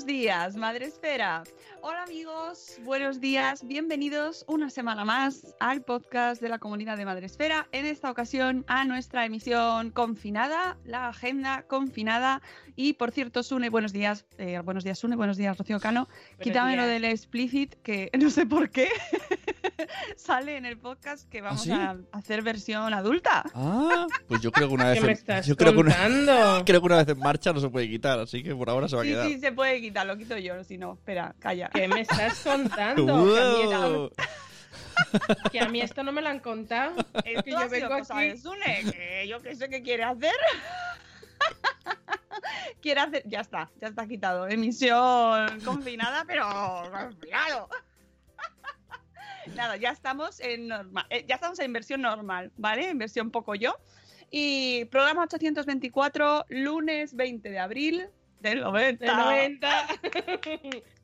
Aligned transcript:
Buenos 0.00 0.18
días, 0.18 0.56
Madre 0.56 0.86
Esfera. 0.86 1.42
Hola 1.82 2.02
amigos, 2.02 2.76
buenos 2.84 3.20
días, 3.20 3.66
bienvenidos 3.66 4.44
una 4.46 4.68
semana 4.68 5.04
más 5.04 5.54
al 5.60 5.80
podcast 5.82 6.40
de 6.42 6.48
la 6.50 6.58
comunidad 6.58 6.98
de 6.98 7.06
Madre 7.06 7.24
Esfera. 7.26 7.68
En 7.72 7.86
esta 7.86 8.10
ocasión 8.10 8.64
a 8.68 8.84
nuestra 8.84 9.24
emisión 9.24 9.90
confinada, 9.90 10.76
la 10.84 11.08
agenda 11.08 11.62
confinada. 11.66 12.42
Y 12.76 12.94
por 12.94 13.12
cierto, 13.12 13.42
Sune, 13.42 13.70
buenos 13.70 13.92
días, 13.92 14.26
eh, 14.38 14.60
buenos 14.62 14.84
días 14.84 14.98
Sune, 14.98 15.16
buenos 15.16 15.36
días 15.38 15.56
Rocío 15.56 15.80
Cano. 15.80 16.08
Quítame 16.40 16.76
lo 16.76 16.84
del 16.84 17.04
explicit, 17.04 17.74
que 17.82 18.10
no 18.20 18.28
sé 18.30 18.44
por 18.46 18.70
qué 18.70 18.88
sale 20.16 20.56
en 20.56 20.66
el 20.66 20.76
podcast 20.78 21.28
que 21.30 21.40
vamos 21.40 21.62
sí? 21.62 21.70
a 21.72 21.96
hacer 22.12 22.42
versión 22.42 22.92
adulta. 22.92 23.42
Ah, 23.54 24.06
pues 24.28 24.42
yo 24.42 24.52
creo 24.52 24.68
que 24.68 24.74
una 24.74 24.84
vez 24.90 24.98
¿Qué 25.00 25.06
me 25.06 25.12
en- 25.12 25.18
estás 25.18 25.46
yo 25.46 25.56
creo 25.56 25.72
que 25.72 25.78
una, 25.78 26.62
creo 26.64 26.80
que 26.80 26.86
una 26.86 26.96
vez 26.98 27.08
en 27.08 27.18
marcha 27.18 27.52
no 27.54 27.60
se 27.60 27.68
puede 27.70 27.88
quitar, 27.88 28.18
así 28.20 28.42
que 28.42 28.54
por 28.54 28.68
ahora 28.68 28.86
se 28.88 28.96
va 28.96 29.02
a 29.02 29.04
Sí, 29.04 29.10
quedar. 29.10 29.28
sí, 29.28 29.40
se 29.40 29.52
puede 29.52 29.80
quitar, 29.80 30.06
lo 30.06 30.16
quito 30.18 30.36
yo, 30.38 30.62
si 30.64 30.76
no, 30.78 30.92
espera, 30.94 31.34
calla. 31.38 31.69
¿Qué 31.72 31.88
me 31.88 32.00
estás 32.00 32.40
contando? 32.44 33.24
Que 33.34 33.40
a, 33.40 33.88
mí, 33.88 33.94
Wow. 33.94 34.10
que 35.52 35.60
a 35.60 35.68
mí 35.68 35.80
esto 35.80 36.02
no 36.02 36.12
me 36.12 36.22
lo 36.22 36.28
han 36.28 36.40
contado. 36.40 36.94
Es 37.24 37.42
que 37.42 37.50
yo 37.50 37.68
vengo 37.68 37.94
aquí. 37.94 38.36
Sune, 38.36 38.84
que 38.90 39.26
yo 39.28 39.40
qué 39.40 39.54
sé 39.54 39.68
qué 39.68 39.82
quiere 39.82 40.04
hacer. 40.04 40.34
quiere 42.82 43.00
hacer, 43.00 43.22
ya 43.26 43.40
está, 43.40 43.70
ya 43.80 43.88
está 43.88 44.06
quitado. 44.06 44.48
Emisión 44.48 45.60
confinada, 45.64 46.24
pero 46.26 46.46
confinado. 46.90 47.68
Nada, 49.54 49.76
ya 49.76 49.90
estamos 49.90 50.38
en 50.40 50.68
normal, 50.68 51.06
eh, 51.10 51.24
ya 51.26 51.36
estamos 51.36 51.58
en 51.58 51.72
versión 51.72 52.02
normal, 52.02 52.52
¿vale? 52.56 52.90
En 52.90 52.98
versión 52.98 53.30
poco 53.30 53.54
yo. 53.54 53.74
Y 54.30 54.84
programa 54.86 55.24
824, 55.24 56.44
lunes 56.50 57.16
20 57.16 57.50
de 57.50 57.58
abril 57.58 58.08
del 58.40 58.60
90. 58.62 59.04
De 59.04 59.12
90. 59.12 59.86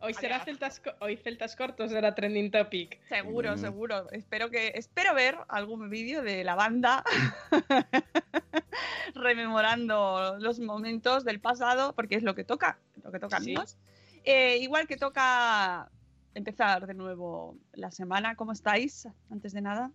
hoy 0.00 0.14
será 0.14 0.40
celtas, 0.40 0.80
hoy 1.00 1.16
celtas 1.16 1.54
cortos 1.56 1.90
será 1.90 2.14
trending 2.14 2.50
topic. 2.50 2.98
Seguro, 3.08 3.54
Mm. 3.54 3.58
seguro. 3.58 4.10
Espero 4.10 4.50
que 4.50 4.72
espero 4.74 5.14
ver 5.14 5.36
algún 5.48 5.88
vídeo 5.90 6.22
de 6.22 6.44
la 6.44 6.54
banda 6.54 7.04
rememorando 9.14 10.36
los 10.38 10.60
momentos 10.60 11.24
del 11.24 11.40
pasado, 11.40 11.92
porque 11.94 12.16
es 12.16 12.22
lo 12.22 12.34
que 12.34 12.44
toca, 12.44 12.78
lo 13.02 13.12
que 13.12 13.18
toca, 13.20 13.38
Sí. 13.40 13.44
amigos. 13.50 13.76
Eh, 14.24 14.58
igual 14.58 14.86
que 14.86 14.96
toca 14.96 15.88
empezar 16.34 16.86
de 16.86 16.94
nuevo 16.94 17.56
la 17.72 17.90
semana. 17.90 18.34
¿Cómo 18.34 18.52
estáis? 18.52 19.08
Antes 19.30 19.52
de 19.52 19.60
nada. 19.60 19.90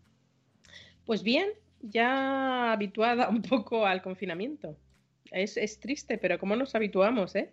Pues 1.05 1.21
bien, 1.23 1.49
ya 1.81 2.71
habituada 2.71 3.27
un 3.29 3.41
poco 3.41 3.85
al 3.85 4.01
confinamiento. 4.01 4.77
Es, 5.31 5.57
es 5.57 5.79
triste, 5.79 6.17
pero 6.17 6.39
¿cómo 6.39 6.55
nos 6.55 6.73
habituamos, 6.75 7.35
eh? 7.35 7.49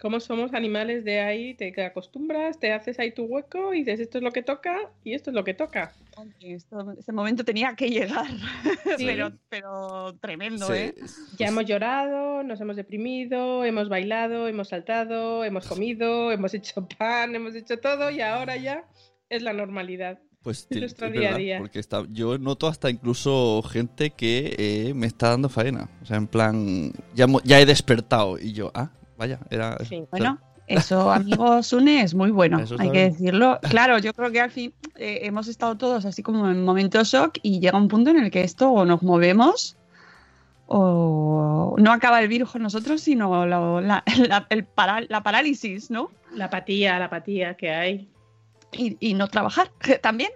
Cómo 0.00 0.18
somos 0.18 0.52
animales 0.54 1.04
de 1.04 1.20
ahí, 1.20 1.54
te 1.54 1.72
acostumbras, 1.84 2.58
te 2.58 2.72
haces 2.72 2.98
ahí 2.98 3.12
tu 3.12 3.24
hueco 3.24 3.72
y 3.72 3.78
dices 3.84 4.00
esto 4.00 4.18
es 4.18 4.24
lo 4.24 4.32
que 4.32 4.42
toca 4.42 4.90
y 5.04 5.12
esto 5.14 5.30
es 5.30 5.34
lo 5.34 5.44
que 5.44 5.54
toca. 5.54 5.92
Esto- 6.40 6.92
este 6.98 7.12
momento 7.12 7.44
tenía 7.44 7.76
que 7.76 7.88
llegar, 7.88 8.26
Sí. 8.98 9.06
pero, 9.06 9.32
pero 9.48 10.14
tremendo, 10.20 10.66
Sí, 10.66 10.72
¿eh? 10.72 10.94
Ya 11.38 11.48
hemos 11.48 11.66
llorado, 11.66 12.42
nos 12.42 12.60
hemos 12.60 12.74
deprimido, 12.74 13.64
hemos 13.64 13.88
bailado, 13.88 14.48
hemos 14.48 14.70
saltado, 14.70 15.44
hemos 15.44 15.68
comido, 15.68 16.32
hemos 16.32 16.52
hecho 16.54 16.86
pan, 16.98 17.36
hemos 17.36 17.54
hecho 17.54 17.78
todo 17.78 18.10
y 18.10 18.20
ahora 18.22 18.56
ya 18.56 18.84
es 19.28 19.42
la 19.42 19.52
normalidad. 19.52 20.18
Pues 20.42 20.66
nuestro 20.70 21.06
es 21.06 21.12
día 21.12 21.34
a 21.34 21.38
día. 21.38 21.58
porque 21.58 21.78
está, 21.78 22.04
yo 22.10 22.36
noto 22.38 22.66
hasta 22.68 22.90
incluso 22.90 23.62
gente 23.62 24.10
que 24.10 24.54
eh, 24.58 24.94
me 24.94 25.06
está 25.06 25.28
dando 25.30 25.48
faena. 25.48 25.88
O 26.02 26.06
sea, 26.06 26.16
en 26.16 26.26
plan, 26.26 26.92
ya, 27.14 27.26
ya 27.44 27.60
he 27.60 27.66
despertado 27.66 28.38
y 28.38 28.52
yo, 28.52 28.70
ah, 28.74 28.90
vaya, 29.16 29.38
era... 29.50 29.76
Sí. 29.84 29.96
o 29.96 29.98
sea, 29.98 30.06
Bueno, 30.10 30.38
eso, 30.66 31.12
amigo 31.12 31.62
Sune, 31.62 32.02
es 32.02 32.14
muy 32.14 32.30
bueno, 32.30 32.58
Eso 32.60 32.76
hay 32.78 32.88
que 32.90 32.98
bien. 32.98 33.12
decirlo. 33.12 33.58
Claro, 33.70 33.98
yo 33.98 34.12
creo 34.14 34.30
que 34.32 34.40
al 34.40 34.50
fin 34.50 34.72
eh, 34.96 35.20
hemos 35.22 35.46
estado 35.48 35.76
todos 35.76 36.04
así 36.06 36.22
como 36.22 36.50
en 36.50 36.64
momento 36.64 37.02
shock 37.04 37.38
y 37.42 37.60
llega 37.60 37.78
un 37.78 37.88
punto 37.88 38.10
en 38.10 38.18
el 38.18 38.30
que 38.30 38.42
esto 38.42 38.70
o 38.70 38.84
nos 38.84 39.02
movemos 39.02 39.76
o 40.74 41.76
no 41.78 41.92
acaba 41.92 42.20
el 42.20 42.28
virus 42.28 42.50
con 42.52 42.62
nosotros, 42.62 43.00
sino 43.00 43.44
la, 43.46 43.60
la- 43.80 44.04
la- 44.28 44.46
el 44.50 44.64
para- 44.64 45.02
la 45.08 45.22
parálisis, 45.22 45.90
¿no? 45.90 46.10
La 46.34 46.46
apatía, 46.46 46.98
la 46.98 47.06
apatía 47.06 47.54
que 47.56 47.70
hay. 47.70 48.08
Y, 48.72 48.96
y 49.00 49.14
no 49.14 49.28
trabajar 49.28 49.70
también. 50.02 50.30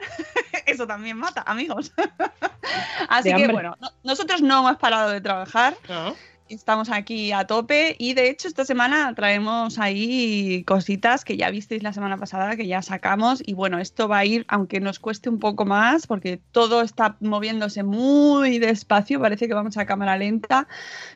Eso 0.67 0.87
también 0.87 1.17
mata, 1.17 1.43
amigos. 1.47 1.93
Así 3.09 3.31
De 3.31 3.35
que 3.37 3.43
hambre. 3.43 3.53
bueno, 3.53 3.77
no- 3.81 3.91
nosotros 4.03 4.43
no 4.43 4.61
hemos 4.61 4.77
parado 4.79 5.11
de 5.11 5.21
trabajar. 5.21 5.77
¿no? 5.89 6.15
Estamos 6.49 6.91
aquí 6.91 7.33
a 7.33 7.45
tope 7.45 7.97
y 7.99 8.15
de 8.15 8.31
hecho 8.31 8.47
esta 8.47 8.65
semana 8.65 9.13
traemos 9.17 9.81
ahí 9.81 10.63
cositas 10.65 11.25
que 11.25 11.37
ya 11.37 11.51
visteis 11.51 11.83
la 11.83 11.93
semana 11.93 12.19
pasada 12.19 12.55
que 12.55 12.69
ya 12.69 12.83
sacamos 12.83 13.43
y 13.45 13.55
bueno, 13.55 13.81
esto 13.81 14.07
va 14.07 14.19
a 14.19 14.25
ir 14.25 14.45
aunque 14.47 14.79
nos 14.79 15.01
cueste 15.01 15.29
un 15.29 15.41
poco 15.41 15.65
más 15.65 16.07
porque 16.07 16.39
todo 16.53 16.83
está 16.83 17.17
moviéndose 17.19 17.83
muy 17.83 18.61
despacio, 18.61 19.19
parece 19.19 19.49
que 19.49 19.55
vamos 19.55 19.77
a 19.77 19.87
cámara 19.87 20.17
lenta, 20.17 20.69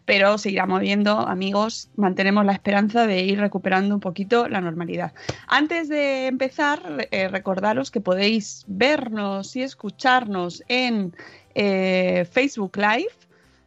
pero 0.05 0.37
se 0.37 0.51
irá 0.51 0.67
moviendo, 0.67 1.21
amigos, 1.21 1.91
mantenemos 1.95 2.45
la 2.45 2.53
esperanza 2.53 3.07
de 3.07 3.23
ir 3.23 3.39
recuperando 3.39 3.95
un 3.95 4.01
poquito 4.01 4.49
la 4.49 4.61
normalidad. 4.61 5.13
Antes 5.47 5.89
de 5.89 6.27
empezar, 6.27 7.07
eh, 7.13 7.29
recordaros 7.29 7.93
que 7.93 8.01
podéis 8.01 8.65
vernos 8.67 9.55
y 9.55 9.63
escucharnos 9.63 10.65
en 10.67 11.15
eh, 11.55 12.27
Facebook 12.33 12.77
Live. 12.77 13.15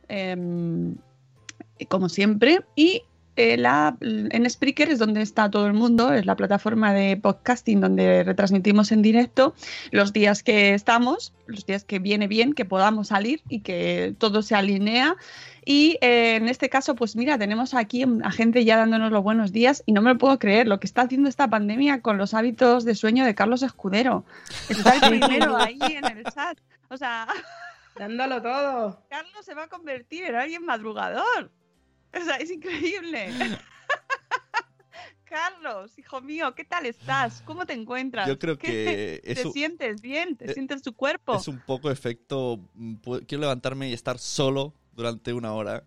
em, 0.09 0.97
como 1.89 2.09
siempre. 2.09 2.61
Y 2.75 3.03
eh, 3.35 3.57
la, 3.57 3.97
en 4.01 4.47
Spreaker 4.47 4.89
es 4.89 4.99
donde 4.99 5.21
está 5.21 5.49
todo 5.49 5.65
el 5.65 5.73
mundo, 5.73 6.13
es 6.13 6.25
la 6.25 6.35
plataforma 6.35 6.93
de 6.93 7.17
podcasting 7.17 7.81
donde 7.81 8.23
retransmitimos 8.23 8.91
en 8.91 9.01
directo 9.01 9.55
los 9.89 10.13
días 10.13 10.43
que 10.43 10.75
estamos, 10.75 11.33
los 11.47 11.65
días 11.65 11.83
que 11.83 11.97
viene 11.97 12.27
bien, 12.27 12.53
que 12.53 12.63
podamos 12.63 13.07
salir 13.07 13.41
y 13.49 13.61
que 13.61 14.13
todo 14.19 14.43
se 14.43 14.53
alinea. 14.53 15.15
Y 15.65 15.97
eh, 16.01 16.35
en 16.35 16.47
este 16.47 16.69
caso, 16.69 16.93
pues 16.93 17.15
mira, 17.15 17.39
tenemos 17.39 17.73
aquí 17.73 18.05
a 18.23 18.31
gente 18.31 18.65
ya 18.65 18.77
dándonos 18.77 19.11
los 19.11 19.23
buenos 19.23 19.51
días 19.51 19.81
y 19.87 19.93
no 19.93 20.01
me 20.01 20.11
lo 20.11 20.17
puedo 20.19 20.37
creer 20.37 20.67
lo 20.67 20.79
que 20.79 20.85
está 20.85 21.03
haciendo 21.03 21.27
esta 21.27 21.49
pandemia 21.49 22.01
con 22.01 22.17
los 22.17 22.35
hábitos 22.35 22.85
de 22.85 22.93
sueño 22.93 23.25
de 23.25 23.33
Carlos 23.33 23.63
Escudero. 23.63 24.25
Está 24.69 24.93
el 24.95 25.19
primero 25.19 25.57
ahí 25.57 25.79
en 25.81 26.05
el 26.05 26.23
chat. 26.25 26.59
O 26.89 26.97
sea, 26.97 27.27
Dándolo 27.95 28.41
todo. 28.41 29.03
Carlos 29.09 29.45
se 29.45 29.53
va 29.53 29.63
a 29.63 29.67
convertir 29.67 30.25
en 30.25 30.35
alguien 30.35 30.65
madrugador. 30.65 31.51
O 32.21 32.23
sea, 32.25 32.35
es 32.37 32.51
increíble. 32.51 33.33
Carlos, 35.25 35.97
hijo 35.97 36.21
mío, 36.21 36.53
¿qué 36.53 36.63
tal 36.63 36.85
estás? 36.85 37.41
¿Cómo 37.41 37.65
te 37.65 37.73
encuentras? 37.73 38.27
Yo 38.27 38.37
creo 38.37 38.55
¿Qué 38.57 38.67
que 38.67 39.21
te, 39.23 39.31
es 39.31 39.41
te 39.41 39.47
un- 39.47 39.53
sientes 39.53 40.01
bien? 40.01 40.35
¿Te 40.37 40.51
eh, 40.51 40.53
sientes 40.53 40.83
tu 40.83 40.93
cuerpo? 40.93 41.35
Es 41.35 41.47
un 41.47 41.59
poco 41.59 41.89
efecto. 41.89 42.59
mm, 42.75 42.95
Quiero 43.27 43.41
levantarme 43.41 43.89
y 43.89 43.93
estar 43.93 44.19
solo 44.19 44.73
durante 44.93 45.33
una 45.33 45.53
hora. 45.53 45.83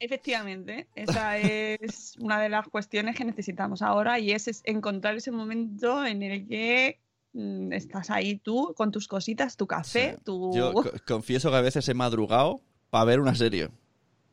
Efectivamente, 0.00 0.88
esa 0.96 1.38
es 1.38 2.16
una 2.18 2.40
de 2.40 2.48
las 2.48 2.66
cuestiones 2.68 3.14
que 3.16 3.24
necesitamos 3.24 3.80
ahora 3.82 4.18
y 4.18 4.32
es, 4.32 4.48
es 4.48 4.62
encontrar 4.64 5.14
ese 5.14 5.30
momento 5.30 6.04
en 6.04 6.22
el 6.24 6.48
que 6.48 6.98
mm, 7.32 7.72
estás 7.72 8.10
ahí 8.10 8.38
tú 8.38 8.74
con 8.76 8.90
tus 8.90 9.06
cositas, 9.06 9.56
tu 9.56 9.68
café, 9.68 10.16
Sí. 10.16 10.22
tu... 10.24 10.52
Yo 10.52 10.72
co- 10.74 10.90
confieso 11.06 11.50
que 11.50 11.56
a 11.58 11.60
veces 11.60 11.88
he 11.88 11.94
madrugado 11.94 12.60
para 12.90 13.04
ver 13.04 13.20
una 13.20 13.36
serie. 13.36 13.68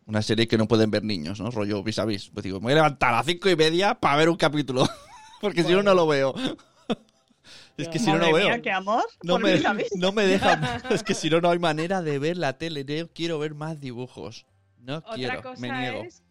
Una 0.07 0.21
serie 0.21 0.47
que 0.47 0.57
no 0.57 0.67
pueden 0.67 0.89
ver 0.89 1.03
niños, 1.03 1.39
¿no? 1.39 1.51
Rollo 1.51 1.83
vis 1.83 1.99
a 1.99 2.05
vis. 2.05 2.29
Pues 2.33 2.43
digo, 2.43 2.59
me 2.59 2.63
voy 2.65 2.71
a 2.73 2.75
levantar 2.75 3.09
a 3.13 3.17
las 3.17 3.25
cinco 3.25 3.49
y 3.49 3.55
media 3.55 3.93
para 3.95 4.15
ver 4.15 4.29
un 4.29 4.37
capítulo. 4.37 4.87
Porque 5.41 5.63
si 5.63 5.71
no, 5.73 5.83
no 5.83 5.93
lo 5.93 6.07
veo. 6.07 6.33
es 7.77 7.87
que 7.89 7.99
si 7.99 8.07
no, 8.07 8.17
no 8.17 8.31
veo. 8.33 8.47
mía, 8.47 8.61
qué 8.61 8.71
amor. 8.71 9.03
No 9.23 9.37
me, 9.37 9.61
no 9.97 10.11
me 10.13 10.23
dejan. 10.25 10.63
Es 10.89 11.03
que 11.03 11.13
si 11.13 11.29
no, 11.29 11.41
no 11.41 11.49
hay 11.51 11.59
manera 11.59 12.01
de 12.01 12.17
ver 12.19 12.37
la 12.37 12.57
tele. 12.57 12.85
Yo 12.85 13.11
quiero 13.11 13.37
ver 13.37 13.53
más 13.53 13.79
dibujos. 13.79 14.45
No 14.79 14.97
Otra 14.97 15.13
quiero. 15.15 15.41
cosa 15.43 15.61
me 15.61 15.71
niego. 15.71 16.03
es 16.03 16.23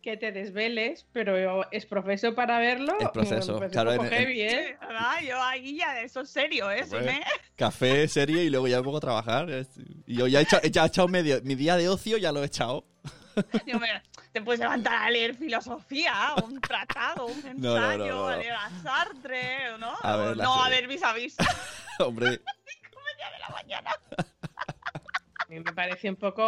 que 0.00 0.16
te 0.18 0.30
desveles, 0.32 1.06
pero 1.12 1.68
es 1.72 1.86
proceso 1.86 2.34
para 2.34 2.58
verlo. 2.58 2.92
Es 3.00 3.08
proceso, 3.08 3.56
pues 3.58 3.72
claro, 3.72 3.90
un 3.92 3.96
poco 3.96 4.08
en- 4.08 4.12
en- 4.14 4.18
heavy, 4.20 4.40
¿eh? 4.42 4.76
Ah, 4.82 5.16
yo 5.26 5.42
ahí 5.42 5.78
ya, 5.78 6.00
eso 6.02 6.20
es 6.20 6.28
serio, 6.30 6.70
¿eh? 6.70 6.84
Me- 7.04 7.22
Café, 7.56 8.06
serie 8.06 8.44
y 8.44 8.50
luego 8.50 8.68
ya 8.68 8.76
me 8.76 8.82
pongo 8.84 8.98
a 8.98 9.00
trabajar. 9.00 9.48
Y 10.06 10.14
yo 10.16 10.26
ya 10.28 10.40
he 10.40 10.42
echado, 10.42 10.62
ya 10.68 10.84
he 10.84 10.86
echado 10.86 11.08
medio, 11.08 11.40
mi 11.42 11.54
día 11.54 11.76
de 11.76 11.88
ocio, 11.88 12.18
ya 12.18 12.30
lo 12.32 12.42
he 12.42 12.46
echado. 12.46 12.84
Te 14.32 14.42
puedes 14.42 14.60
levantar 14.60 14.94
a 14.94 15.10
leer 15.10 15.36
filosofía, 15.36 16.34
un 16.44 16.60
tratado, 16.60 17.26
un 17.26 17.38
ensayo, 17.46 17.58
No, 17.62 17.96
no, 17.96 18.06
no, 18.06 18.28
a 18.28 18.36
leer 18.36 18.54
a 18.54 18.70
Sartre, 18.82 19.78
¿no? 19.78 19.94
A 20.02 20.16
ver, 20.16 20.36
no, 20.36 20.62
a 20.62 20.64
serie. 20.64 20.80
ver 20.80 20.88
vis 20.88 21.02
a 21.02 21.12
vis. 21.12 21.36
Hombre, 22.00 22.30
de 22.30 23.38
la 23.40 23.48
mañana. 23.50 23.90
Mí 25.54 25.60
me 25.64 25.72
parece 25.72 26.10
un 26.10 26.16
poco. 26.16 26.42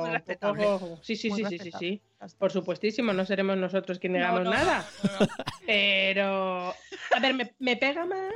Muy 0.00 0.10
un 0.10 0.20
poco- 0.22 0.98
Sí, 1.02 1.16
sí, 1.16 1.30
Muy 1.30 1.44
sí, 1.44 1.58
sí, 1.58 1.58
sí, 1.58 1.70
sí. 1.78 2.02
Por 2.38 2.52
supuestísimo, 2.52 3.12
no 3.14 3.24
seremos 3.24 3.56
nosotros 3.56 3.98
quienes 3.98 4.20
digamos 4.20 4.44
No, 4.44 4.50
no, 4.50 4.56
nada. 4.56 4.84
no, 5.04 5.20
no. 5.20 5.26
Pero, 5.66 6.74
a 7.16 7.20
ver, 7.20 7.34
me, 7.34 7.54
me 7.58 7.76
pega 7.76 8.04
más 8.04 8.34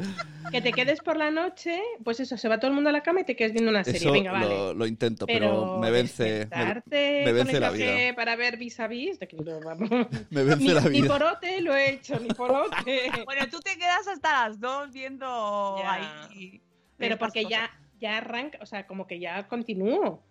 que 0.50 0.62
te 0.62 0.72
quedes 0.72 1.00
por 1.00 1.16
la 1.16 1.30
noche, 1.30 1.82
pues 2.02 2.20
eso, 2.20 2.36
se 2.38 2.48
va 2.48 2.58
todo 2.58 2.68
el 2.68 2.74
mundo 2.74 2.88
a 2.90 2.92
la 2.92 3.02
cama 3.02 3.20
y 3.20 3.24
te 3.24 3.36
quedes 3.36 3.52
viendo 3.52 3.70
una 3.70 3.82
serie. 3.84 4.00
eso 4.00 4.12
Venga, 4.12 4.32
vale. 4.32 4.46
lo, 4.48 4.72
lo 4.74 4.86
intento, 4.86 5.26
pero, 5.26 5.38
Pero, 5.48 5.78
me 5.80 5.90
vence. 5.90 6.48
Me, 6.50 7.24
me 7.24 7.32
vence 7.32 7.60
la 7.60 7.70
vida. 7.70 8.14
para 8.14 8.36
ver 8.36 8.56
vis 8.56 8.78
a 8.80 8.86
vis, 8.86 9.18
vamos. 9.64 9.90
me 10.30 10.44
vence 10.44 10.64
ni, 10.64 10.72
la 10.72 10.80
ni 10.82 11.02
vida. 11.02 11.08
porote 11.08 11.60
lo 11.60 11.74
he 11.74 11.90
hecho, 11.90 12.18
ni 12.20 12.28
porote. 12.28 13.10
Bueno, 13.24 13.48
tú 13.50 13.60
te 13.60 13.76
quedas 13.76 14.06
hasta 14.06 14.48
las 14.48 14.60
dos 14.60 14.92
viendo 14.92 15.26
ahí. 15.84 16.62
Pero 16.96 17.18
porque 17.18 17.42
cosas. 17.42 17.58
ya, 17.58 17.70
ya 18.00 18.18
arranca, 18.18 18.58
o 18.60 18.66
sea, 18.66 18.86
como 18.86 19.06
que 19.06 19.18
ya 19.20 19.46
continúo. 19.48 20.22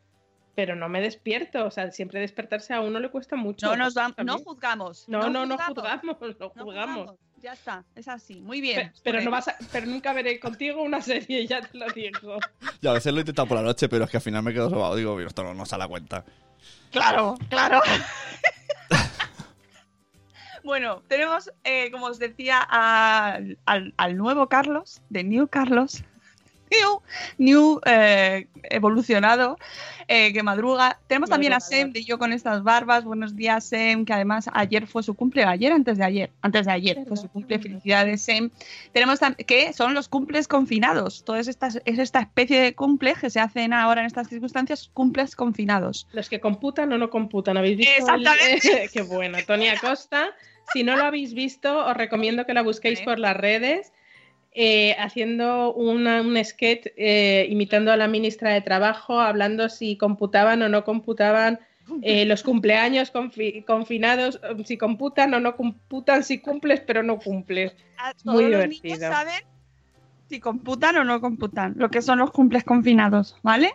Pero 0.55 0.75
no 0.75 0.87
me 0.87 1.01
despierto, 1.01 1.65
o 1.65 1.71
sea, 1.71 1.89
siempre 1.89 2.19
despertarse 2.19 2.75
a 2.75 2.81
uno 2.81 2.99
le 2.99 3.09
cuesta 3.09 3.35
mucho. 3.35 3.65
No 3.65 3.75
nos 3.75 3.95
vamos, 3.95 4.15
no 4.23 4.37
juzgamos. 4.37 5.09
No, 5.09 5.27
no, 5.29 5.47
no 5.47 5.57
juzgamos, 5.57 6.17
no 6.21 6.27
no 6.39 6.49
juzgamos. 6.49 7.15
Ya 7.41 7.53
está, 7.53 7.83
es 7.95 8.07
así. 8.07 8.39
Muy 8.39 8.61
bien. 8.61 8.91
Pe- 8.93 8.99
Pero, 9.03 9.21
no 9.21 9.31
vas 9.31 9.47
a- 9.47 9.57
pero 9.71 9.87
nunca 9.87 10.13
veré 10.13 10.39
contigo 10.39 10.83
una 10.83 11.01
serie, 11.01 11.47
ya 11.47 11.61
te 11.61 11.75
lo 11.77 11.87
digo. 11.89 12.37
Ya, 12.81 12.91
a 12.91 12.93
veces 12.93 13.11
lo 13.11 13.17
he 13.17 13.21
intentado 13.21 13.47
por 13.47 13.57
la 13.57 13.63
noche, 13.63 13.89
pero 13.89 14.05
es 14.05 14.11
que 14.11 14.17
al 14.17 14.23
final 14.23 14.43
me 14.43 14.53
quedo 14.53 14.69
sobado. 14.69 14.95
Digo, 14.95 15.15
"Mira, 15.15 15.27
esto 15.27 15.43
no 15.43 15.55
nos 15.55 15.69
sale 15.69 15.85
a 15.85 15.87
cuenta. 15.87 16.23
Claro, 16.91 17.35
claro. 17.49 17.81
bueno, 20.63 21.01
tenemos, 21.07 21.51
eh, 21.63 21.89
como 21.91 22.05
os 22.05 22.19
decía, 22.19 22.59
al, 22.59 23.57
al- 23.65 23.93
al 23.97 24.17
nuevo 24.17 24.47
Carlos, 24.47 25.01
de 25.09 25.23
New 25.23 25.47
Carlos. 25.47 26.03
New, 26.79 27.01
new 27.37 27.79
eh, 27.85 28.47
evolucionado, 28.63 29.57
eh, 30.07 30.33
que 30.33 30.43
madruga. 30.43 30.99
Tenemos 31.07 31.29
también 31.29 31.53
a. 31.53 31.59
Sem, 31.59 31.91
de 31.93 32.03
Yo 32.03 32.17
con 32.17 32.33
estas 32.33 32.63
barbas. 32.63 33.03
Buenos 33.03 33.35
días, 33.35 33.63
Sem, 33.65 34.05
que 34.05 34.13
además 34.13 34.49
ayer 34.53 34.87
fue 34.87 35.03
su 35.03 35.13
cumple, 35.13 35.43
ayer 35.43 35.71
antes 35.71 35.97
de 35.97 36.03
ayer, 36.03 36.31
antes 36.41 36.65
de 36.65 36.71
ayer 36.71 37.03
fue 37.07 37.17
su 37.17 37.29
cumple. 37.29 37.59
Felicidades, 37.59 38.21
Sem. 38.21 38.49
Tenemos 38.91 39.19
que 39.45 39.73
son 39.73 39.93
los 39.93 40.07
cumples 40.07 40.47
confinados. 40.47 41.23
Todas 41.23 41.47
estas, 41.47 41.81
es 41.85 41.99
esta 41.99 42.19
especie 42.21 42.59
de 42.61 42.73
cumple 42.75 43.13
que 43.19 43.29
se 43.29 43.39
hacen 43.39 43.73
ahora 43.73 44.01
en 44.01 44.07
estas 44.07 44.27
circunstancias, 44.29 44.89
cumples 44.93 45.35
confinados. 45.35 46.07
Los 46.13 46.29
que 46.29 46.39
computan 46.39 46.91
o 46.93 46.97
no 46.97 47.09
computan, 47.09 47.57
¿habéis 47.57 47.77
visto? 47.77 47.91
el- 48.13 48.21
Exactamente. 48.27 48.89
Qué 48.93 49.01
buena, 49.03 49.39
Tony 49.45 49.67
Acosta. 49.67 50.29
Si 50.73 50.83
no 50.83 50.95
lo 50.95 51.03
habéis 51.03 51.33
visto, 51.33 51.85
os 51.85 51.95
recomiendo 51.97 52.45
que 52.45 52.53
la 52.53 52.61
busquéis 52.61 53.01
por 53.01 53.19
las 53.19 53.35
redes. 53.35 53.91
Eh, 54.55 54.95
haciendo 54.99 55.73
una- 55.73 56.21
un 56.21 56.43
sketch 56.43 56.87
eh, 56.97 57.47
imitando 57.49 57.91
a 57.91 57.97
la 57.97 58.07
ministra 58.07 58.51
de 58.53 58.61
Trabajo, 58.61 59.19
hablando 59.19 59.69
si 59.69 59.97
computaban 59.97 60.61
o 60.61 60.69
no 60.69 60.83
computaban 60.83 61.59
eh, 62.01 62.23
los 62.25 62.43
cumpleaños 62.43 63.11
confi- 63.13 63.65
confinados, 63.65 64.39
eh, 64.43 64.63
si 64.65 64.77
computan 64.77 65.33
o 65.33 65.39
no 65.39 65.55
computan, 65.55 66.23
si 66.23 66.39
cumples 66.39 66.79
pero 66.81 67.03
no 67.03 67.19
cumples. 67.19 67.75
a 67.97 68.13
Muy 68.23 68.43
todos 68.45 68.51
los 68.51 68.51
niños 68.67 68.81
divertido. 68.81 69.11
saben 69.11 69.41
si 70.33 70.39
computan 70.39 70.97
o 70.97 71.03
no 71.03 71.21
computan, 71.21 71.75
lo 71.77 71.91
que 71.91 72.01
son 72.01 72.17
los 72.17 72.31
cumples 72.31 72.63
confinados, 72.63 73.37
¿vale? 73.43 73.71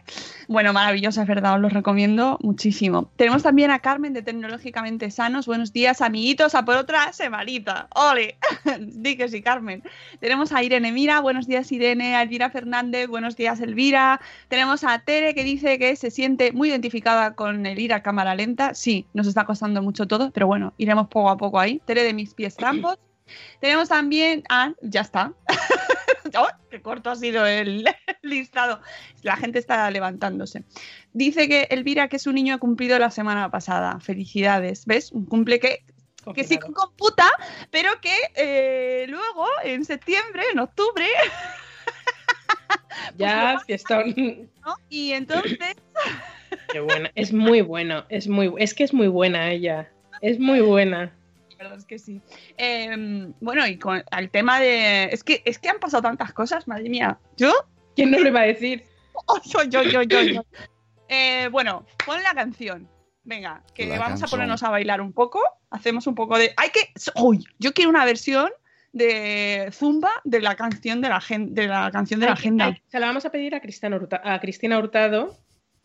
Bueno, 0.49 0.73
maravilloso, 0.73 1.23
es 1.23 1.29
verdad, 1.29 1.55
os 1.55 1.61
los 1.61 1.73
recomiendo 1.73 2.37
muchísimo. 2.43 3.13
Tenemos 3.15 3.45
también 3.45 3.71
a 3.71 3.79
Carmen 3.79 4.13
de 4.13 4.23
Tecnológicamente 4.23 5.13
Sanos. 5.13 5.47
Buenos 5.47 5.73
días, 5.73 6.01
amiguitos, 6.01 6.57
a 6.57 6.65
por 6.65 6.77
otra 6.77 7.13
semanita. 7.13 7.87
¡Ole! 7.95 8.39
Di 8.81 9.17
que 9.17 9.29
sí, 9.29 9.41
Carmen. 9.41 9.85
Tenemos 10.19 10.51
a 10.51 10.61
Irene 10.65 10.91
Mira, 10.91 11.21
buenos 11.21 11.47
días, 11.47 11.71
Irene, 11.71 12.17
a 12.17 12.23
Elvira 12.23 12.51
Fernández, 12.51 13.07
buenos 13.07 13.37
días, 13.37 13.61
Elvira. 13.61 14.21
Tenemos 14.49 14.83
a 14.83 14.99
Tere 14.99 15.37
que 15.37 15.45
dice 15.45 15.79
que 15.79 15.95
se 15.95 16.11
siente 16.11 16.51
muy 16.51 16.71
identificada 16.71 17.37
con 17.37 17.67
el 17.67 17.79
ir 17.79 17.95
a 17.95 18.03
cámara 18.03 18.35
lenta. 18.35 18.75
Sí, 18.75 19.07
nos 19.15 19.29
está 19.29 19.45
costando 19.45 19.81
mucho 19.81 20.09
todo, 20.09 20.33
pero 20.33 20.49
bueno, 20.49 20.75
iremos 20.77 21.07
poco 21.07 21.31
a 21.31 21.37
poco 21.37 21.61
ahí. 21.61 21.81
Tere 21.87 22.03
de 22.03 22.15
mis 22.15 22.35
pies 22.35 22.57
trampos. 22.57 22.99
Tenemos 23.61 23.89
también 23.91 24.43
a. 24.49 24.73
Ya 24.83 25.03
está. 25.03 25.35
¡Oh, 26.39 26.49
¡Qué 26.71 26.83
corto 26.83 27.11
ha 27.11 27.17
sido 27.17 27.47
el 27.47 27.85
listado! 28.23 28.81
La 29.23 29.37
gente 29.37 29.59
está 29.59 29.91
levantándose. 29.91 30.65
Dice 31.13 31.49
que 31.49 31.69
Elvira, 31.71 32.09
que 32.09 32.17
es 32.17 32.27
un 32.27 32.35
niño, 32.35 32.55
ha 32.55 32.59
cumplido 32.59 32.99
la 32.99 33.11
semana 33.11 33.51
pasada. 33.51 34.01
Felicidades. 34.01 34.87
¿Ves? 34.87 35.13
Un 35.13 35.27
cumple 35.27 35.61
que, 35.61 35.85
que 36.35 36.45
sí 36.45 36.59
computa, 36.59 37.29
pero 37.71 37.91
que 38.01 38.15
eh, 38.35 39.07
luego, 39.09 39.47
en 39.65 39.85
septiembre, 39.85 40.43
en 40.53 40.59
octubre, 40.59 41.07
Ya, 43.17 43.61
fiestón. 43.67 44.15
¿no? 44.65 44.77
Y 44.89 45.13
entonces. 45.13 45.77
Qué 46.73 46.81
buena. 46.81 47.11
Es 47.15 47.33
muy 47.33 47.61
bueno, 47.61 48.05
es 48.09 48.29
muy, 48.29 48.53
es 48.59 48.75
que 48.75 48.85
es 48.85 48.93
muy 48.93 49.09
buena 49.09 49.51
ella. 49.51 49.91
Es 50.21 50.39
muy 50.39 50.61
buena. 50.61 51.13
Verdad 51.59 51.77
es 51.79 51.85
que 51.85 51.99
sí. 51.99 52.23
Eh, 52.57 53.33
bueno, 53.41 53.67
y 53.67 53.79
con 53.79 54.03
el 54.17 54.31
tema 54.31 54.61
de. 54.61 55.05
Es 55.07 55.25
que, 55.25 55.43
es 55.45 55.59
que 55.59 55.69
han 55.69 55.79
pasado 55.81 56.03
tantas 56.03 56.33
cosas, 56.33 56.69
madre 56.69 56.89
mía. 56.89 57.19
¿Yo? 57.37 57.53
¿Quién 57.97 58.11
no 58.13 58.19
lo 58.21 58.29
iba 58.29 58.41
a 58.41 58.45
decir? 58.45 58.85
Oh, 59.27 59.41
yo, 59.45 59.65
yo, 59.65 59.83
yo, 59.83 60.03
yo, 60.03 60.23
yo. 60.23 60.45
Eh, 61.09 61.49
bueno, 61.51 61.85
pon 62.07 62.23
la 62.23 62.35
canción. 62.35 62.89
Venga, 63.25 63.65
que 63.75 63.85
La 63.87 63.99
vamos 63.99 64.23
a 64.23 64.29
ponernos 64.29 64.63
a 64.63 64.71
bailar 64.71 65.01
un 65.01 65.13
poco. 65.13 65.41
Hacemos 65.71 66.07
un 66.07 66.15
poco 66.15 66.39
de. 66.39 66.53
Hay 66.57 66.71
que. 66.71 66.93
¡Uy! 67.17 67.45
Yo 67.59 67.73
quiero 67.75 67.91
una 67.91 68.05
versión 68.05 68.49
de 68.93 69.71
Zumba 69.73 70.11
de 70.23 70.41
la 70.41 70.55
canción 70.55 71.01
de 71.01 71.09
la, 71.09 71.21
gen- 71.21 71.53
de 71.53 71.67
la 71.67 71.91
canción 71.91 72.21
de 72.21 72.27
la 72.27 72.33
agenda. 72.35 72.67
ay, 72.67 72.83
se 72.87 73.01
la 73.01 73.07
vamos 73.09 73.25
a 73.27 73.31
pedir 73.31 73.57
a 73.57 73.61
Cristina, 73.61 73.97
Hurta- 73.97 74.21
a 74.23 74.39
Cristina 74.41 74.79
Hurtado 74.79 75.37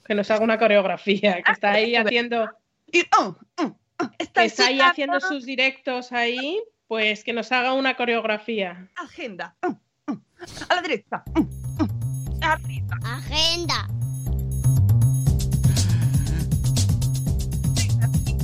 que 0.05 0.13
nos 0.13 0.29
haga 0.29 0.43
una 0.43 0.59
coreografía, 0.59 1.41
que 1.41 1.51
está 1.53 1.71
ahí 1.71 1.95
haciendo, 1.95 2.49
Y, 2.91 3.01
oh, 3.17 3.35
oh, 3.61 3.75
oh, 3.99 4.09
esta 4.17 4.41
que 4.41 4.47
es 4.47 4.53
está 4.53 4.67
ahí 4.67 4.79
haciendo 4.79 5.19
sus 5.19 5.45
directos 5.45 6.11
ahí, 6.11 6.61
pues 6.87 7.23
que 7.23 7.33
nos 7.33 7.51
haga 7.51 7.73
una 7.73 7.95
coreografía. 7.95 8.89
agenda. 8.95 9.55
A 10.69 10.75
la 10.75 10.81
derecha. 10.81 11.23
Arriba. 12.41 12.99
Agenda. 13.03 13.87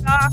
A 0.06 0.30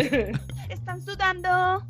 Están 0.68 1.02
sudando. 1.02 1.84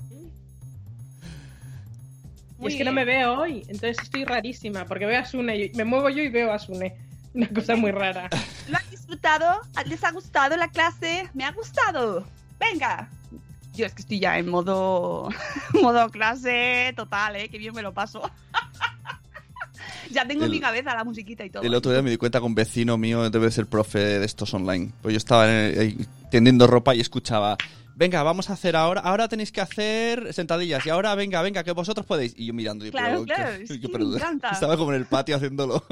Y 2.62 2.66
es 2.66 2.74
que 2.76 2.84
no 2.84 2.92
me 2.92 3.04
veo 3.06 3.40
hoy, 3.40 3.62
entonces 3.68 3.96
estoy 4.02 4.24
rarísima, 4.24 4.84
porque 4.84 5.06
veo 5.06 5.18
a 5.20 5.24
Sune, 5.24 5.56
y 5.56 5.70
me 5.74 5.84
muevo 5.84 6.10
yo 6.10 6.22
y 6.22 6.28
veo 6.28 6.52
a 6.52 6.58
Sune. 6.58 6.94
Una 7.32 7.48
cosa 7.48 7.74
muy 7.76 7.90
rara. 7.90 8.28
¿Lo 8.68 8.76
han 8.76 8.90
disfrutado? 8.90 9.60
¿Les 9.86 10.02
ha 10.04 10.10
gustado 10.10 10.56
la 10.56 10.68
clase? 10.68 11.28
Me 11.32 11.44
ha 11.44 11.52
gustado. 11.52 12.26
Venga. 12.58 13.08
Yo 13.72 13.86
es 13.86 13.94
que 13.94 14.02
estoy 14.02 14.18
ya 14.18 14.36
en 14.36 14.48
modo 14.50 15.28
modo 15.80 16.10
clase 16.10 16.92
total, 16.96 17.36
¿eh? 17.36 17.48
Que 17.48 17.56
bien 17.56 17.72
me 17.72 17.82
lo 17.82 17.94
paso. 17.94 18.28
ya 20.10 20.26
tengo 20.26 20.40
en 20.42 20.46
El- 20.46 20.50
mi 20.50 20.60
cabeza 20.60 20.94
la 20.94 21.04
musiquita 21.04 21.44
y 21.44 21.50
todo. 21.50 21.62
El 21.62 21.74
otro 21.74 21.92
día 21.92 22.02
me 22.02 22.10
di 22.10 22.16
cuenta 22.18 22.40
que 22.40 22.44
un 22.46 22.54
vecino 22.54 22.98
mío 22.98 23.30
debe 23.30 23.50
ser 23.52 23.66
profe 23.66 24.00
de 24.00 24.26
estos 24.26 24.52
online. 24.52 24.90
Pues 25.00 25.12
yo 25.14 25.18
estaba 25.18 25.48
en- 25.50 25.80
ahí 25.80 26.06
tendiendo 26.30 26.66
ropa 26.66 26.94
y 26.96 27.00
escuchaba, 27.00 27.56
venga, 28.00 28.22
vamos 28.22 28.48
a 28.48 28.54
hacer 28.54 28.74
ahora, 28.76 29.02
ahora 29.02 29.28
tenéis 29.28 29.52
que 29.52 29.60
hacer 29.60 30.32
sentadillas 30.32 30.84
y 30.86 30.88
ahora 30.90 31.14
venga, 31.14 31.42
venga, 31.42 31.62
que 31.62 31.72
vosotros 31.72 32.06
podéis. 32.06 32.32
Y 32.36 32.46
yo 32.46 32.54
mirando, 32.54 32.86
y, 32.86 32.90
Claro, 32.90 33.24
pero, 33.24 33.24
claro, 33.26 33.56
¿qué- 33.58 33.62
es 33.64 33.70
qué- 33.70 33.80
que 33.80 33.88
pero- 33.90 34.06
me 34.06 34.16
encanta. 34.16 34.50
estaba 34.50 34.76
como 34.78 34.90
en 34.92 34.98
el 35.00 35.06
patio 35.06 35.36
haciéndolo. 35.36 35.84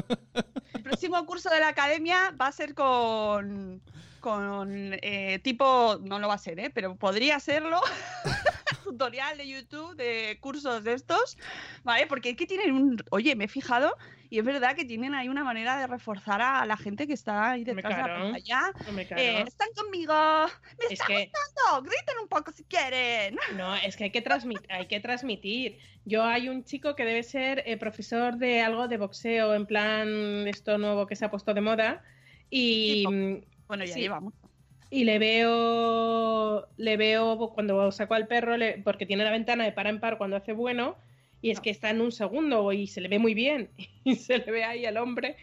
El 0.73 0.83
próximo 0.83 1.25
curso 1.27 1.51
de 1.51 1.61
la 1.61 1.69
academia 1.69 2.35
va 2.41 2.47
a 2.47 2.53
ser 2.53 2.75
con 2.75 3.83
con 4.19 4.97
eh, 5.03 5.39
tipo, 5.43 5.99
no 6.03 6.19
lo 6.19 6.29
va 6.29 6.35
a 6.35 6.39
ser, 6.39 6.59
¿eh? 6.61 6.71
pero 6.71 6.97
podría 6.97 7.41
serlo, 7.41 7.81
tutorial 8.85 9.37
de 9.39 9.49
YouTube 9.49 9.97
de 9.97 10.39
cursos 10.41 10.85
de 10.85 10.95
estos, 10.95 11.37
¿vale? 11.85 12.07
Porque 12.07 12.31
es 12.31 12.37
que 12.37 12.47
tienen 12.47 12.73
un, 12.75 12.97
oye, 13.11 13.37
me 13.37 13.45
he 13.45 13.49
fijado 13.49 13.97
y 14.31 14.39
es 14.39 14.45
verdad 14.45 14.77
que 14.77 14.85
tienen 14.85 15.15
ahí 15.15 15.29
una 15.29 15.43
manera 15.45 15.79
de 15.79 15.87
reforzar 15.87 16.41
a 16.43 16.65
la 16.67 16.77
gente 16.77 17.07
que 17.07 17.15
está 17.15 17.51
ahí 17.53 17.65
detrás 17.65 17.97
de 17.97 18.03
la 18.03 18.09
pantalla. 18.19 18.73
Claro. 19.07 19.23
Eh, 19.23 19.45
están 19.47 19.69
conmigo, 19.75 20.13
me 20.79 20.85
Es 20.87 20.93
está 20.93 21.07
que- 21.07 21.31
gustando, 21.33 21.83
griten 21.91 22.15
un 22.23 22.29
poco 22.29 22.53
si 22.53 22.65
quieren. 22.65 23.37
No, 23.57 23.75
es 23.75 23.97
que 23.97 24.05
hay 24.05 24.11
que, 24.11 24.23
transmit- 24.25 24.67
hay 24.69 24.87
que 24.87 25.01
transmitir. 25.01 25.79
Yo 26.05 26.25
hay 26.25 26.49
un 26.49 26.65
chico 26.65 26.95
que 26.95 27.05
debe 27.05 27.23
ser 27.23 27.63
eh, 27.67 27.77
profesor 27.77 28.37
de 28.37 28.61
algo 28.63 28.89
de 28.89 28.97
boxeo, 28.99 29.55
en 29.55 29.67
plan 29.67 30.47
esto 30.47 30.77
nuevo 30.79 31.07
que 31.07 31.17
se 31.17 31.25
ha 31.25 31.31
puesto 31.31 31.53
de 31.55 31.61
moda. 31.61 32.03
Y, 32.51 33.05
Tipo. 33.05 33.11
Bueno, 33.69 33.85
ya 33.85 33.95
Sí. 33.95 34.01
llevamos. 34.01 34.35
y 34.91 35.05
le 35.05 35.19
veo, 35.19 36.67
le 36.79 36.97
veo 36.97 37.51
cuando 37.55 37.93
saco 37.93 38.15
al 38.15 38.27
perro, 38.27 38.57
le- 38.57 38.79
porque 38.79 39.05
tiene 39.07 39.25
la 39.25 39.31
ventana 39.31 39.65
de 39.65 39.73
par 39.73 39.87
en 39.87 40.01
par 40.01 40.17
cuando 40.19 40.37
hace 40.37 40.53
bueno, 40.53 40.97
y 41.43 41.51
es 41.51 41.59
No. 41.59 41.63
que 41.63 41.71
está 41.71 41.91
en 41.91 42.01
un 42.01 42.11
segundo 42.11 42.73
y 42.73 42.87
se 42.87 43.01
le 43.03 43.09
ve 43.09 43.19
muy 43.19 43.35
bien. 43.35 43.69
Y 44.05 44.17
se 44.17 44.39
le 44.39 44.51
ve 44.51 44.65
ahí 44.65 44.87
al 44.87 44.97
hombre 44.97 45.37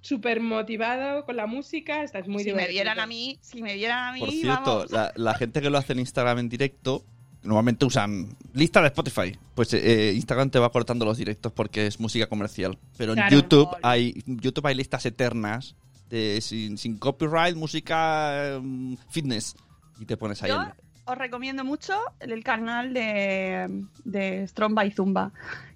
súper 0.00 0.40
motivado 0.40 1.24
con 1.24 1.34
la 1.36 1.46
música. 1.48 2.04
Está 2.04 2.20
es 2.20 2.28
muy 2.28 2.44
si 2.44 2.52
me 2.52 2.68
vieran 2.68 3.00
a 3.00 3.06
mí, 3.08 3.38
si 3.40 3.60
me 3.60 3.74
vieran 3.74 4.10
a 4.10 4.12
mí, 4.12 4.20
Por 4.20 4.30
cierto, 4.30 4.76
vamos. 4.76 4.92
la, 4.92 5.12
la 5.16 5.34
gente 5.34 5.60
que 5.60 5.68
lo 5.70 5.78
hace 5.78 5.92
en 5.94 5.98
Instagram 5.98 6.38
en 6.38 6.48
directo, 6.48 7.02
normalmente 7.42 7.84
usan 7.84 8.28
lista 8.54 8.80
de 8.80 8.86
Spotify. 8.86 9.36
Pues 9.56 9.74
eh, 9.74 10.12
Instagram 10.14 10.50
te 10.50 10.60
va 10.60 10.70
cortando 10.70 11.04
los 11.04 11.18
directos 11.18 11.50
porque 11.50 11.88
es 11.88 11.98
música 11.98 12.28
comercial. 12.28 12.78
Pero 12.96 13.14
en. 13.14 13.28
YouTube 13.28 13.68
hay 13.82 14.14
YouTube 14.26 14.64
hay 14.68 14.76
listas 14.76 15.04
eternas 15.06 15.74
de 16.12 16.40
sin, 16.42 16.76
sin 16.76 16.98
copyright, 16.98 17.56
música 17.56 18.54
em, 18.56 18.96
fitness. 19.08 19.56
Y 19.98 20.04
te 20.04 20.16
pones 20.16 20.42
ahí. 20.42 20.50
Yo 20.50 20.60
el- 20.62 20.72
os 21.04 21.18
recomiendo 21.18 21.64
mucho 21.64 21.94
el, 22.20 22.32
el 22.32 22.44
canal 22.44 22.92
de, 22.94 23.84
de 24.04 24.46
Strong 24.46 24.74
by 24.74 24.90
Zumba, 24.92 25.32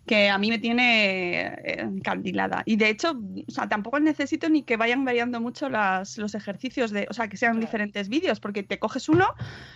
que 0.06 0.28
a 0.30 0.38
mí 0.38 0.48
me 0.50 0.58
tiene 0.58 1.46
eh, 1.46 1.80
encandilada. 1.80 2.62
Y 2.64 2.76
de 2.76 2.88
hecho, 2.90 3.12
o 3.46 3.50
sea, 3.50 3.68
tampoco 3.68 3.98
necesito 4.00 4.48
ni 4.48 4.62
que 4.62 4.76
vayan 4.76 5.04
variando 5.04 5.40
mucho 5.40 5.68
las, 5.68 6.16
los 6.18 6.34
ejercicios, 6.34 6.90
de, 6.90 7.06
o 7.10 7.14
sea, 7.14 7.28
que 7.28 7.36
sean 7.36 7.52
Claro. 7.54 7.66
diferentes 7.66 8.08
vídeos, 8.08 8.40
porque 8.40 8.62
te 8.62 8.78
coges 8.78 9.08
uno 9.08 9.26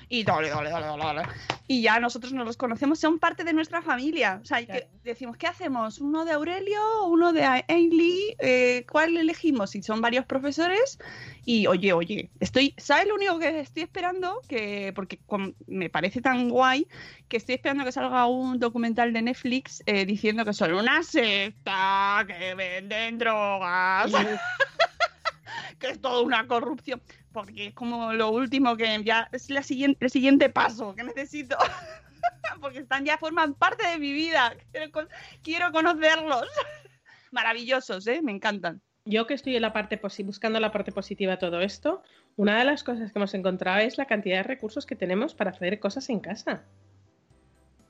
y 0.08 0.24
dale, 0.24 0.50
dale, 0.50 0.70
dale, 0.70 0.86
dale, 0.86 1.02
dale. 1.04 1.22
Y 1.66 1.82
ya 1.82 2.00
nosotros 2.00 2.32
nos 2.32 2.46
los 2.46 2.56
conocemos, 2.56 2.98
son 2.98 3.18
parte 3.18 3.44
de 3.44 3.52
nuestra 3.52 3.82
familia. 3.82 4.40
O 4.42 4.44
sea, 4.44 4.64
que 4.64 4.88
decimos, 5.04 5.36
¿qué 5.36 5.46
hacemos? 5.46 6.00
¿Uno 6.00 6.24
de 6.24 6.32
Aurelio? 6.32 6.80
¿Uno 7.06 7.32
de 7.32 7.44
Ainley? 7.44 8.36
Eh, 8.38 8.84
¿Cuál 8.90 9.16
elegimos? 9.16 9.74
Y 9.74 9.82
son 9.82 10.00
varios 10.00 10.26
profesores 10.26 10.98
y 11.44 11.66
oye, 11.66 11.92
oye, 11.92 12.30
estoy, 12.40 12.74
¿sabes 12.76 13.06
lo 13.08 13.14
único 13.14 13.38
que 13.38 13.60
estoy 13.60 13.84
esperando? 13.84 14.40
Que, 14.48 14.92
porque 14.94 15.18
me 15.66 15.90
parece 15.90 16.20
tan 16.20 16.48
guay 16.48 16.86
que 17.30 17.36
estoy 17.36 17.54
esperando 17.54 17.84
que 17.84 17.92
salga 17.92 18.26
un 18.26 18.58
documental 18.58 19.12
de 19.12 19.22
Netflix 19.22 19.82
eh, 19.86 20.04
diciendo 20.04 20.44
que 20.44 20.52
son 20.52 20.74
una 20.74 21.02
secta, 21.04 22.24
que 22.26 22.54
venden 22.56 23.18
drogas, 23.18 24.12
que 25.78 25.90
es 25.90 26.00
toda 26.00 26.22
una 26.22 26.46
corrupción. 26.48 27.00
Porque 27.32 27.68
es 27.68 27.74
como 27.74 28.12
lo 28.12 28.30
último 28.30 28.76
que 28.76 29.02
ya 29.04 29.28
es 29.30 29.48
la 29.48 29.62
siguiente, 29.62 30.04
el 30.04 30.10
siguiente 30.10 30.50
paso 30.50 30.94
que 30.96 31.04
necesito. 31.04 31.56
porque 32.60 32.80
están 32.80 33.04
ya 33.04 33.16
forman 33.16 33.54
parte 33.54 33.86
de 33.86 33.98
mi 34.00 34.12
vida. 34.12 34.52
Quiero, 34.72 34.90
con- 34.90 35.08
quiero 35.42 35.70
conocerlos. 35.70 36.46
Maravillosos, 37.30 38.08
¿eh? 38.08 38.22
Me 38.22 38.32
encantan. 38.32 38.82
Yo 39.04 39.28
que 39.28 39.34
estoy 39.34 39.54
en 39.54 39.62
la 39.62 39.72
parte 39.72 40.00
buscando 40.24 40.58
la 40.58 40.72
parte 40.72 40.90
positiva 40.90 41.32
de 41.32 41.38
todo 41.38 41.60
esto, 41.60 42.02
una 42.34 42.58
de 42.58 42.64
las 42.64 42.82
cosas 42.82 43.12
que 43.12 43.18
hemos 43.20 43.32
encontrado 43.34 43.78
es 43.78 43.98
la 43.98 44.06
cantidad 44.06 44.38
de 44.38 44.42
recursos 44.42 44.84
que 44.84 44.96
tenemos 44.96 45.34
para 45.34 45.52
hacer 45.52 45.78
cosas 45.78 46.10
en 46.10 46.18
casa. 46.18 46.64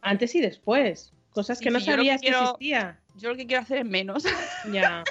Antes 0.02 0.34
y 0.34 0.40
después. 0.40 1.12
Cosas 1.32 1.58
Sí, 1.58 1.64
que 1.64 1.70
no 1.70 1.78
sí, 1.80 1.86
que 1.86 1.92
sabías 1.92 2.20
que, 2.20 2.28
existía. 2.28 2.98
Yo 3.16 3.30
lo 3.30 3.36
que 3.36 3.46
quiero 3.46 3.62
hacer 3.62 3.78
es 3.78 3.84
menos. 3.84 4.24
Ya, 4.72 5.04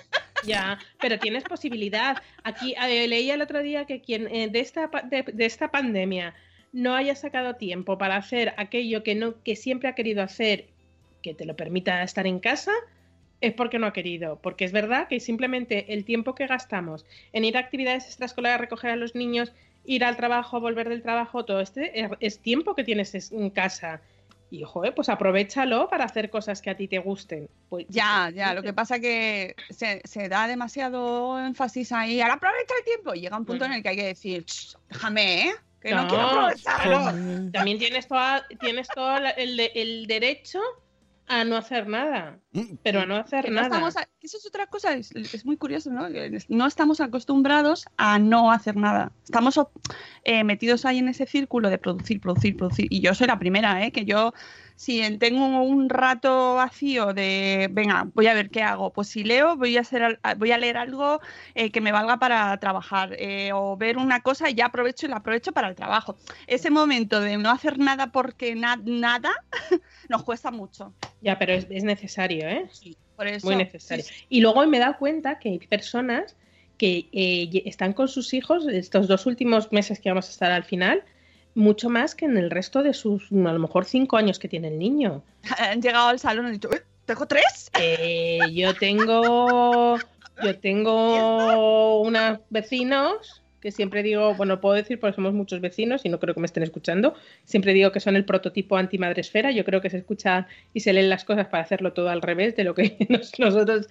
ya. 0.45 0.79
Pero 0.99 1.17
tienes 1.19 1.43
posibilidad. 1.43 2.17
Aquí 2.43 2.75
eh, 2.79 3.07
leía 3.07 3.33
el 3.35 3.41
otro 3.41 3.61
día 3.61 3.85
que 3.85 4.01
quien 4.01 4.27
eh, 4.27 4.47
de, 4.49 4.59
esta, 4.59 4.89
de, 5.09 5.23
de 5.23 5.45
esta 5.45 5.71
pandemia 5.71 6.33
no 6.71 6.93
haya 6.95 7.15
sacado 7.15 7.55
tiempo 7.55 7.97
para 7.97 8.15
hacer 8.15 8.53
aquello 8.57 9.01
que, 9.03 9.15
no, 9.15 9.41
que 9.43 9.55
siempre 9.55 9.89
ha 9.89 9.95
querido 9.95 10.21
hacer, 10.21 10.67
que 11.23 11.33
te 11.33 11.45
lo 11.45 11.55
permita 11.55 12.03
estar 12.03 12.27
en 12.27 12.39
casa, 12.39 12.71
es 13.41 13.53
porque 13.53 13.79
no 13.79 13.87
ha 13.87 13.93
querido. 13.93 14.39
Porque 14.41 14.65
es 14.65 14.71
verdad 14.71 15.07
que 15.07 15.19
simplemente 15.19 15.93
el 15.93 16.05
tiempo 16.05 16.35
que 16.35 16.45
gastamos 16.47 17.05
en 17.33 17.45
ir 17.45 17.57
a 17.57 17.61
actividades 17.61 18.05
extraescolares, 18.05 18.59
recoger 18.61 18.91
a 18.91 18.95
los 18.97 19.15
niños, 19.15 19.51
ir 19.85 20.03
al 20.03 20.15
trabajo, 20.17 20.59
volver 20.59 20.89
del 20.89 21.01
trabajo, 21.01 21.45
todo 21.45 21.61
este 21.61 22.05
es, 22.19 22.39
tiempo 22.39 22.75
que 22.75 22.83
tienes 22.83 23.15
es- 23.15 23.31
en 23.31 23.49
casa. 23.49 24.01
Y, 24.51 24.63
joder, 24.63 24.95
pues 24.95 25.09
aprovechalo 25.09 25.87
para 25.89 26.05
hacer 26.05 26.29
cosas 26.29 26.61
que 26.61 26.69
a 26.71 26.75
ti 26.77 26.87
te 26.87 26.97
gusten. 26.97 27.47
Pues, 27.69 27.85
Ya, 27.89 28.31
ya, 28.33 28.53
lo 28.53 28.63
que 28.63 28.73
pasa 28.73 28.99
que 28.99 29.55
se, 29.69 30.01
se 30.03 30.27
da 30.27 30.47
demasiado 30.47 31.39
énfasis 31.39 31.91
ahí. 31.91 32.19
Ahora 32.19 32.33
aprovecha 32.35 32.73
el 32.79 32.83
tiempo. 32.83 33.13
Y 33.13 33.21
llega 33.21 33.37
un 33.37 33.45
punto 33.45 33.65
en 33.65 33.73
el 33.73 33.83
que 33.83 33.89
hay 33.89 33.95
que 33.95 34.05
decir, 34.05 34.45
"Ch, 34.45 34.75
déjame, 34.89 35.49
¿eh? 35.49 35.51
Que 35.79 35.91
no, 35.91 36.03
No, 36.03 36.07
quiero 36.09 36.23
aprovecharlo. 36.29 37.51
También 37.51 37.77
tienes, 37.77 38.07
toda, 38.07 38.45
tienes 38.59 38.87
todo 38.87 39.17
el, 39.37 39.59
el 39.59 40.07
derecho 40.07 40.59
a 41.29 41.43
no 41.45 41.55
hacer 41.55 41.87
nada. 41.87 42.39
Mm, 42.53 42.75
Pero 42.83 43.01
a 43.01 43.05
no 43.05 43.15
hacer 43.15 43.45
Que 43.45 43.51
no 43.51 43.55
nada. 43.61 43.67
estamos 43.67 43.95
a- 43.97 44.09
eso 44.19 44.37
es 44.37 44.45
otra 44.47 44.65
cosa, 44.67 44.93
es, 44.95 45.11
es 45.15 45.45
muy 45.45 45.55
curioso, 45.57 45.91
¿no? 45.91 46.07
No 46.49 46.65
estamos 46.65 46.99
acostumbrados 46.99 47.85
a 47.97 48.19
no 48.19 48.51
hacer 48.51 48.75
nada. 48.75 49.11
Estamos 49.23 49.59
eh, 50.23 50.43
metidos 50.43 50.85
ahí 50.85 50.97
en 50.97 51.07
ese 51.07 51.25
círculo 51.27 51.69
de 51.69 51.77
producir, 51.77 52.19
producir, 52.19 52.57
producir. 52.57 52.87
Y 52.89 52.99
yo 53.01 53.13
soy 53.13 53.27
la 53.27 53.39
primera, 53.39 53.85
¿eh? 53.85 53.91
Que 53.91 54.05
yo, 54.05 54.33
si 54.79 55.01
en- 55.01 55.19
tengo 55.19 55.61
un 55.61 55.89
rato 55.89 56.55
vacío 56.55 57.11
de, 57.13 57.67
venga, 57.69 58.09
voy 58.13 58.27
a 58.27 58.33
ver 58.33 58.49
qué 58.49 58.61
hago, 58.63 58.93
pues 58.93 59.09
si 59.09 59.25
leo, 59.25 59.57
voy 59.57 59.75
a, 59.75 59.81
hacer, 59.81 60.21
voy 60.37 60.53
a 60.53 60.57
leer 60.57 60.77
algo 60.77 61.19
eh, 61.53 61.69
que 61.69 61.81
me 61.81 61.91
valga 61.91 62.17
para 62.17 62.57
trabajar. 62.59 63.13
eh, 63.19 63.51
o 63.53 63.75
ver 63.75 63.97
una 63.97 64.21
cosa 64.21 64.49
y 64.49 64.53
ya 64.53 64.67
aprovecho 64.67 65.05
y 65.05 65.09
la 65.09 65.17
aprovecho 65.17 65.51
para 65.51 65.67
el 65.67 65.75
trabajo. 65.75 66.17
Ese 66.47 66.69
momento 66.71 67.19
de 67.19 67.37
no 67.37 67.49
hacer 67.51 67.77
nada 67.77 68.07
porque 68.13 68.55
na- 68.55 68.79
nada 68.85 69.31
nos 70.09 70.23
cuesta 70.23 70.49
mucho. 70.49 70.93
Ya, 71.19 71.37
pero 71.37 71.51
es, 71.51 71.67
es 71.69 71.83
necesario, 71.83 72.47
¿eh? 72.47 72.69
Por 73.17 73.27
eso, 73.27 73.47
Muy 73.47 73.57
necesario. 73.57 74.01
sí, 74.05 74.13
sí. 74.13 74.25
Y 74.29 74.39
luego 74.39 74.65
me 74.65 74.77
he 74.77 74.79
dado 74.79 74.95
cuenta 74.97 75.39
que 75.39 75.49
hay 75.49 75.59
personas 75.59 76.37
que 76.77 77.09
eh, 77.11 77.63
están 77.65 77.91
con 77.91 78.07
sus 78.07 78.33
hijos 78.33 78.65
estos 78.69 79.09
dos 79.09 79.25
últimos 79.25 79.73
meses 79.73 79.99
que 79.99 80.07
vamos 80.09 80.27
a 80.29 80.31
estar 80.31 80.51
al 80.53 80.63
final, 80.63 81.03
mucho 81.55 81.89
más 81.89 82.15
que 82.15 82.25
en 82.25 82.37
el 82.37 82.49
resto 82.51 82.83
de 82.83 82.93
sus, 82.93 83.31
a 83.31 83.35
lo 83.53 83.59
mejor, 83.59 83.85
cinco 83.85 84.17
años 84.17 84.39
que 84.39 84.47
tiene 84.47 84.67
el 84.69 84.79
niño. 84.79 85.23
Han 85.57 85.81
llegado 85.81 86.09
al 86.09 86.19
salón 86.19 86.45
y 86.45 86.47
han 86.47 86.53
dicho, 86.53 86.71
"Eh, 86.71 86.81
¿tengo 87.05 87.25
tres? 87.27 87.69
Eh, 87.79 88.51
yo 88.53 88.73
tengo 88.75 89.97
yo 90.41 90.55
tengo 90.59 92.01
unos 92.01 92.39
vecinos 92.49 93.41
que 93.61 93.71
siempre 93.73 94.03
digo, 94.03 94.35
bueno, 94.35 94.61
puedo 94.61 94.75
decir 94.75 95.01
porque 95.01 95.15
somos 95.17 95.33
muchos 95.33 95.59
vecinos 95.59 96.05
y 96.05 96.09
no 96.09 96.17
creo 96.21 96.33
que 96.33 96.39
me 96.39 96.45
estén 96.45 96.63
escuchando, 96.63 97.13
siempre 97.43 97.73
digo 97.73 97.91
que 97.91 97.99
son 97.99 98.15
el 98.15 98.23
prototipo 98.23 98.77
antimadresfera, 98.77 99.51
yo 99.51 99.65
creo 99.65 99.81
que 99.81 99.89
se 99.89 99.97
escuchan 99.97 100.47
y 100.73 100.79
se 100.79 100.93
leen 100.93 101.09
las 101.09 101.25
cosas 101.25 101.47
para 101.47 101.63
hacerlo 101.63 101.91
todo 101.91 102.07
al 102.09 102.21
revés 102.21 102.55
de 102.55 102.63
lo 102.63 102.73
que 102.73 102.95
nos- 103.09 103.37
nosotros 103.37 103.89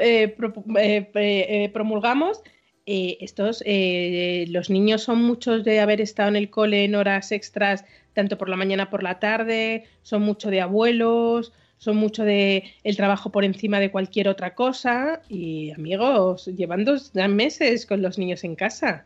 eh, 0.00 0.28
pro- 0.36 0.52
eh, 0.76 1.10
eh, 1.14 1.70
promulgamos. 1.72 2.42
Eh, 2.86 3.18
estos, 3.20 3.64
eh, 3.66 4.46
los 4.48 4.70
niños 4.70 5.02
son 5.02 5.22
muchos 5.22 5.64
de 5.64 5.80
haber 5.80 6.00
estado 6.00 6.28
en 6.28 6.36
el 6.36 6.50
cole 6.50 6.84
en 6.84 6.94
horas 6.94 7.32
extras, 7.32 7.84
tanto 8.14 8.38
por 8.38 8.48
la 8.48 8.56
mañana 8.56 8.90
por 8.90 9.02
la 9.02 9.18
tarde, 9.18 9.84
son 10.02 10.22
mucho 10.22 10.50
de 10.50 10.60
abuelos, 10.60 11.52
son 11.78 11.96
mucho 11.96 12.24
de 12.24 12.64
el 12.84 12.96
trabajo 12.96 13.30
por 13.30 13.44
encima 13.44 13.80
de 13.80 13.90
cualquier 13.90 14.28
otra 14.28 14.54
cosa 14.54 15.20
y 15.28 15.72
amigos, 15.72 16.46
llevan 16.46 16.84
dos 16.84 17.12
meses 17.14 17.86
con 17.86 18.02
los 18.02 18.18
niños 18.18 18.44
en 18.44 18.54
casa, 18.54 19.04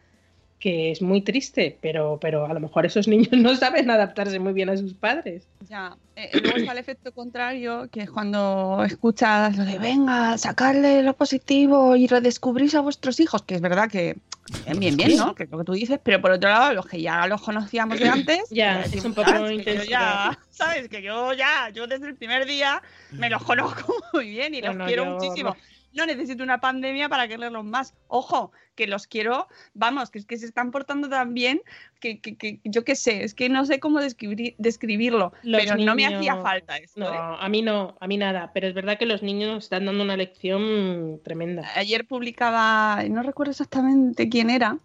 que 0.60 0.90
es 0.92 1.00
muy 1.02 1.22
triste, 1.22 1.78
pero, 1.82 2.18
pero 2.20 2.46
a 2.46 2.52
lo 2.54 2.60
mejor 2.60 2.86
esos 2.86 3.08
niños 3.08 3.32
no 3.32 3.56
saben 3.56 3.90
adaptarse 3.90 4.38
muy 4.38 4.52
bien 4.52 4.68
a 4.70 4.76
sus 4.76 4.94
padres. 4.94 5.48
Ya, 5.68 5.96
eh, 6.16 6.30
luego 6.40 6.58
está 6.58 6.72
el 6.72 6.78
efecto 6.78 7.12
contrario, 7.12 7.88
que 7.90 8.02
es 8.02 8.10
cuando 8.10 8.82
escuchas 8.84 9.56
lo 9.56 9.64
de 9.64 9.78
venga, 9.78 10.36
sacarle 10.38 11.02
lo 11.02 11.14
positivo 11.14 11.96
y 11.96 12.06
redescubrís 12.06 12.74
a 12.74 12.80
vuestros 12.80 13.18
hijos, 13.20 13.42
que 13.42 13.54
es 13.56 13.60
verdad 13.60 13.90
que 13.90 14.16
bien, 14.64 14.78
bien, 14.80 14.96
bien, 14.96 15.16
¿no? 15.16 15.34
Que 15.34 15.44
es 15.44 15.50
lo 15.50 15.58
que 15.58 15.64
tú 15.64 15.72
dices, 15.72 15.98
pero 16.02 16.20
por 16.20 16.32
otro 16.32 16.50
lado, 16.50 16.74
los 16.74 16.86
que 16.86 17.00
ya 17.00 17.26
los 17.26 17.40
conocíamos 17.42 17.98
de 17.98 18.08
antes, 18.08 18.40
Ya, 18.50 18.78
decimos, 18.82 18.94
es 18.96 19.04
un 19.06 19.14
poco 19.14 19.30
"Ah, 19.30 19.38
yo 19.38 19.50
intensidad". 19.50 19.86
ya, 19.88 20.38
¿sabes? 20.50 20.88
Que 20.88 21.02
yo 21.02 21.32
ya, 21.32 21.70
yo 21.72 21.86
desde 21.86 22.06
el 22.06 22.16
primer 22.16 22.46
día 22.46 22.82
me 23.12 23.30
los 23.30 23.42
conozco 23.42 23.94
muy 24.12 24.28
bien 24.28 24.54
y 24.54 24.60
No, 24.60 24.68
los 24.68 24.76
no, 24.76 24.86
quiero 24.86 25.04
yo- 25.04 25.10
muchísimo. 25.12 25.50
No 25.50 25.56
necesito 25.92 26.42
una 26.42 26.60
pandemia 26.60 27.08
para 27.08 27.26
quererlos 27.28 27.64
más. 27.64 27.94
Ojo, 28.08 28.52
que 28.76 28.86
los 28.86 29.06
quiero, 29.06 29.46
vamos, 29.74 30.10
que 30.10 30.18
es 30.20 30.24
que 30.26 30.38
se 30.38 30.46
están 30.46 30.70
portando 30.70 31.08
tan 31.08 31.34
bien 31.34 31.60
que, 32.00 32.20
que- 32.20 32.36
que 32.36 32.60
yo 32.64 32.82
qué 32.84 32.94
sé, 32.96 33.24
es 33.24 33.34
que 33.34 33.48
no 33.50 33.66
sé 33.66 33.78
cómo 33.80 34.00
describir, 34.00 34.54
describirlo, 34.56 35.32
Los 35.42 35.60
pero 35.62 35.76
no 35.76 35.94
me 35.94 36.06
hacía 36.06 36.36
falta 36.36 36.76
esto. 36.78 37.00
No, 37.00 37.12
¿eh? 37.12 37.36
a 37.40 37.48
mí 37.50 37.60
no, 37.60 37.96
a 38.00 38.06
mí 38.06 38.16
nada, 38.16 38.52
pero 38.54 38.68
es 38.68 38.74
verdad 38.74 38.96
que 38.98 39.04
los 39.06 39.22
niños 39.22 39.64
están 39.64 39.84
dando 39.84 40.02
una 40.02 40.16
lección 40.16 41.20
tremenda. 41.22 41.68
Ayer 41.74 42.06
publicaba, 42.06 43.02
no 43.10 43.22
recuerdo 43.22 43.50
exactamente 43.50 44.28
quién 44.30 44.48
era, 44.48 44.78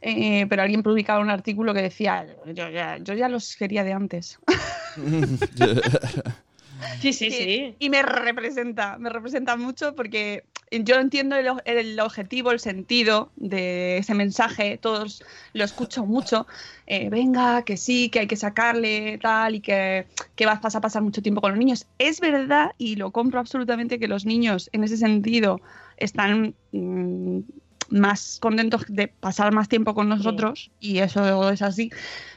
eh, 0.00 0.46
pero 0.48 0.62
alguien 0.62 0.82
publicaba 0.82 1.20
un 1.20 1.30
artículo 1.30 1.74
que 1.74 1.82
decía, 1.82 2.26
yo 2.46 2.70
ya, 2.70 2.96
yo 2.98 3.12
ya 3.14 3.28
los 3.28 3.56
quería 3.56 3.84
de 3.84 3.92
antes. 3.92 4.38
Sí, 7.00 7.12
sí, 7.12 7.30
sí. 7.30 7.76
Y 7.78 7.90
me 7.90 8.02
representa, 8.02 8.98
me 8.98 9.10
representa 9.10 9.56
mucho 9.56 9.94
porque 9.94 10.44
yo 10.70 10.96
entiendo 10.96 11.36
el, 11.36 11.48
el 11.64 12.00
objetivo, 12.00 12.50
el 12.50 12.60
sentido 12.60 13.30
de 13.36 13.98
ese 13.98 14.14
mensaje, 14.14 14.78
todos 14.78 15.22
lo 15.52 15.64
escucho 15.64 16.04
mucho. 16.04 16.46
eh, 16.86 17.08
venga, 17.10 17.62
que 17.62 17.76
sí, 17.76 18.08
que 18.08 18.20
hay 18.20 18.26
que 18.26 18.36
sacarle 18.36 19.18
tal 19.18 19.54
y 19.54 19.60
que, 19.60 20.06
que 20.34 20.46
vas 20.46 20.60
vas 20.60 20.74
a 20.74 20.80
pasar 20.80 21.02
mucho 21.02 21.22
tiempo 21.22 21.40
con 21.40 21.50
los 21.52 21.58
niños. 21.58 21.86
Es 21.98 22.20
verdad 22.20 22.72
y 22.78 22.96
lo 22.96 23.10
compro 23.10 23.40
absolutamente 23.40 23.98
que 23.98 24.08
los 24.08 24.24
niños 24.24 24.68
en 24.72 24.84
ese 24.84 24.96
sentido 24.96 25.60
están 25.96 26.54
mm, 26.72 27.40
más 27.90 28.38
contentos 28.40 28.84
de 28.88 29.08
pasar 29.08 29.52
más 29.52 29.68
tiempo 29.68 29.94
con 29.94 30.08
nosotros 30.08 30.70
y 30.80 30.98
eso 30.98 31.50
es 31.50 31.62
así. 31.62 31.90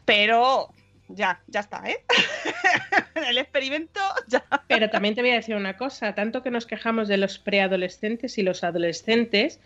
Pero 0.06 0.70
ya, 1.10 1.42
ya 1.48 1.62
está, 1.62 1.84
¿eh? 1.86 2.04
el 3.30 3.38
experimento 3.38 4.02
ya. 4.28 4.44
Pero 4.68 4.90
también 4.90 5.16
te 5.16 5.22
voy 5.22 5.32
a 5.32 5.36
decir 5.36 5.56
una 5.56 5.78
cosa, 5.78 6.14
tanto 6.16 6.44
que 6.44 6.52
nos 6.52 6.66
quejamos 6.66 7.08
de 7.08 7.18
los 7.18 7.40
preadolescentes 7.40 8.38
y 8.38 8.44
los 8.44 8.64
adolescentes, 8.64 9.60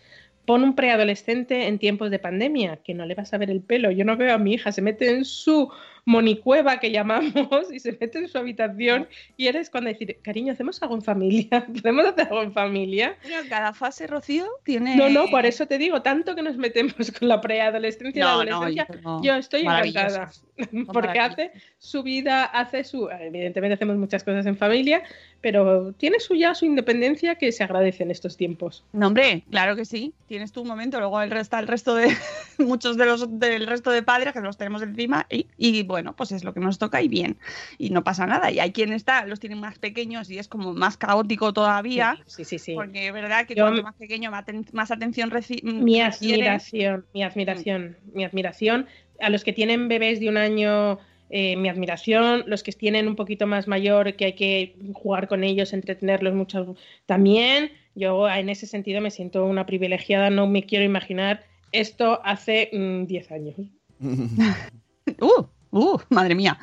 pon 0.46 0.64
un 0.64 0.76
preadolescente 0.76 1.68
en 1.68 1.80
tiempos 1.80 2.12
de 2.12 2.20
pandemia, 2.20 2.78
que 2.78 2.94
no 2.94 3.06
le 3.06 3.16
vas 3.16 3.34
a 3.34 3.38
ver 3.38 3.50
el 3.50 3.62
pelo. 3.62 3.92
Yo 3.92 4.06
no 4.06 4.18
veo 4.18 4.34
a 4.34 4.38
mi 4.38 4.54
hija, 4.54 4.72
se 4.72 4.82
mete 4.82 5.10
en 5.10 5.26
su 5.26 5.72
monicueva 6.06 6.80
que 6.80 6.92
llamamos 6.92 7.72
y 7.72 7.80
se 7.80 7.92
mete 8.00 8.20
en 8.20 8.28
su 8.28 8.38
habitación 8.38 9.08
y 9.38 9.48
eres 9.48 9.70
cuando 9.70 9.90
decir, 9.90 10.18
cariño, 10.22 10.54
¿hacemos 10.54 10.82
algo 10.82 10.96
en 10.96 11.02
familia? 11.02 11.66
¿Podemos 11.82 12.06
hacer 12.06 12.28
algo 12.28 12.42
en 12.44 12.54
familia? 12.54 13.18
Bueno, 13.22 13.38
cada 13.50 13.74
fase, 13.74 14.08
Rocío, 14.08 14.46
tiene. 14.64 14.96
No, 14.96 15.10
no, 15.10 15.28
por 15.28 15.46
eso 15.46 15.68
te 15.68 15.78
digo, 15.78 16.02
tanto 16.02 16.36
que 16.36 16.42
nos 16.42 16.58
metemos 16.58 17.12
con 17.18 17.28
la 17.28 17.40
preadolescencia 17.42 18.20
y 18.20 18.24
la 18.24 18.32
No, 18.32 18.44
no, 18.44 18.56
adolescencia, 18.58 18.88
yo 18.96 19.02
no. 19.02 19.24
yo 19.24 19.36
estoy 19.36 19.64
Maravilloso. 19.64 20.06
encantada. 20.08 20.32
Porque 20.94 21.20
hace 21.20 21.52
su 21.80 22.04
vida, 22.04 22.44
hace 22.46 22.84
su. 22.84 23.10
Evidentemente 23.10 23.74
hacemos 23.76 23.98
muchas 23.98 24.24
cosas 24.24 24.46
en 24.46 24.56
familia, 24.58 25.02
pero 25.42 25.94
tiene 25.94 26.20
su 26.20 26.36
ya 26.36 26.54
su 26.54 26.66
independencia 26.66 27.36
que 27.36 27.52
se 27.52 27.64
agradece 27.64 28.04
en 28.04 28.12
estos 28.12 28.38
tiempos. 28.38 28.84
No, 28.94 29.08
hombre, 29.08 29.44
claro 29.50 29.76
que 29.76 29.86
sí. 29.86 30.14
Tienes 30.28 30.52
tu 30.52 30.64
momento, 30.64 31.00
luego 31.00 31.20
el 31.22 31.32
resto, 31.32 31.58
el 31.58 31.68
resto 31.68 31.96
de 31.96 32.16
muchos 32.60 32.98
de 32.98 33.06
los 33.06 33.40
del 33.40 33.66
resto 33.66 33.90
de 33.92 34.04
padres 34.04 34.34
que 34.34 34.42
los 34.42 34.58
tenemos 34.58 34.82
encima 34.84 35.26
y, 35.30 35.48
y, 35.58 35.84
bueno, 35.92 36.16
pues 36.16 36.32
es 36.32 36.44
lo 36.44 36.54
que 36.54 36.60
nos 36.60 36.80
toca 36.80 37.02
y 37.02 37.08
bien. 37.08 37.38
Y 37.78 37.90
no 37.92 38.04
pasa 38.04 38.26
nada. 38.26 38.50
Y 38.52 38.60
hay 38.60 38.72
quien 38.72 38.92
está, 38.94 39.26
los 39.26 39.40
tienen 39.40 39.60
más 39.60 39.78
pequeños 39.78 40.30
y 40.30 40.40
es 40.40 40.48
como 40.48 40.74
más 40.74 40.98
caótico 40.98 41.54
todavía. 41.54 42.18
Sí, 42.26 42.44
sí, 42.46 42.58
sí. 42.58 42.74
Porque 42.74 43.08
es 43.08 43.14
verdad 43.14 43.46
que 43.46 43.54
Yo- 43.56 43.66
cuanto 43.66 43.84
más 43.84 43.96
pequeño, 43.96 44.32
más, 44.32 44.46
aten- 44.48 44.72
más 44.74 44.90
atención 44.92 45.30
reci- 45.30 45.62
Mi 45.64 46.02
requiere. 46.02 46.36
admiración, 46.50 47.06
mi 47.14 47.24
admiración, 47.24 47.98
mi 48.14 48.24
admiración. 48.24 48.88
A 49.20 49.30
los 49.30 49.44
que 49.44 49.54
tienen 49.54 49.88
bebés 49.88 50.20
de 50.20 50.30
un 50.30 50.38
año, 50.38 50.98
eh, 51.30 51.56
mi 51.56 51.70
admiración. 51.70 52.44
Los 52.48 52.64
que 52.64 52.72
tienen 52.72 53.08
un 53.08 53.16
poquito 53.16 53.46
más 53.48 53.68
mayor, 53.68 54.16
que 54.16 54.26
hay 54.26 54.34
que 54.34 54.76
jugar 54.94 55.28
con 55.28 55.44
ellos, 55.44 55.74
entretenerlos 55.74 56.34
mucho, 56.34 56.76
también. 57.06 57.72
Yo 57.94 58.28
en 58.30 58.50
ese 58.50 58.66
sentido 58.68 59.00
me 59.02 59.12
siento 59.12 59.46
una 59.46 59.66
privilegiada, 59.66 60.30
no 60.30 60.48
me 60.48 60.64
quiero 60.64 60.86
imaginar 60.86 61.44
esto 61.74 62.20
hace 62.24 62.70
mm, 62.74 63.06
10 63.06 63.32
años. 63.32 63.56
Uh, 65.22 65.44
uh, 65.72 65.98
madre 66.10 66.36
mía. 66.36 66.58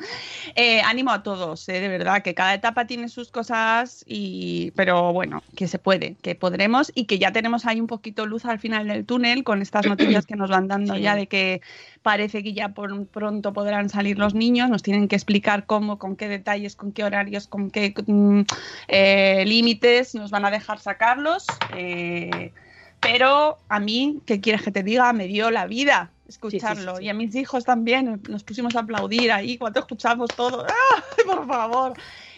Eh, 0.55 0.81
ánimo 0.81 1.11
a 1.11 1.23
todos, 1.23 1.67
eh, 1.69 1.79
de 1.79 1.87
verdad, 1.87 2.21
que 2.21 2.33
cada 2.33 2.53
etapa 2.53 2.87
tiene 2.87 3.09
sus 3.09 3.31
cosas, 3.31 4.03
y, 4.07 4.71
pero 4.75 5.13
bueno, 5.13 5.43
que 5.55 5.67
se 5.67 5.79
puede, 5.79 6.15
que 6.21 6.35
podremos 6.35 6.91
y 6.95 7.05
que 7.05 7.19
ya 7.19 7.31
tenemos 7.31 7.65
ahí 7.65 7.79
un 7.81 7.87
poquito 7.87 8.25
luz 8.25 8.45
al 8.45 8.59
final 8.59 8.87
del 8.87 9.05
túnel 9.05 9.43
con 9.43 9.61
estas 9.61 9.85
noticias 9.85 10.25
que 10.25 10.35
nos 10.35 10.49
van 10.49 10.67
dando 10.67 10.95
Sí. 10.95 11.01
ya 11.01 11.15
de 11.15 11.27
que 11.27 11.61
parece 12.01 12.43
que 12.43 12.53
ya 12.53 12.69
por 12.69 13.05
pronto 13.07 13.53
podrán 13.53 13.89
salir 13.89 14.17
los 14.17 14.33
niños, 14.33 14.69
nos 14.69 14.83
tienen 14.83 15.07
que 15.07 15.15
explicar 15.15 15.65
cómo, 15.65 15.99
con 15.99 16.15
qué 16.15 16.27
detalles, 16.27 16.75
con 16.75 16.91
qué 16.91 17.03
horarios, 17.03 17.47
con 17.47 17.69
qué 17.71 17.93
mm, 18.07 18.41
eh, 18.87 19.43
límites 19.45 20.15
nos 20.15 20.31
van 20.31 20.45
a 20.45 20.51
dejar 20.51 20.79
sacarlos. 20.79 21.45
eh, 21.75 22.51
pero 23.01 23.57
a 23.69 23.79
mí, 23.79 24.21
¿qué 24.25 24.41
quieres 24.41 24.61
que 24.61 24.71
te 24.71 24.83
diga? 24.83 25.13
Me 25.13 25.27
dio 25.27 25.51
la 25.51 25.67
vida 25.67 26.11
escucharlo. 26.29 26.91
Sí, 26.93 26.97
sí, 26.97 26.99
sí. 26.99 27.05
Y 27.05 27.09
a 27.09 27.13
mis 27.13 27.35
hijos 27.35 27.65
también. 27.65 28.21
Nos 28.29 28.43
pusimos 28.43 28.75
a 28.75 28.79
aplaudir 28.79 29.31
ahí 29.31 29.57
cuando 29.57 29.79
escuchamos 29.81 30.29
todo. 30.35 30.65
¡Ah! 30.69 31.03
Por 31.25 31.45
favor. 31.47 31.93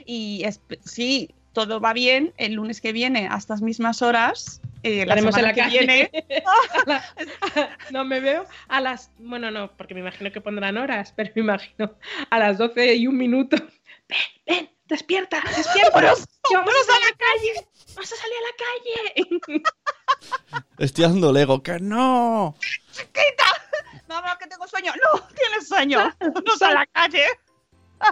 Y 0.06 0.42
es- 0.46 0.60
sí, 0.84 1.30
todo 1.54 1.80
va 1.80 1.94
bien. 1.94 2.34
El 2.38 2.54
lunes 2.54 2.82
que 2.82 2.92
viene, 2.94 3.28
a 3.30 3.38
estas 3.38 3.62
mismas 3.62 4.02
horas, 4.02 4.62
eh, 4.84 5.06
la 5.06 5.14
Estaremos 5.16 5.36
en 5.38 5.42
semana 5.42 5.48
la 5.50 5.54
que 5.54 5.62
calle. 5.62 5.78
viene. 5.80 6.12
A 6.46 6.90
la- 6.90 7.06
no 7.92 8.04
me 8.06 8.20
veo 8.20 8.46
a 8.68 8.82
las. 8.82 9.12
Bueno, 9.20 9.52
no, 9.52 9.72
porque 9.78 9.94
me 9.94 10.00
imagino 10.00 10.32
que 10.32 10.42
pondrán 10.42 10.78
horas, 10.78 11.14
pero 11.16 11.32
me 11.36 11.42
imagino 11.42 11.94
a 12.30 12.40
las 12.40 12.58
12 12.58 12.96
y 12.96 13.06
un 13.08 13.18
minuto. 13.18 13.58
Ven, 13.58 14.18
ven, 14.48 14.70
despierta, 14.88 15.42
despierta. 15.56 15.92
vamos 16.02 16.20
a 16.20 17.00
la 17.00 17.18
calle. 17.18 17.68
Vamos 17.94 18.12
a 18.12 18.16
salir 18.16 18.36
a 18.38 18.46
la 18.48 18.56
calle. 19.52 19.64
Estoy 20.80 21.04
dando 21.04 21.32
Lego, 21.34 21.62
que 21.62 21.80
no. 21.80 22.56
Mamá, 24.14 24.38
que 24.40 24.48
tengo 24.48 24.68
sueño. 24.68 24.92
No, 24.94 25.20
tienes 25.36 25.68
sueño. 25.68 26.00
Vamos 26.20 26.62
a 26.62 26.72
la 26.74 26.86
calle. 26.88 27.24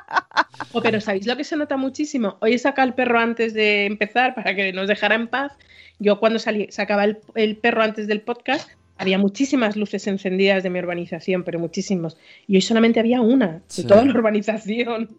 Oh, 0.72 0.82
pero 0.84 1.02
¿sabéis 1.02 1.26
lo 1.26 1.36
que 1.36 1.44
se 1.44 1.56
nota 1.56 1.78
muchísimo? 1.78 2.38
Hoy 2.42 2.54
he 2.54 2.60
sacado 2.60 2.88
al 2.88 2.94
perro 2.94 3.18
antes 3.20 3.56
de 3.56 3.86
empezar 3.88 4.36
para 4.36 4.54
que 4.56 4.72
nos 4.72 4.88
dejara 4.88 5.16
en 5.16 5.28
paz. 5.28 5.54
Yo 5.98 6.20
cuando 6.20 6.38
salí, 6.38 6.68
sacaba 6.72 7.06
el, 7.06 7.18
el 7.34 7.58
perro 7.58 7.82
antes 7.82 8.08
del 8.08 8.22
podcast, 8.22 8.70
había 9.00 9.18
muchísimas 9.18 9.76
luces 9.76 10.06
encendidas 10.06 10.62
de 10.62 10.70
mi 10.70 10.78
urbanización, 10.78 11.44
pero 11.44 11.58
muchísimos. 11.58 12.18
Y 12.46 12.56
hoy 12.56 12.62
solamente 12.62 13.00
había 13.00 13.22
una 13.22 13.48
de 13.54 13.62
Sí. 13.68 13.88
toda 13.88 14.04
la 14.06 14.12
urbanización. 14.12 15.18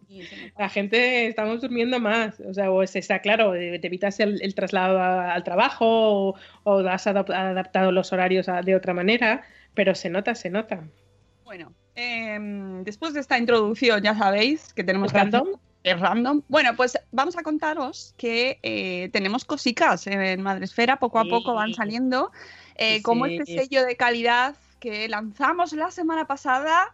La 0.57 0.69
gente 0.69 1.27
estamos 1.27 1.63
durmiendo 1.63 1.99
más. 1.99 2.39
O 2.41 2.55
sea, 2.55 2.71
o 2.71 2.87
se 2.87 3.01
está 3.01 3.19
claro, 3.21 3.53
te 3.53 3.85
evitas 3.85 4.21
el, 4.21 4.41
el 4.43 4.55
traslado 4.55 5.01
a- 5.01 5.33
al 5.35 5.43
trabajo 5.43 5.87
o, 5.89 6.35
o 6.63 6.79
has 6.89 7.07
adap- 7.09 7.35
adaptado 7.35 7.91
los 7.91 8.13
horarios 8.13 8.49
a- 8.49 8.63
de 8.63 8.77
otra 8.77 8.95
manera, 8.95 9.43
pero 9.81 9.95
se 9.95 10.11
nota, 10.11 10.35
se 10.35 10.51
nota. 10.51 10.85
Bueno, 11.43 11.73
em, 11.95 12.85
después 12.85 13.15
de 13.15 13.21
esta 13.21 13.39
introducción, 13.39 14.03
ya 14.03 14.15
sabéis 14.15 14.75
que 14.75 14.85
tenemos 14.85 15.11
Random. 15.11 15.55
es 15.83 15.99
random. 15.99 16.43
Bueno, 16.49 16.77
pues 16.77 16.99
vamos 17.13 17.39
a 17.39 17.43
contaros 17.43 18.13
que 18.19 18.59
eh, 18.63 19.09
tenemos 19.11 19.47
cositas 19.47 20.07
en 20.07 20.43
Madresfera, 20.43 20.99
poco 20.99 21.19
a 21.19 21.23
Sí. 21.23 21.31
poco 21.31 21.55
van 21.55 21.73
saliendo, 21.73 22.31
eh, 22.75 22.97
Sí, 22.99 23.03
como 23.03 23.25
sí. 23.25 23.39
este 23.39 23.59
sello 23.59 23.87
de 23.87 23.97
calidad 23.97 24.55
que 24.81 25.09
lanzamos 25.09 25.73
la 25.73 25.91
semana 25.91 26.27
pasada, 26.27 26.93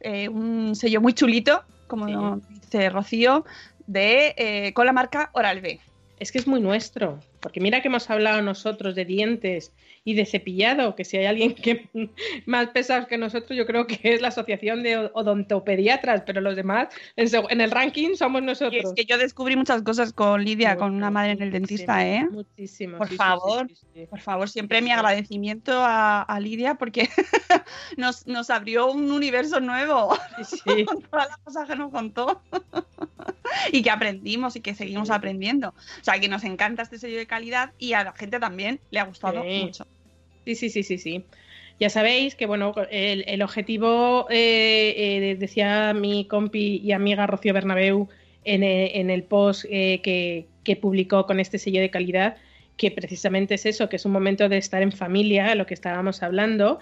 eh, 0.00 0.30
un 0.30 0.74
sello 0.74 1.02
muy 1.02 1.12
chulito, 1.12 1.62
como 1.86 2.06
Sí. 2.38 2.46
dice 2.62 2.88
Rocío, 2.88 3.44
de, 3.86 4.34
eh, 4.38 4.72
con 4.72 4.86
la 4.86 4.94
marca 4.94 5.28
Oral 5.34 5.60
B. 5.60 5.80
Es 6.18 6.32
que 6.32 6.38
es 6.38 6.46
muy 6.46 6.62
nuestro. 6.62 7.20
Porque 7.42 7.60
mira 7.60 7.82
que 7.82 7.88
hemos 7.88 8.08
hablado 8.08 8.40
nosotros 8.40 8.94
de 8.94 9.04
dientes 9.04 9.72
y 10.04 10.14
de 10.14 10.24
cepillado, 10.24 10.94
que 10.94 11.04
si 11.04 11.16
hay 11.18 11.26
alguien 11.26 11.54
que 11.54 11.88
más 12.46 12.68
pesado 12.68 13.06
que 13.06 13.18
nosotros, 13.18 13.56
yo 13.56 13.66
creo 13.66 13.86
que 13.86 13.98
es 14.02 14.20
la 14.20 14.28
Asociación 14.28 14.82
de 14.82 15.10
Odontopediatras, 15.12 16.22
pero 16.24 16.40
los 16.40 16.56
demás 16.56 16.88
en, 17.16 17.60
el 17.60 17.70
ranking 17.70 18.14
somos 18.14 18.42
Y 18.42 18.46
nosotros. 18.46 18.84
es 18.84 18.92
que 18.94 19.04
yo 19.04 19.18
descubrí 19.18 19.56
muchas 19.56 19.82
cosas 19.82 20.12
con 20.12 20.44
Lidia, 20.44 20.76
con 20.76 20.94
una 20.94 21.10
madre 21.10 21.32
en 21.32 21.42
el 21.42 21.50
dentista, 21.50 22.06
¿eh? 22.06 22.26
Muchísimo. 22.30 22.98
Por 22.98 23.08
sí, 23.08 23.16
favor. 23.16 23.68
sí, 23.68 23.74
sí, 23.74 23.86
sí. 23.94 24.06
Por 24.06 24.20
favor, 24.20 24.48
siempre 24.48 24.80
mi 24.80 24.92
agradecimiento 24.92 25.72
a, 25.74 26.22
a 26.22 26.40
Lidia 26.40 26.76
porque 26.76 27.08
nos, 27.96 28.26
nos 28.26 28.50
abrió 28.50 28.90
un 28.90 29.10
universo 29.10 29.60
nuevo 29.60 30.16
Sí, 30.44 30.86
todas 31.10 31.28
las 31.28 31.38
cosas 31.38 31.68
que 31.68 31.76
nos 31.76 31.90
contó 31.90 32.40
y 33.72 33.82
que 33.82 33.90
aprendimos 33.90 34.56
y 34.56 34.60
que 34.60 34.74
seguimos 34.74 35.10
aprendiendo. 35.10 35.68
O 35.70 36.04
sea, 36.04 36.18
que 36.18 36.28
nos 36.28 36.44
encanta 36.44 36.82
este 36.82 36.98
sello 36.98 37.18
de 37.18 37.26
calidad 37.26 37.72
y 37.78 37.92
a 37.92 38.04
la 38.04 38.12
gente 38.12 38.38
también 38.40 38.80
le 38.90 39.00
ha 39.00 39.04
gustado 39.04 39.42
Sí. 39.42 39.62
mucho. 39.64 39.86
Sí, 40.44 40.54
sí, 40.54 40.70
sí, 40.70 40.82
sí, 40.82 40.98
sí. 40.98 41.24
Ya 41.80 41.88
sabéis 41.90 42.34
que 42.34 42.46
bueno, 42.46 42.74
el, 42.90 43.24
el 43.26 43.42
objetivo, 43.42 44.26
eh, 44.30 44.94
eh, 44.96 45.36
decía 45.36 45.92
mi 45.94 46.26
compi 46.26 46.80
y 46.82 46.92
amiga 46.92 47.26
Rocío 47.26 47.54
Bernabeu 47.54 48.08
en 48.44 48.62
el, 48.62 48.90
en 48.94 49.10
el 49.10 49.22
post 49.24 49.64
eh, 49.70 50.00
que, 50.02 50.46
que 50.64 50.76
publicó 50.76 51.26
con 51.26 51.40
este 51.40 51.58
sello 51.58 51.80
de 51.80 51.90
calidad, 51.90 52.36
que 52.76 52.90
precisamente 52.90 53.54
es 53.54 53.66
eso, 53.66 53.88
que 53.88 53.96
es 53.96 54.04
un 54.04 54.12
momento 54.12 54.48
de 54.48 54.58
estar 54.58 54.82
en 54.82 54.92
familia, 54.92 55.54
lo 55.54 55.66
que 55.66 55.74
estábamos 55.74 56.22
hablando, 56.22 56.80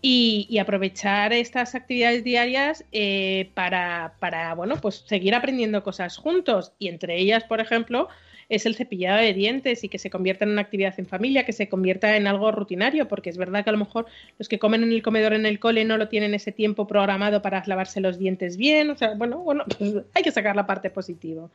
y, 0.00 0.58
aprovechar 0.58 1.32
estas 1.32 1.74
actividades 1.74 2.24
diarias 2.24 2.84
eh, 2.92 3.50
para, 3.54 4.14
para, 4.18 4.54
bueno, 4.54 4.76
pues 4.80 5.04
seguir 5.06 5.34
aprendiendo 5.34 5.82
cosas 5.84 6.16
juntos. 6.16 6.72
Y 6.78 6.88
entre 6.88 7.16
ellas, 7.18 7.44
por 7.44 7.60
ejemplo, 7.60 8.08
es 8.48 8.66
el 8.66 8.74
cepillado 8.74 9.20
de 9.20 9.32
dientes 9.32 9.82
y 9.84 9.88
que 9.88 9.98
se 9.98 10.10
convierta 10.10 10.44
en 10.44 10.50
una 10.50 10.62
actividad 10.62 10.94
en 10.98 11.06
familia, 11.06 11.46
que 11.46 11.52
se 11.52 11.68
convierta 11.68 12.16
en 12.16 12.26
algo 12.26 12.52
rutinario, 12.52 13.08
porque 13.08 13.30
es 13.30 13.38
verdad 13.38 13.64
que 13.64 13.70
a 13.70 13.72
lo 13.72 13.78
mejor 13.78 14.06
los 14.38 14.48
que 14.48 14.58
comen 14.58 14.82
en 14.82 14.92
el 14.92 15.02
comedor 15.02 15.32
en 15.32 15.46
el 15.46 15.58
cole 15.58 15.84
no 15.84 15.96
lo 15.96 16.08
tienen 16.08 16.34
ese 16.34 16.52
tiempo 16.52 16.86
programado 16.86 17.40
para 17.40 17.62
lavarse 17.66 18.00
los 18.00 18.18
dientes 18.18 18.56
bien, 18.56 18.90
o 18.90 18.96
sea, 18.96 19.14
bueno, 19.14 19.38
bueno, 19.38 19.64
pues 19.78 19.94
hay 20.14 20.22
que 20.22 20.32
sacar 20.32 20.54
la 20.54 20.66
parte 20.66 20.90
positiva. 20.90 21.48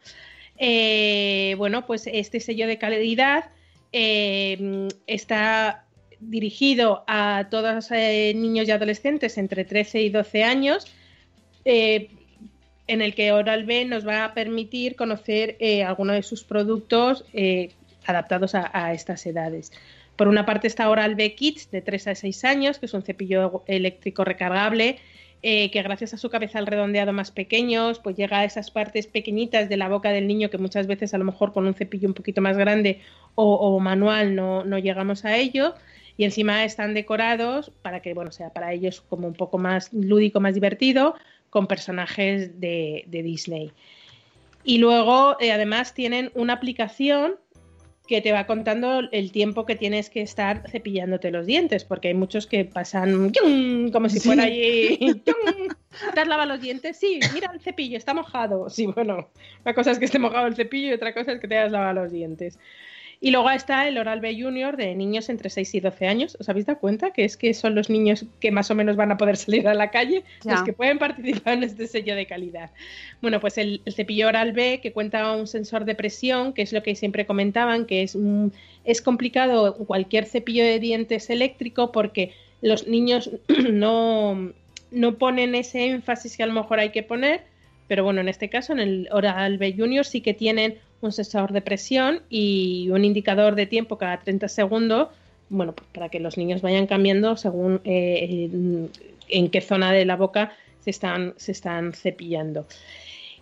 Eh, 0.58 1.54
bueno, 1.58 1.86
pues 1.86 2.08
este 2.12 2.40
sello 2.40 2.66
de 2.66 2.80
calidad 2.80 3.46
eh, 3.92 4.88
está 5.08 5.88
dirigido 6.20 7.04
a 7.08 7.48
todos 7.50 7.92
eh, 7.92 8.34
niños 8.36 8.68
y 8.68 8.72
adolescentes 8.72 9.38
entre 9.38 9.66
13 9.66 10.02
y 10.02 10.10
12 10.10 10.44
años, 10.44 10.88
eh, 11.66 12.10
en 12.88 13.02
el 13.02 13.14
que 13.14 13.34
Oral 13.34 13.66
B 13.66 13.84
nos 13.86 14.08
va 14.08 14.24
a 14.24 14.34
permitir 14.34 14.96
conocer 14.96 15.58
eh, 15.60 15.84
algunos 15.84 16.16
de 16.16 16.24
sus 16.24 16.44
productos 16.44 17.26
eh, 17.34 17.72
adaptados 18.06 18.56
a, 18.56 18.94
estas 18.94 19.26
edades. 19.26 19.74
Por 20.16 20.30
una 20.30 20.46
parte 20.46 20.68
está 20.68 20.90
Oral 20.90 21.16
B 21.16 21.36
Kids 21.36 21.70
de 21.70 21.82
3 21.82 22.08
a 22.08 22.16
6 22.16 22.46
años, 22.46 22.80
que 22.80 22.86
es 22.86 22.94
un 22.94 23.04
cepillo 23.04 23.64
eléctrico 23.68 24.24
recargable 24.24 25.00
que 25.42 25.82
gracias 25.84 26.14
a 26.14 26.18
su 26.18 26.30
cabezal 26.30 26.66
redondeado 26.66 27.14
más 27.14 27.32
pequeños, 27.32 28.00
pues 28.00 28.18
llega 28.18 28.40
a 28.40 28.44
esas 28.44 28.72
partes 28.72 29.08
pequeñitas 29.08 29.70
de 29.70 29.78
la 29.78 29.88
boca 29.88 30.10
del 30.10 30.28
niño 30.28 30.50
que 30.50 30.58
muchas 30.58 30.88
veces 30.88 31.14
a 31.14 31.18
lo 31.18 31.24
mejor 31.24 31.54
con 31.54 31.68
un 31.68 31.74
cepillo 31.74 32.08
un 32.08 32.16
poquito 32.16 32.42
más 32.42 32.58
grande 32.58 33.02
o, 33.40 33.54
o 33.54 33.80
manual 33.80 34.36
no, 34.36 34.66
no 34.66 34.80
llegamos 34.80 35.24
a 35.24 35.38
ello. 35.38 35.76
Y 36.18 36.26
encima 36.26 36.66
están 36.66 36.96
decorados 36.96 37.72
para 37.84 38.02
que, 38.02 38.16
bueno, 38.16 38.32
sea 38.32 38.50
para 38.52 38.74
ellos 38.74 39.02
como 39.02 39.28
un 39.28 39.36
poco 39.36 39.60
más 39.60 39.94
lúdico, 39.94 40.40
más 40.40 40.56
divertido, 40.56 41.14
con 41.52 41.68
personajes 41.68 42.60
de, 42.60 43.04
de 43.08 43.22
Disney. 43.22 43.72
Y 44.64 44.80
luego, 44.80 45.38
eh, 45.40 45.52
además, 45.52 45.94
tienen 45.94 46.32
una 46.34 46.54
aplicación 46.54 47.36
que 48.08 48.22
te 48.22 48.32
va 48.32 48.48
contando 48.48 49.02
el 49.12 49.32
tiempo 49.32 49.66
que 49.66 49.76
tienes 49.76 50.10
que 50.10 50.22
estar 50.22 50.64
cepillándote 50.72 51.30
los 51.30 51.46
dientes, 51.46 51.84
porque 51.84 52.08
hay 52.08 52.14
muchos 52.14 52.48
que 52.48 52.66
pasan 52.66 53.32
¡yum! 53.32 53.92
como 53.92 54.10
si 54.10 54.20
fuera 54.20 54.44
allí. 54.44 54.98
¡yum! 55.00 55.68
¿Te 56.14 56.20
has 56.20 56.28
lavado 56.28 56.50
los 56.50 56.62
dientes? 56.62 56.98
Sí, 56.98 57.20
mira 57.34 57.52
el 57.54 57.60
cepillo, 57.60 57.98
está 57.98 58.14
mojado. 58.14 58.70
Sí, 58.70 58.88
bueno, 58.88 59.30
una 59.64 59.74
cosa 59.76 59.92
es 59.92 60.00
que 60.00 60.06
esté 60.06 60.20
mojado 60.20 60.48
el 60.48 60.56
cepillo 60.56 60.90
y 60.90 60.94
otra 60.94 61.14
cosa 61.14 61.34
es 61.34 61.40
que 61.40 61.48
te 61.48 61.58
hayas 61.58 61.72
lavado 61.72 62.02
los 62.02 62.12
dientes. 62.12 62.58
Y 63.20 63.32
luego 63.32 63.50
está 63.50 63.88
el 63.88 63.98
Oral 63.98 64.20
B 64.20 64.40
Junior 64.40 64.78
de 64.78 64.94
niños 64.94 65.30
entre 65.30 65.50
6 65.50 65.74
y 65.74 65.80
12 65.80 66.06
años. 66.08 66.38
¿Os 66.40 66.50
habéis 66.50 66.68
dado 66.68 66.80
cuenta 66.80 67.12
que 67.12 67.26
es 67.26 67.36
que 67.36 67.54
son 67.56 67.74
los 67.74 67.90
niños 67.90 68.26
que 68.40 68.52
más 68.52 68.70
o 68.70 68.76
menos 68.76 68.96
van 68.96 69.12
a 69.12 69.18
poder 69.18 69.38
salir 69.38 69.68
a 69.68 69.74
la 69.74 69.90
calle 69.90 70.24
Ya. 70.44 70.52
los 70.52 70.64
que 70.64 70.74
pueden 70.74 71.00
participar 71.00 71.54
en 71.56 71.64
este 71.64 71.88
sello 71.88 72.16
de 72.16 72.28
calidad? 72.28 72.70
Bueno, 73.22 73.40
pues 73.40 73.58
el, 73.58 73.82
el 73.86 73.94
cepillo 73.94 74.28
Oral 74.28 74.52
B 74.54 74.80
que 74.84 74.92
cuenta 74.94 75.36
un 75.36 75.48
sensor 75.48 75.84
de 75.86 75.96
presión, 75.96 76.54
que 76.54 76.62
es 76.62 76.72
lo 76.74 76.84
que 76.84 76.94
siempre 76.96 77.26
comentaban, 77.26 77.86
que 77.86 78.04
es, 78.04 78.14
un- 78.14 78.54
es 78.86 79.02
complicado 79.02 79.76
cualquier 79.78 80.26
cepillo 80.26 80.64
de 80.64 80.80
dientes 80.80 81.32
eléctrico 81.32 81.92
porque 81.92 82.34
los 82.62 82.88
niños 82.88 83.32
no, 83.72 84.54
no 84.92 85.18
ponen 85.18 85.56
ese 85.56 85.86
énfasis 85.88 86.38
que 86.38 86.44
a 86.44 86.48
lo 86.48 86.54
mejor 86.54 86.80
hay 86.80 86.90
que 86.92 87.02
poner, 87.02 87.42
pero 87.88 88.04
bueno, 88.04 88.22
en 88.22 88.28
este 88.28 88.50
caso, 88.50 88.74
en 88.74 88.80
el 88.80 89.10
Oral 89.12 89.58
B 89.58 89.74
Junior 89.76 90.06
sí 90.06 90.22
que 90.22 90.34
tienen 90.34 90.76
un 91.02 91.12
sensor 91.12 91.52
de 91.54 91.62
presión 91.62 92.22
y 92.30 92.90
un 92.92 93.06
indicador 93.06 93.56
de 93.56 93.66
tiempo 93.66 93.98
cada 93.98 94.20
30 94.20 94.48
segundos, 94.48 95.10
bueno, 95.50 95.74
pues 95.74 95.88
para 95.94 96.10
que 96.10 96.20
los 96.20 96.38
niños 96.38 96.62
vayan 96.62 96.88
cambiando 96.88 97.38
según 97.38 97.82
eh, 97.86 98.50
en, 99.30 99.50
qué 99.50 99.62
zona 99.62 99.92
de 99.92 100.06
la 100.06 100.16
boca 100.16 100.54
se 100.82 100.90
están, 100.90 101.34
se 101.38 101.52
están 101.52 101.94
cepillando. 101.94 102.66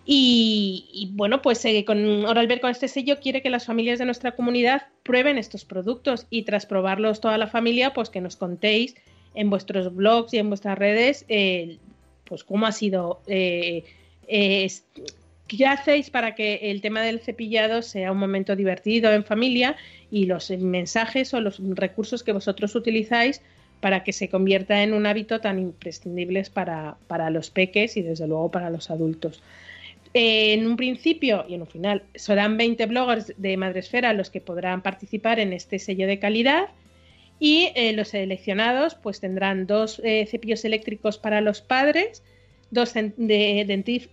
Y, 0.08 1.10
bueno, 1.14 1.42
pues 1.42 1.64
eh, 1.64 1.84
con 1.84 2.24
Oral-B 2.24 2.60
con 2.60 2.70
este 2.70 2.86
sello 2.86 3.18
quiere 3.18 3.42
que 3.42 3.50
las 3.50 3.66
familias 3.66 3.98
de 3.98 4.04
nuestra 4.04 4.36
comunidad 4.36 4.86
prueben 5.02 5.36
estos 5.36 5.64
productos 5.64 6.28
y 6.30 6.42
tras 6.42 6.64
probarlos 6.64 7.20
toda 7.20 7.36
la 7.38 7.48
familia, 7.48 7.92
pues 7.92 8.08
que 8.08 8.20
nos 8.20 8.36
contéis 8.36 8.94
en 9.34 9.50
vuestros 9.50 9.92
blogs 9.92 10.32
y 10.32 10.38
en 10.38 10.48
vuestras 10.48 10.78
redes, 10.78 11.24
eh, 11.28 11.78
pues 12.24 12.44
cómo 12.44 12.66
ha 12.66 12.72
sido, 12.72 13.20
eh, 13.26 13.82
qué 15.48 15.66
hacéis 15.66 16.10
para 16.10 16.34
que 16.34 16.70
el 16.70 16.80
tema 16.80 17.02
del 17.02 17.20
cepillado 17.20 17.82
sea 17.82 18.12
un 18.12 18.18
momento 18.18 18.56
divertido 18.56 19.12
en 19.12 19.24
familia 19.24 19.76
y 20.10 20.26
los 20.26 20.50
mensajes 20.50 21.32
o 21.34 21.40
los 21.40 21.60
recursos 21.74 22.22
que 22.22 22.32
vosotros 22.32 22.74
utilizáis 22.74 23.42
para 23.80 24.04
que 24.04 24.12
se 24.12 24.28
convierta 24.28 24.82
en 24.82 24.94
un 24.94 25.06
hábito 25.06 25.40
tan 25.40 25.58
imprescindible 25.58 26.42
para, 26.52 26.96
para 27.06 27.30
los 27.30 27.50
peques 27.50 27.96
y 27.96 28.02
desde 28.02 28.26
luego 28.26 28.50
para 28.50 28.70
los 28.70 28.90
adultos. 28.90 29.42
En 30.14 30.66
un 30.66 30.76
principio 30.76 31.44
y 31.48 31.54
en 31.54 31.60
un 31.60 31.66
final 31.66 32.02
serán 32.14 32.56
20 32.56 32.86
bloggers 32.86 33.34
de 33.36 33.56
Madresfera 33.56 34.14
los 34.14 34.30
que 34.30 34.40
podrán 34.40 34.82
participar 34.82 35.38
en 35.40 35.52
este 35.52 35.78
sello 35.78 36.06
de 36.06 36.18
calidad 36.18 36.68
y 37.38 37.70
eh, 37.74 37.92
los 37.92 38.08
seleccionados 38.08 38.94
pues 38.94 39.20
tendrán 39.20 39.66
dos 39.66 40.00
eh, 40.04 40.26
cepillos 40.26 40.64
eléctricos 40.64 41.18
para 41.18 41.42
los 41.42 41.60
padres, 41.60 42.22
dos 42.70 42.94
de, 42.94 43.64
dentif, 43.66 44.08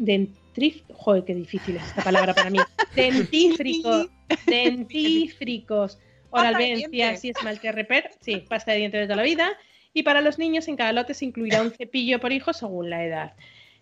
dentrif- 0.53 0.83
joder, 0.93 1.23
qué 1.25 1.35
difícil 1.35 1.77
es 1.77 1.83
esta 1.83 2.03
palabra 2.03 2.33
para 2.33 2.49
mí, 2.49 2.59
dentífricos, 2.95 4.07
dentífricos, 4.45 5.99
Pasta 6.29 6.57
de 6.57 6.89
y 7.21 7.29
esmalte 7.29 7.71
repair, 7.71 8.09
sí, 8.19 8.43
pasta 8.49 8.71
de 8.71 8.79
dientes 8.79 9.01
de 9.01 9.05
toda 9.05 9.17
la 9.17 9.23
vida, 9.23 9.51
y 9.93 10.01
para 10.01 10.21
los 10.21 10.39
niños 10.39 10.67
en 10.67 10.75
cada 10.75 10.91
lote 10.91 11.13
se 11.13 11.25
incluirá 11.25 11.61
un 11.61 11.69
cepillo 11.71 12.19
por 12.19 12.31
hijo 12.31 12.53
según 12.53 12.89
la 12.89 13.05
edad. 13.05 13.33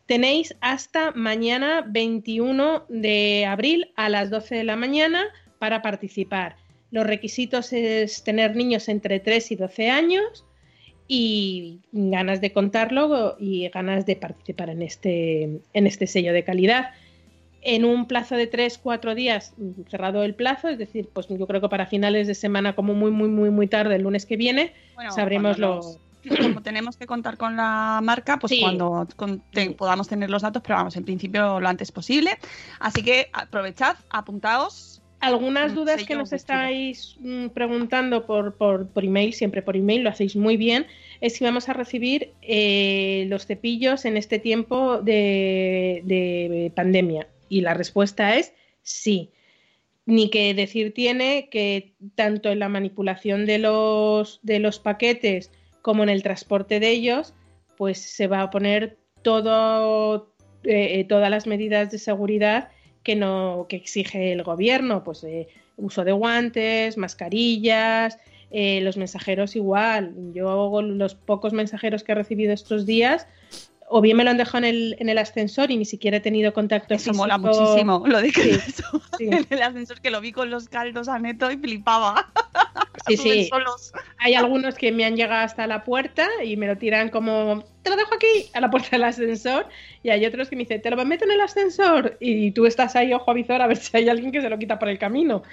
Tenéis 0.05 0.53
hasta 0.59 1.11
mañana 1.11 1.85
21 1.87 2.85
de 2.89 3.45
abril 3.45 3.91
a 3.95 4.09
las 4.09 4.29
12 4.29 4.55
de 4.55 4.63
la 4.65 4.75
mañana 4.75 5.27
para 5.59 5.81
participar. 5.81 6.57
Los 6.91 7.07
requisitos 7.07 7.71
es 7.71 8.21
tener 8.25 8.53
niños 8.57 8.89
entre 8.89 9.21
3 9.21 9.51
y 9.51 9.55
12 9.55 9.89
años 9.89 10.45
y 11.13 11.81
ganas 11.91 12.39
de 12.39 12.53
contarlo 12.53 13.35
y 13.37 13.67
ganas 13.67 14.05
de 14.05 14.15
participar 14.15 14.69
en 14.69 14.81
este, 14.81 15.59
en 15.73 15.85
este 15.85 16.07
sello 16.07 16.31
de 16.31 16.45
calidad. 16.45 16.91
En 17.61 17.83
un 17.83 18.07
plazo 18.07 18.35
de 18.37 18.49
3-4 18.49 19.13
días, 19.13 19.53
mm, 19.57 19.89
cerrado 19.89 20.23
el 20.23 20.35
plazo, 20.35 20.69
es 20.69 20.77
decir, 20.77 21.09
pues 21.13 21.27
yo 21.27 21.45
creo 21.47 21.59
que 21.59 21.67
para 21.67 21.85
finales 21.85 22.27
de 22.27 22.33
semana, 22.33 22.75
como 22.75 22.93
muy, 22.93 23.11
muy, 23.11 23.27
muy, 23.27 23.49
muy 23.49 23.67
tarde, 23.67 23.95
el 23.97 24.03
lunes 24.03 24.25
que 24.25 24.37
viene, 24.37 24.73
Bueno, 24.95 25.11
sabremos 25.11 25.59
lo, 25.59 25.81
como 26.41 26.61
tenemos 26.63 26.95
que 26.95 27.05
contar 27.07 27.35
con 27.35 27.57
la 27.57 27.99
marca, 28.01 28.37
pues 28.39 28.51
Sí. 28.51 28.61
cuando 28.61 29.05
con- 29.17 29.41
te- 29.51 29.71
podamos 29.71 30.07
tener 30.07 30.29
los 30.29 30.43
datos, 30.43 30.61
pero 30.65 30.75
vamos, 30.75 30.95
en 30.95 31.03
principio 31.03 31.59
lo 31.59 31.67
antes 31.67 31.91
posible. 31.91 32.37
Así 32.79 33.03
que 33.03 33.27
aprovechad, 33.33 33.97
apuntaos. 34.09 34.90
Algunas 35.21 35.71
Mm, 35.71 35.75
dudas 35.75 36.03
que 36.03 36.15
nos 36.15 36.33
estáis 36.33 37.15
mm, 37.19 37.49
preguntando 37.49 38.25
por, 38.25 38.55
por, 38.57 38.89
por 38.89 39.05
email, 39.05 39.33
siempre 39.33 39.61
por 39.61 39.77
email, 39.77 40.01
lo 40.01 40.09
hacéis 40.09 40.35
muy 40.35 40.57
bien, 40.57 40.87
es 41.21 41.33
si 41.33 41.43
vamos 41.43 41.69
a 41.69 41.73
recibir 41.73 42.33
eh, 42.41 43.25
los 43.29 43.45
cepillos 43.45 44.05
en 44.05 44.17
este 44.17 44.39
tiempo 44.39 44.99
de, 44.99 46.01
de 46.05 46.71
pandemia. 46.75 47.27
Y 47.49 47.61
la 47.61 47.75
respuesta 47.75 48.35
es 48.35 48.53
sí. 48.81 49.29
Ni 50.07 50.31
que 50.31 50.55
decir 50.55 50.91
tiene 50.93 51.49
que 51.49 51.93
tanto 52.15 52.49
en 52.49 52.57
la 52.57 52.69
manipulación 52.69 53.45
de 53.45 53.59
los, 53.59 54.39
de 54.41 54.57
los 54.57 54.79
paquetes 54.79 55.51
como 55.83 56.01
en 56.01 56.09
el 56.09 56.23
transporte 56.23 56.79
de 56.79 56.89
ellos, 56.89 57.35
pues 57.77 57.99
se 57.99 58.25
va 58.25 58.41
a 58.41 58.49
poner 58.49 58.97
todo, 59.21 60.33
eh, 60.63 60.99
eh, 60.99 61.05
todas 61.07 61.29
las 61.29 61.45
medidas 61.45 61.91
de 61.91 61.99
seguridad 61.99 62.69
que 63.03 63.15
no 63.15 63.65
que 63.69 63.75
exige 63.75 64.31
el 64.31 64.43
gobierno, 64.43 65.03
pues 65.03 65.23
eh, 65.23 65.47
uso 65.77 66.03
de 66.03 66.11
guantes, 66.11 66.97
mascarillas, 66.97 68.17
eh, 68.51 68.81
los 68.81 68.97
mensajeros 68.97 69.55
igual. 69.55 70.13
Yo 70.33 70.81
los 70.81 71.15
pocos 71.15 71.53
mensajeros 71.53 72.03
que 72.03 72.11
he 72.11 72.15
recibido 72.15 72.53
estos 72.53 72.85
días, 72.85 73.27
o 73.89 74.01
bien 74.01 74.15
me 74.17 74.23
lo 74.23 74.29
han 74.29 74.37
dejado 74.37 74.59
en 74.59 74.65
el, 74.65 74.95
en 74.99 75.09
el 75.09 75.17
ascensor 75.17 75.69
y 75.71 75.77
ni 75.77 75.85
siquiera 75.85 76.17
he 76.17 76.21
tenido 76.21 76.53
contacto 76.53 76.93
Eso 76.93 77.05
físico. 77.11 77.17
mola 77.17 77.37
muchísimo. 77.37 78.03
Lo 78.05 78.21
de 78.21 78.31
que 78.31 78.41
Sí, 78.53 78.59
sí. 79.17 79.25
en 79.31 79.47
el 79.49 79.61
ascensor 79.61 79.99
que 79.99 80.11
lo 80.11 80.21
vi 80.21 80.31
con 80.31 80.49
los 80.49 80.69
caldos 80.69 81.07
a 81.09 81.19
neto 81.19 81.51
y 81.51 81.57
flipaba. 81.57 82.31
Sí, 83.07 83.17
sí. 83.17 83.45
solos. 83.45 83.93
Hay 84.17 84.33
algunos 84.33 84.75
que 84.75 84.91
me 84.91 85.05
han 85.05 85.15
llegado 85.15 85.43
hasta 85.43 85.65
la 85.67 85.83
puerta 85.83 86.27
y 86.43 86.57
me 86.57 86.67
lo 86.67 86.77
tiran 86.77 87.09
como, 87.09 87.63
te 87.83 87.89
lo 87.89 87.95
dejo 87.95 88.13
aquí, 88.15 88.49
a 88.53 88.61
la 88.61 88.69
puerta 88.69 88.89
del 88.91 89.03
ascensor. 89.03 89.67
Y 90.03 90.09
hay 90.09 90.25
otros 90.25 90.49
que 90.49 90.55
me 90.55 90.63
dicen, 90.63 90.81
te 90.81 90.89
lo 90.89 91.05
meto 91.05 91.25
en 91.25 91.31
el 91.31 91.41
ascensor. 91.41 92.17
Y 92.19 92.51
tú 92.51 92.65
estás 92.65 92.95
ahí, 92.95 93.13
ojo 93.13 93.31
a 93.31 93.33
visor, 93.33 93.61
a 93.61 93.67
ver 93.67 93.77
si 93.77 93.95
hay 93.95 94.09
alguien 94.09 94.31
que 94.31 94.41
se 94.41 94.49
lo 94.49 94.59
quita 94.59 94.77
por 94.77 94.89
el 94.89 94.99
camino. 94.99 95.43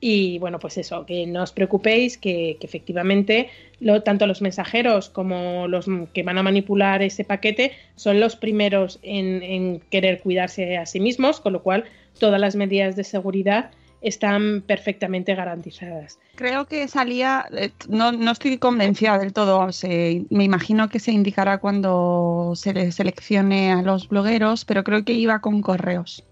Y 0.00 0.38
bueno, 0.38 0.58
pues 0.58 0.76
eso, 0.76 1.06
que 1.06 1.26
no 1.26 1.42
os 1.42 1.52
preocupéis, 1.52 2.18
que, 2.18 2.58
que 2.60 2.66
efectivamente 2.66 3.48
lo, 3.80 4.02
tanto 4.02 4.26
los 4.26 4.42
mensajeros 4.42 5.08
como 5.08 5.68
los 5.68 5.86
que 6.12 6.22
van 6.22 6.36
a 6.36 6.42
manipular 6.42 7.02
ese 7.02 7.24
paquete 7.24 7.72
son 7.94 8.20
los 8.20 8.36
primeros 8.36 8.98
en, 9.02 9.42
en 9.42 9.80
querer 9.90 10.20
cuidarse 10.20 10.76
a 10.76 10.84
sí 10.84 11.00
mismos, 11.00 11.40
con 11.40 11.54
lo 11.54 11.62
cual 11.62 11.84
todas 12.18 12.40
las 12.40 12.56
medidas 12.56 12.94
de 12.96 13.04
seguridad 13.04 13.70
están 14.08 14.62
perfectamente 14.66 15.34
garantizadas. 15.34 16.18
Creo 16.34 16.66
que 16.66 16.86
salía, 16.88 17.46
eh, 17.52 17.70
no, 17.88 18.12
no 18.12 18.30
estoy 18.32 18.58
convencida 18.58 19.18
del 19.18 19.32
todo, 19.32 19.72
se- 19.72 20.24
me 20.30 20.44
imagino 20.44 20.88
que 20.88 20.98
se 21.00 21.12
indicará 21.12 21.58
cuando 21.58 22.52
se 22.54 22.72
le 22.74 22.92
seleccione 22.92 23.72
a 23.72 23.82
los 23.82 24.08
blogueros, 24.08 24.64
pero 24.64 24.84
creo 24.84 25.04
que 25.04 25.12
iba 25.14 25.40
con 25.40 25.62
correos, 25.62 26.24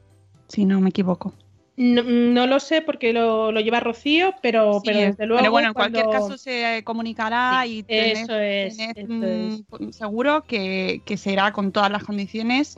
si 0.48 0.64
no 0.64 0.80
me 0.80 0.90
equivoco. 0.90 1.32
No, 1.76 2.04
no 2.04 2.46
lo 2.46 2.60
sé 2.60 2.82
porque 2.82 3.12
lo, 3.12 3.50
lo 3.50 3.58
lleva 3.60 3.80
Rocío, 3.80 4.32
pero, 4.40 4.74
Sí, 4.74 4.82
pero 4.86 4.98
desde 5.00 5.26
luego. 5.26 5.40
pero 5.40 5.50
bueno, 5.50 5.68
en 5.68 5.74
cuando- 5.74 6.00
cualquier 6.04 6.22
caso 6.22 6.38
se 6.38 6.84
comunicará 6.84 7.62
Sí, 7.64 7.78
y 7.78 7.82
tened- 7.82 8.22
eso 8.22 8.36
es, 8.38 8.76
tened, 8.76 8.96
eso 8.96 9.64
mm, 9.80 9.90
seguro 9.90 10.44
que, 10.44 11.00
que 11.04 11.16
será 11.16 11.50
con 11.52 11.72
todas 11.72 11.90
las 11.90 12.04
condiciones 12.04 12.76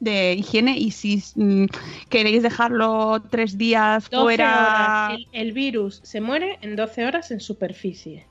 de 0.00 0.34
higiene 0.34 0.76
y 0.78 0.90
si 0.90 1.22
mm, 1.34 1.66
queréis 2.08 2.42
dejarlo 2.42 3.22
tres 3.30 3.56
días 3.58 4.08
12 4.10 4.22
fuera 4.22 5.08
horas. 5.08 5.18
El, 5.32 5.48
el 5.48 5.52
virus 5.52 6.00
se 6.04 6.20
muere 6.20 6.58
en 6.62 6.76
12 6.76 7.04
horas 7.04 7.30
en 7.30 7.40
superficie. 7.40 8.26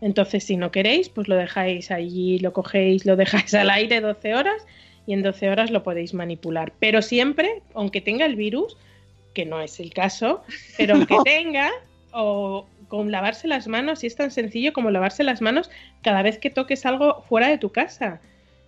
Entonces, 0.00 0.44
si 0.44 0.56
no 0.56 0.70
queréis, 0.70 1.08
pues 1.08 1.28
lo 1.28 1.36
dejáis 1.36 1.90
allí, 1.90 2.38
lo 2.38 2.52
cogéis, 2.52 3.04
lo 3.04 3.16
dejáis 3.16 3.52
al 3.54 3.70
aire 3.70 4.00
12 4.00 4.34
horas 4.34 4.66
y 5.06 5.12
en 5.12 5.22
12 5.22 5.50
horas 5.50 5.70
lo 5.70 5.82
podéis 5.82 6.14
manipular. 6.14 6.72
Pero 6.78 7.02
siempre, 7.02 7.62
aunque 7.74 8.00
tenga 8.00 8.24
el 8.24 8.36
virus, 8.36 8.76
que 9.34 9.44
no 9.44 9.60
es 9.60 9.78
el 9.80 9.92
caso, 9.92 10.42
pero 10.76 10.94
aunque 10.94 11.14
No. 11.14 11.22
tenga, 11.24 11.70
o 12.12 12.66
con 12.88 13.10
lavarse 13.10 13.46
las 13.46 13.68
manos, 13.68 14.02
y 14.02 14.06
es 14.06 14.16
tan 14.16 14.30
sencillo 14.30 14.72
como 14.72 14.90
lavarse 14.90 15.22
las 15.22 15.40
manos 15.40 15.70
cada 16.02 16.22
vez 16.22 16.38
que 16.38 16.50
toques 16.50 16.86
algo 16.86 17.22
fuera 17.28 17.48
de 17.48 17.58
tu 17.58 17.70
casa. 17.70 18.20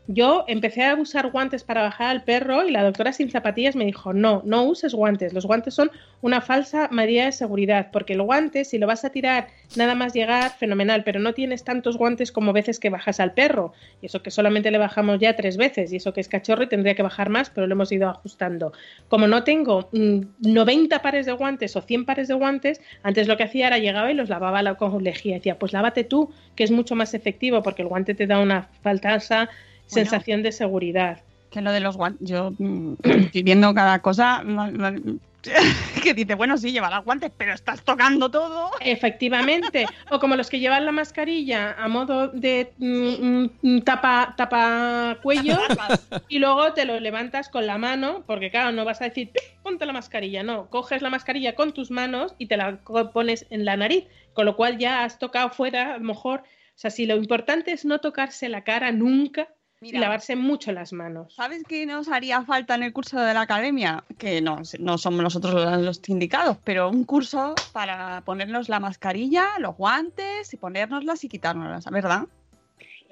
Yo 0.09 0.45
empecé 0.49 0.85
a 0.85 0.97
usar 0.97 1.31
guantes 1.31 1.63
para 1.63 1.83
bajar 1.83 2.11
al 2.11 2.25
perro 2.25 2.67
y 2.67 2.73
la 2.73 2.83
doctora 2.83 3.13
sin 3.13 3.31
zapatillas 3.31 3.77
me 3.77 3.85
dijo, 3.85 4.13
no, 4.13 4.43
no 4.45 4.65
uses 4.65 4.95
guantes, 4.95 5.33
los 5.33 5.47
guantes 5.47 5.75
son 5.75 5.93
una 6.21 6.41
falsa 6.41 6.89
medida 6.91 7.25
de 7.27 7.33
seguridad, 7.33 7.89
porque 7.93 8.15
el 8.15 8.23
guante, 8.23 8.65
si 8.65 8.79
lo 8.79 8.89
vas 8.89 9.05
a 9.05 9.11
tirar 9.11 9.47
nada 9.77 9.95
más 9.95 10.13
llegar, 10.13 10.51
fenomenal, 10.59 11.05
pero 11.05 11.21
no 11.21 11.35
tienes 11.35 11.63
tantos 11.63 11.97
guantes 11.97 12.33
como 12.33 12.53
veces 12.53 12.81
que 12.81 12.91
bajas 12.91 13.21
al 13.21 13.33
perro, 13.33 13.75
y 14.01 14.07
eso 14.07 14.23
que 14.25 14.33
solamente 14.33 14.73
le 14.73 14.79
bajamos 14.79 15.21
ya 15.21 15.37
tres 15.37 15.57
veces, 15.57 15.93
y 15.93 15.97
eso 15.97 16.13
que 16.13 16.21
es 16.21 16.29
cachorro 16.29 16.65
y 16.65 16.69
tendría 16.69 16.97
que 16.97 17.03
bajar 17.05 17.29
más, 17.29 17.51
pero 17.51 17.69
lo 17.69 17.73
hemos 17.75 17.93
ido 17.93 18.09
ajustando. 18.09 18.73
Como 19.09 19.29
no 19.29 19.45
tengo 19.45 19.89
mm, 19.93 20.21
90 20.41 21.01
pares 21.01 21.27
de 21.27 21.33
guantes 21.33 21.77
o 21.77 21.81
100 21.81 22.05
pares 22.07 22.27
de 22.27 22.35
guantes, 22.35 22.81
antes 23.05 23.29
lo 23.29 23.37
que 23.37 23.45
hacía 23.45 23.69
era 23.69 23.79
llegaba 23.79 24.11
y 24.11 24.15
los 24.15 24.29
lavaba 24.29 24.63
la- 24.63 24.75
con 24.75 25.03
lejía, 25.03 25.37
decía, 25.37 25.59
pues 25.61 25.73
lávate 25.73 26.03
tú, 26.03 26.31
que 26.57 26.65
es 26.65 26.73
mucho 26.73 26.97
más 26.97 27.15
efectivo, 27.15 27.63
porque 27.63 27.83
el 27.83 27.89
guante 27.89 28.15
te 28.15 28.27
da 28.27 28.41
una 28.41 28.69
falsa 28.83 29.49
Bueno. 29.91 30.05
sensación 30.11 30.43
de 30.43 30.53
seguridad. 30.53 31.23
que 31.51 31.61
lo 31.61 31.71
de 31.73 31.81
los 31.81 31.97
guantes, 31.99 32.27
yo 32.29 32.53
mm, 32.59 32.95
estoy 33.03 33.43
viendo 33.43 33.75
cada 33.75 34.01
cosa 34.01 34.43
ma- 34.43 34.71
ma- 34.71 34.95
que 36.03 36.15
dice, 36.15 36.35
bueno, 36.35 36.57
sí, 36.57 36.73
llevarás 36.73 37.05
guantes, 37.05 37.33
pero 37.37 37.53
estás 37.53 37.83
tocando 37.83 38.31
todo. 38.31 38.71
Efectivamente. 38.81 39.87
O 40.11 40.19
como 40.19 40.37
los 40.37 40.49
que 40.49 40.61
llevan 40.61 40.87
la 40.87 40.93
mascarilla 40.93 41.73
a 41.73 41.89
modo 41.89 42.29
de 42.29 42.73
mm, 42.79 43.47
mm, 43.61 43.81
tapa, 43.83 44.35
tapa 44.37 45.19
cuello 45.23 45.59
y 46.29 46.39
luego 46.39 46.73
te 46.73 46.85
lo 46.85 46.99
levantas 47.01 47.49
con 47.49 47.67
la 47.67 47.77
mano, 47.77 48.23
porque 48.27 48.51
claro, 48.51 48.73
no 48.73 48.85
vas 48.85 49.03
a 49.03 49.07
decir, 49.07 49.33
ponte 49.63 49.85
la 49.85 49.93
mascarilla, 49.93 50.43
no, 50.43 50.71
coges 50.71 51.03
la 51.03 51.11
mascarilla 51.11 51.55
con 51.55 51.73
tus 51.73 51.91
manos 51.91 52.35
y 52.39 52.47
te 52.47 52.57
la 52.57 52.79
pones 53.13 53.47
en 53.51 53.65
la 53.65 53.77
nariz, 53.77 54.05
con 54.33 54.47
lo 54.47 54.57
cual 54.57 54.79
ya 54.79 55.05
has 55.05 55.19
tocado 55.19 55.51
fuera, 55.51 55.95
a 55.95 55.99
lo 55.99 56.05
mejor, 56.05 56.41
o 56.41 56.79
sea, 56.83 56.91
si 56.91 57.05
lo 57.05 57.17
importante 57.17 57.73
es 57.73 57.85
no 57.85 57.99
tocarse 57.99 58.49
la 58.49 58.65
cara 58.65 58.93
nunca 58.93 59.49
Mira. 59.83 59.99
y 59.99 60.01
lavarse 60.01 60.37
mucho 60.37 60.71
las 60.71 60.93
manos. 60.93 61.35
¿Sabes 61.35 61.65
qué 61.69 61.85
nos 61.87 62.09
haría 62.09 62.43
falta 62.45 62.77
en 62.77 62.85
el 62.85 62.93
curso 62.93 63.21
de 63.21 63.35
la 63.35 63.41
academia? 63.43 64.05
Que 64.17 64.41
no, 64.41 64.61
no 64.79 64.97
somos 64.97 65.23
nosotros 65.23 65.55
los, 65.55 65.83
los 65.83 66.09
indicados, 66.09 66.57
pero 66.63 66.89
un 66.89 67.05
curso 67.05 67.55
para 67.73 68.23
ponernos 68.25 68.69
la 68.69 68.79
mascarilla, 68.79 69.59
los 69.59 69.77
guantes 69.77 70.55
y 70.55 70.57
ponérnoslas 70.57 71.25
y 71.25 71.29
quitárnoslas, 71.29 71.85
¿verdad? 71.91 72.27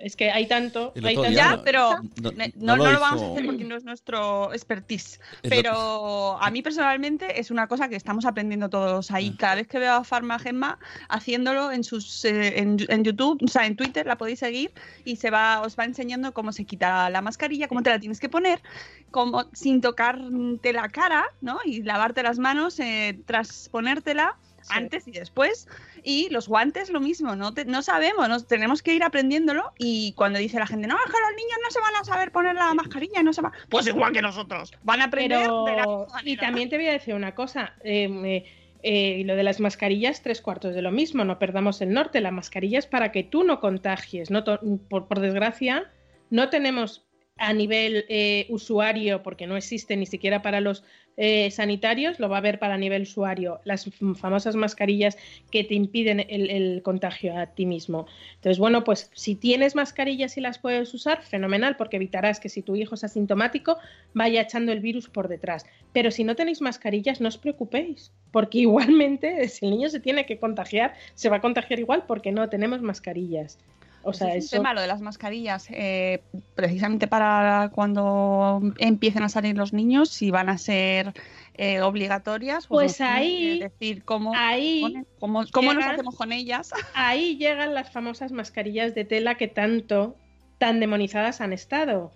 Es 0.01 0.17
que 0.17 0.31
hay 0.31 0.47
tanto, 0.49 0.93
hay 1.05 1.15
tanto- 1.15 1.31
Ya, 1.31 1.57
no- 1.57 1.63
pero 1.63 1.91
no- 2.23 2.31
no 2.33 2.43
no, 2.57 2.77
lo 2.77 2.85
no 2.85 2.93
lo 2.93 3.01
vamos 3.01 3.23
a 3.23 3.33
hacer 3.33 3.45
porque 3.47 3.65
no 3.65 3.77
es 3.77 3.85
nuestro 3.85 4.53
expertise. 4.55 5.21
Pero 5.43 6.41
a 6.41 6.51
mí 6.51 6.63
personalmente 6.63 7.39
es 7.39 7.51
una 7.51 7.67
cosa 7.67 7.89
que 7.89 7.97
estamos 7.97 8.25
aprendiendo 8.25 8.69
todos 8.71 9.11
Mm. 9.11 9.15
ahí. 9.15 9.37
Cada 9.37 9.57
vez 9.57 9.67
que 9.69 9.79
veo 9.79 9.93
a 9.95 10.05
Farma 10.05 10.39
Gemma 10.39 10.79
haciéndolo 11.09 11.71
en 11.73 11.85
sus 11.85 12.25
eh, 12.25 12.61
en, 12.61 12.79
en 12.89 13.05
YouTube, 13.05 13.43
o 13.45 13.49
sea, 13.49 13.67
en 13.67 13.77
Twitter 13.77 14.07
la 14.07 14.17
podéis 14.17 14.39
seguir 14.39 14.73
y 15.05 15.17
se 15.17 15.31
va 15.31 15.61
os 15.61 15.77
va 15.79 15.85
enseñando 15.85 16.33
cómo 16.33 16.53
se 16.53 16.65
quita 16.65 17.11
la 17.11 17.21
mascarilla, 17.21 17.69
cómo 17.69 17.83
te 17.83 17.91
la 17.91 17.99
tienes 18.01 18.21
que 18.21 18.29
poner, 18.29 18.63
cómo 19.11 19.45
sin 19.53 19.81
tocarte 19.83 20.73
la 20.73 20.89
cara, 20.89 21.27
¿no? 21.41 21.59
Y 21.65 21.83
lavarte 21.83 22.23
las 22.23 22.39
manos 22.39 22.79
eh, 22.81 23.21
tras 23.27 23.69
ponértela. 23.71 24.37
Antes 24.77 25.09
y 25.09 25.13
después. 25.13 25.69
Y 26.03 26.29
los 26.31 26.49
guantes 26.49 26.91
lo 26.91 27.01
mismo, 27.01 27.37
no, 27.37 27.53
te- 27.55 27.65
no 27.65 27.83
sabemos, 27.83 28.29
nos 28.29 28.47
tenemos 28.47 28.83
que 28.83 28.95
ir 28.95 29.03
aprendiéndolo. 29.03 29.73
Y 29.79 30.13
cuando 30.15 30.39
dice 30.39 30.59
la 30.59 30.67
gente, 30.67 30.87
no, 30.87 30.97
es 30.97 31.05
que 31.05 31.19
los 31.19 31.37
niños 31.37 31.59
no 31.63 31.71
se 31.71 31.81
van 31.81 31.97
a 32.01 32.05
saber 32.05 32.33
poner 32.33 32.55
la 32.55 32.73
mascarilla, 32.75 33.23
no 33.23 33.33
se 33.33 33.41
van. 33.43 33.53
Pues 33.69 33.87
igual 33.87 34.13
que 34.13 34.23
nosotros, 34.23 34.73
van 34.83 35.01
a 35.01 35.05
aprender 35.05 35.41
de 35.41 35.77
la 35.77 36.07
y 36.25 36.37
también 36.37 36.69
te 36.69 36.77
voy 36.77 36.87
a 36.87 36.93
decir 36.93 37.15
una 37.15 37.35
cosa. 37.35 37.75
eh, 37.83 38.09
me- 38.09 38.45
eh, 38.83 39.23
lo 39.27 39.37
de 39.37 39.43
las 39.43 39.61
mascarillas, 39.61 40.23
tres 40.23 40.41
cuartos 40.41 40.75
de 40.75 40.81
lo 40.81 40.91
mismo, 40.91 41.23
no 41.27 41.39
perdamos 41.39 41.83
el 41.83 41.93
norte. 41.93 42.21
La 42.23 42.31
mascarilla 42.31 42.79
es 42.79 42.87
para 42.87 43.13
que 43.13 43.23
tú 43.23 43.45
no 43.45 43.61
contagies. 43.61 44.31
No 44.31 44.43
por, 44.43 45.07
por 45.07 45.21
desgracia, 45.21 45.91
no 46.31 46.49
tenemos 46.49 47.05
a 47.41 47.55
nivel 47.55 48.05
eh, 48.09 48.47
usuario, 48.51 49.23
porque 49.23 49.47
no 49.47 49.57
existe 49.57 49.97
ni 49.97 50.05
siquiera 50.05 50.43
para 50.43 50.61
los 50.61 50.85
eh, 51.17 51.51
sanitarios, 51.51 52.21
lo 52.21 52.29
va 52.29 52.37
a 52.37 52.39
haber 52.39 52.59
para 52.59 52.77
nivel 52.77 53.03
usuario, 53.03 53.61
las 53.65 53.91
famosas 54.17 54.57
mascarillas 54.57 55.17
que 55.51 55.65
te 55.65 55.75
impiden 55.75 56.21
el, 56.21 56.51
el 56.51 56.83
contagio 56.83 57.37
a 57.37 57.47
ti 57.47 57.65
mismo. 57.65 58.07
Entonces, 58.37 58.59
bueno, 58.59 58.85
pues 58.85 59.11
si 59.15 59.35
tienes 59.37 59.75
mascarillas 59.75 60.37
y 60.37 60.43
las 60.43 60.59
puedes 60.59 60.93
usar, 60.93 61.23
fenomenal, 61.23 61.77
porque 61.77 61.97
evitarás 61.97 62.41
que 62.41 62.51
si 62.51 62.61
tu 62.61 62.77
hijo 62.77 62.95
es 62.95 63.05
asintomático, 63.05 63.79
vaya 64.13 64.43
echando 64.43 64.71
el 64.73 64.81
virus 64.81 65.09
por 65.09 65.29
detrás. 65.29 65.65
Pero 65.95 66.11
si 66.11 66.25
no 66.25 66.37
tenéis 66.37 66.61
mascarillas, 66.61 67.23
no 67.23 67.29
os 67.29 67.39
preocupéis, 67.39 68.13
porque 68.33 68.59
igualmente, 68.59 69.49
si 69.49 69.65
el 69.65 69.73
niño 69.73 69.89
se 69.89 70.01
tiene 70.01 70.27
que 70.27 70.39
contagiar, 70.39 70.93
se 71.15 71.31
va 71.31 71.37
a 71.37 71.41
contagiar 71.41 71.81
igual 71.81 72.05
porque 72.07 72.33
no 72.33 72.51
tenemos 72.51 72.83
mascarillas. 72.83 73.59
O 74.03 74.13
sea, 74.13 74.35
es 74.35 74.47
eso. 74.47 74.57
un 74.57 74.63
tema 74.63 74.75
lo 74.75 74.81
de 74.81 74.87
las 74.87 75.01
mascarillas, 75.01 75.67
eh, 75.71 76.23
precisamente 76.55 77.07
para 77.07 77.71
cuando 77.75 78.61
empiecen 78.79 79.23
a 79.23 79.29
salir 79.29 79.57
los 79.57 79.73
niños, 79.73 80.09
si 80.09 80.31
van 80.31 80.49
a 80.49 80.57
ser 80.59 81.13
eh, 81.55 81.83
obligatorias. 81.83 82.67
Pues 82.67 82.97
tienen 82.97 83.15
ahí- 83.17 83.59
que 83.59 83.65
decir 83.65 84.05
cómo, 84.05 84.33
ahí 84.35 84.95
cómo, 85.19 85.45
cómo 85.53 85.75
nos 85.75 85.85
hacemos 85.85 86.17
con 86.17 86.33
ellas. 86.33 86.71
ahí 86.95 87.37
llegan 87.37 87.75
las 87.75 87.91
famosas 87.91 88.33
mascarillas 88.33 88.95
de 88.95 89.05
tela 89.05 89.35
que 89.37 89.49
tanto, 89.49 90.17
tan 90.59 90.81
demonizadas 90.81 91.41
han 91.43 91.53
estado. 91.53 92.13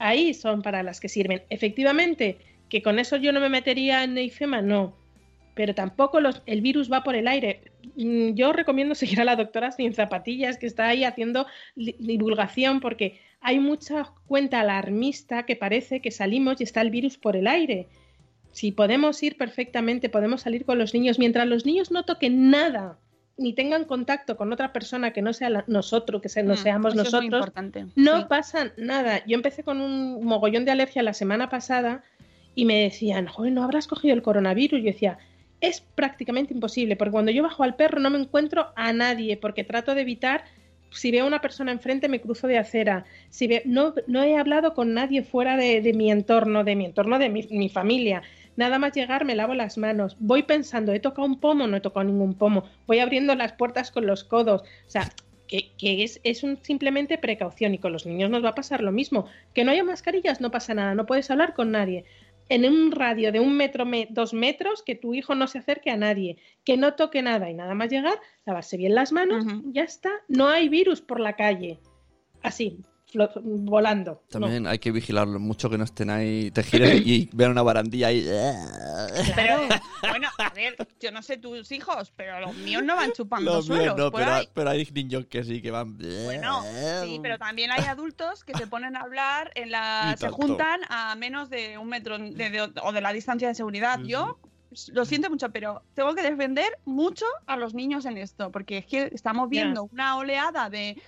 Ahí 0.00 0.34
son 0.34 0.62
para 0.62 0.82
las 0.82 0.98
que 1.00 1.08
sirven. 1.08 1.42
Efectivamente, 1.50 2.38
que 2.68 2.82
con 2.82 2.98
eso 2.98 3.16
yo 3.16 3.32
no 3.32 3.40
me 3.40 3.48
metería 3.48 4.02
en 4.04 4.14
Neifema, 4.14 4.60
no. 4.62 4.94
Pero 5.58 5.74
tampoco 5.74 6.20
los, 6.20 6.40
el 6.46 6.60
virus 6.60 6.88
va 6.90 7.02
por 7.02 7.16
el 7.16 7.26
aire. 7.26 7.62
Mm, 7.96 8.34
Yo 8.34 8.52
recomiendo 8.52 8.94
seguir 8.94 9.20
a 9.20 9.24
la 9.24 9.34
doctora 9.34 9.72
sin 9.72 9.92
zapatillas, 9.92 10.56
que 10.56 10.66
está 10.68 10.86
ahí 10.86 11.02
haciendo 11.02 11.46
divulgación, 11.98 12.80
porque 12.80 13.18
hay 13.40 13.58
mucha 13.58 14.12
cuenta 14.26 14.60
alarmista 14.60 15.44
que 15.46 15.56
parece 15.56 16.00
que 16.00 16.10
salimos 16.10 16.60
y 16.60 16.64
está 16.64 16.80
el 16.80 16.90
virus 16.90 17.18
por 17.18 17.34
el 17.36 17.46
aire. 17.46 17.88
Si 18.52 18.72
podemos 18.72 19.22
ir 19.22 19.36
perfectamente, 19.36 20.08
podemos 20.08 20.42
salir 20.42 20.64
con 20.64 20.78
los 20.78 20.94
niños, 20.94 21.18
mientras 21.18 21.46
los 21.46 21.66
niños 21.66 21.90
no 21.90 22.04
toquen 22.04 22.50
nada, 22.50 22.98
ni 23.36 23.52
tengan 23.52 23.84
contacto 23.84 24.36
con 24.36 24.52
otra 24.52 24.72
persona 24.72 25.12
que 25.12 25.22
no 25.22 25.32
sea 25.32 25.50
la- 25.50 25.64
nosotros, 25.68 26.22
que 26.22 26.28
se, 26.28 26.42
no 26.42 26.54
Mm, 26.54 26.56
seamos 26.56 26.92
eso 26.94 27.02
es 27.02 27.12
muy 27.12 27.28
nosotros, 27.28 27.40
importante. 27.40 27.86
no 27.96 28.18
Sí. 28.20 28.26
pasa 28.28 28.72
nada. 28.76 29.24
Yo 29.26 29.34
empecé 29.34 29.62
con 29.64 29.80
un 29.80 30.24
mogollón 30.24 30.64
de 30.64 30.70
alergia 30.72 31.02
la 31.02 31.14
semana 31.14 31.48
pasada 31.48 32.02
y 32.56 32.64
me 32.64 32.82
decían, 32.82 33.26
joder, 33.26 33.52
¿no 33.52 33.62
habrás 33.62 33.86
cogido 33.86 34.14
el 34.14 34.22
coronavirus? 34.22 34.80
Yo 34.80 34.86
decía, 34.86 35.18
es 35.60 35.80
prácticamente 35.80 36.54
imposible, 36.54 36.96
porque 36.96 37.12
cuando 37.12 37.32
yo 37.32 37.42
bajo 37.42 37.62
al 37.64 37.76
perro 37.76 38.00
no 38.00 38.10
me 38.10 38.18
encuentro 38.18 38.68
a 38.76 38.92
nadie, 38.92 39.36
porque 39.36 39.64
trato 39.64 39.94
de 39.94 40.02
evitar, 40.02 40.44
si 40.90 41.10
veo 41.10 41.24
a 41.24 41.26
una 41.28 41.40
persona 41.40 41.72
enfrente 41.72 42.08
me 42.08 42.20
cruzo 42.20 42.46
de 42.46 42.58
acera, 42.58 43.04
si 43.28 43.46
ve- 43.46 43.62
no, 43.66 43.94
no 44.06 44.22
he 44.22 44.36
hablado 44.36 44.74
con 44.74 44.94
nadie 44.94 45.22
fuera 45.22 45.56
de, 45.56 45.80
de 45.82 45.92
mi 45.92 46.10
entorno, 46.10 46.64
de 46.64 46.76
mi 46.76 46.86
entorno, 46.86 47.18
de 47.18 47.28
mi, 47.28 47.46
mi 47.50 47.68
familia. 47.68 48.22
Nada 48.56 48.78
más 48.78 48.92
llegar 48.94 49.24
me 49.24 49.36
lavo 49.36 49.54
las 49.54 49.78
manos, 49.78 50.16
voy 50.18 50.42
pensando, 50.42 50.92
¿he 50.92 51.00
tocado 51.00 51.26
un 51.26 51.38
pomo? 51.40 51.66
No 51.66 51.76
he 51.76 51.80
tocado 51.80 52.04
ningún 52.04 52.34
pomo, 52.34 52.64
voy 52.86 52.98
abriendo 53.00 53.34
las 53.34 53.52
puertas 53.52 53.90
con 53.90 54.06
los 54.06 54.24
codos, 54.24 54.62
o 54.62 54.90
sea, 54.90 55.12
que, 55.46 55.72
que 55.78 56.02
es, 56.04 56.20
es 56.24 56.42
un, 56.42 56.58
simplemente 56.62 57.16
precaución 57.18 57.72
y 57.74 57.78
con 57.78 57.92
los 57.92 58.04
niños 58.04 58.30
nos 58.30 58.44
va 58.44 58.50
a 58.50 58.54
pasar 58.54 58.82
lo 58.82 58.92
mismo. 58.92 59.26
Que 59.54 59.64
no 59.64 59.70
haya 59.70 59.82
mascarillas, 59.84 60.40
no 60.42 60.50
pasa 60.50 60.74
nada, 60.74 60.94
no 60.94 61.06
puedes 61.06 61.30
hablar 61.30 61.54
con 61.54 61.70
nadie. 61.70 62.04
En 62.50 62.64
un 62.64 62.92
radio 62.92 63.30
de 63.32 63.40
un 63.40 63.56
metro, 63.56 63.84
me- 63.84 64.06
dos 64.10 64.32
metros, 64.32 64.82
que 64.82 64.94
tu 64.94 65.12
hijo 65.14 65.34
no 65.34 65.46
se 65.46 65.58
acerque 65.58 65.90
a 65.90 65.96
nadie, 65.96 66.38
que 66.64 66.76
no 66.76 66.94
toque 66.94 67.20
nada 67.22 67.50
y 67.50 67.54
nada 67.54 67.74
más 67.74 67.90
llegar, 67.90 68.18
lavarse 68.46 68.76
bien 68.76 68.94
las 68.94 69.12
manos, 69.12 69.44
ya 69.66 69.82
está. 69.82 70.10
No 70.28 70.48
hay 70.48 70.68
virus 70.68 71.00
por 71.02 71.20
la 71.20 71.36
calle. 71.36 71.78
Así, 72.42 72.78
volando. 73.14 74.22
No. 74.34 74.40
También 74.40 74.66
hay 74.66 74.78
que 74.78 74.92
vigilarlo 74.92 75.38
mucho 75.40 75.70
que 75.70 75.78
no 75.78 75.84
estén 75.84 76.10
ahí, 76.10 76.50
te 76.50 76.62
gires 76.62 77.00
y 77.06 77.30
vean 77.32 77.52
una 77.52 77.62
barandilla 77.62 78.08
ahí. 78.08 78.26
Pero, 79.34 79.58
bueno, 80.08 80.28
a 80.38 80.50
ver, 80.50 80.76
yo 81.00 81.10
no 81.10 81.22
sé 81.22 81.38
tus 81.38 81.72
hijos, 81.72 82.12
pero 82.16 82.40
los 82.40 82.54
míos 82.56 82.82
no 82.82 82.96
van 82.96 83.12
chupando 83.12 83.52
Los 83.54 83.68
míos 83.68 83.78
suelos 83.78 83.96
no, 83.96 84.10
por 84.10 84.20
pero, 84.20 84.32
ahí. 84.34 84.48
pero 84.52 84.70
hay 84.70 84.86
niños 84.92 85.26
que 85.26 85.44
sí, 85.44 85.62
que 85.62 85.70
van. 85.70 85.96
Bueno, 85.96 86.62
sí, 87.02 87.18
pero 87.22 87.38
también 87.38 87.70
hay 87.70 87.84
adultos 87.84 88.44
que 88.44 88.54
se 88.54 88.66
ponen 88.66 88.96
a 88.96 89.00
hablar 89.00 89.52
en 89.54 89.70
la, 89.70 90.14
se 90.18 90.28
juntan 90.28 90.80
a 90.88 91.14
menos 91.16 91.48
de 91.50 91.78
un 91.78 91.88
metro 91.88 92.18
de- 92.18 92.50
de- 92.50 92.72
o 92.82 92.92
de 92.92 93.00
la 93.00 93.12
distancia 93.12 93.48
de 93.48 93.54
seguridad. 93.54 94.00
Yo 94.00 94.38
lo 94.92 95.04
siento 95.06 95.30
mucho, 95.30 95.48
pero 95.50 95.82
tengo 95.94 96.14
que 96.14 96.22
defender 96.22 96.78
mucho 96.84 97.24
a 97.46 97.56
los 97.56 97.72
niños 97.72 98.04
en 98.04 98.18
esto, 98.18 98.50
porque 98.52 98.78
es 98.78 98.86
que 98.86 99.10
estamos 99.14 99.48
viendo 99.48 99.84
una 99.84 100.16
oleada 100.18 100.68
de, 100.68 101.00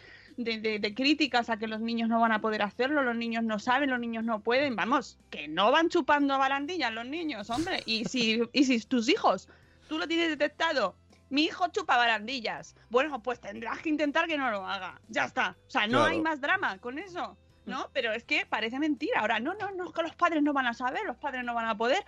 de, 0.44 0.58
de- 0.60 0.78
de 0.78 0.94
críticas 0.94 1.50
a 1.50 1.56
que 1.58 1.66
los 1.66 1.80
niños 1.80 2.08
no 2.08 2.20
van 2.20 2.32
a 2.32 2.40
poder 2.40 2.62
hacerlo, 2.62 3.02
los 3.02 3.16
niños 3.16 3.44
no 3.44 3.58
saben, 3.58 3.90
los 3.90 4.00
niños 4.00 4.24
no 4.24 4.40
pueden. 4.40 4.76
Vamos, 4.76 5.18
que 5.30 5.48
no 5.48 5.70
van 5.70 5.88
chupando 5.88 6.38
barandillas 6.38 6.92
los 6.92 7.06
niños, 7.06 7.50
hombre. 7.50 7.82
Y 7.86 8.04
si, 8.06 8.42
y 8.52 8.64
si 8.64 8.80
tus 8.80 9.08
hijos, 9.08 9.48
tú 9.88 9.98
lo 9.98 10.06
tienes 10.08 10.28
detectado. 10.28 10.96
Mi 11.28 11.44
hijo 11.44 11.68
chupa 11.68 11.96
barandillas. 11.96 12.74
Bueno, 12.88 13.22
pues 13.22 13.40
tendrás 13.40 13.78
que 13.78 13.88
intentar 13.88 14.26
que 14.26 14.36
no 14.36 14.50
lo 14.50 14.66
haga. 14.66 15.00
Ya 15.08 15.26
está. 15.26 15.56
O 15.66 15.70
sea, 15.70 15.82
no 15.86 15.98
Claro. 15.98 16.06
hay 16.06 16.20
más 16.20 16.40
drama 16.40 16.78
con 16.78 16.98
eso. 16.98 17.36
¿No? 17.66 17.88
Pero 17.92 18.12
es 18.12 18.24
que 18.24 18.46
parece 18.46 18.78
mentira. 18.80 19.20
Ahora, 19.20 19.38
no, 19.38 19.54
no, 19.54 19.70
no, 19.70 19.84
es 19.88 19.92
que 19.92 20.02
los 20.02 20.14
padres 20.16 20.42
no 20.42 20.52
van 20.52 20.66
a 20.66 20.74
saber, 20.74 21.04
los 21.06 21.16
padres 21.18 21.44
no 21.44 21.54
van 21.54 21.66
a 21.68 21.76
poder. 21.76 22.02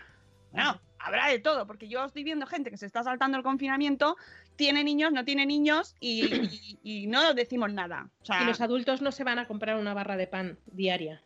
Bueno, 0.51 0.81
habrá 0.99 1.29
de 1.29 1.38
todo, 1.38 1.66
porque 1.68 1.88
yo 1.88 2.05
estoy 2.05 2.25
viendo 2.25 2.47
gente 2.47 2.71
que 2.71 2.77
se 2.79 2.87
está 2.87 3.05
saltando 3.05 3.37
el 3.38 3.45
confinamiento, 3.45 4.16
tiene 4.57 4.85
niños, 4.85 5.12
no 5.12 5.25
tiene 5.25 5.47
niños 5.47 5.95
y, 6.01 6.25
y- 6.35 6.79
y 6.83 7.07
no 7.07 7.35
decimos 7.35 7.73
nada. 7.73 8.11
O 8.21 8.25
sea, 8.25 8.43
Y 8.43 8.47
los 8.47 8.61
adultos 8.61 9.03
no 9.03 9.12
se 9.12 9.25
van 9.25 9.38
a 9.38 9.47
comprar 9.47 9.79
una 9.79 9.95
barra 9.95 10.17
de 10.17 10.27
pan 10.27 10.59
diaria, 10.67 11.23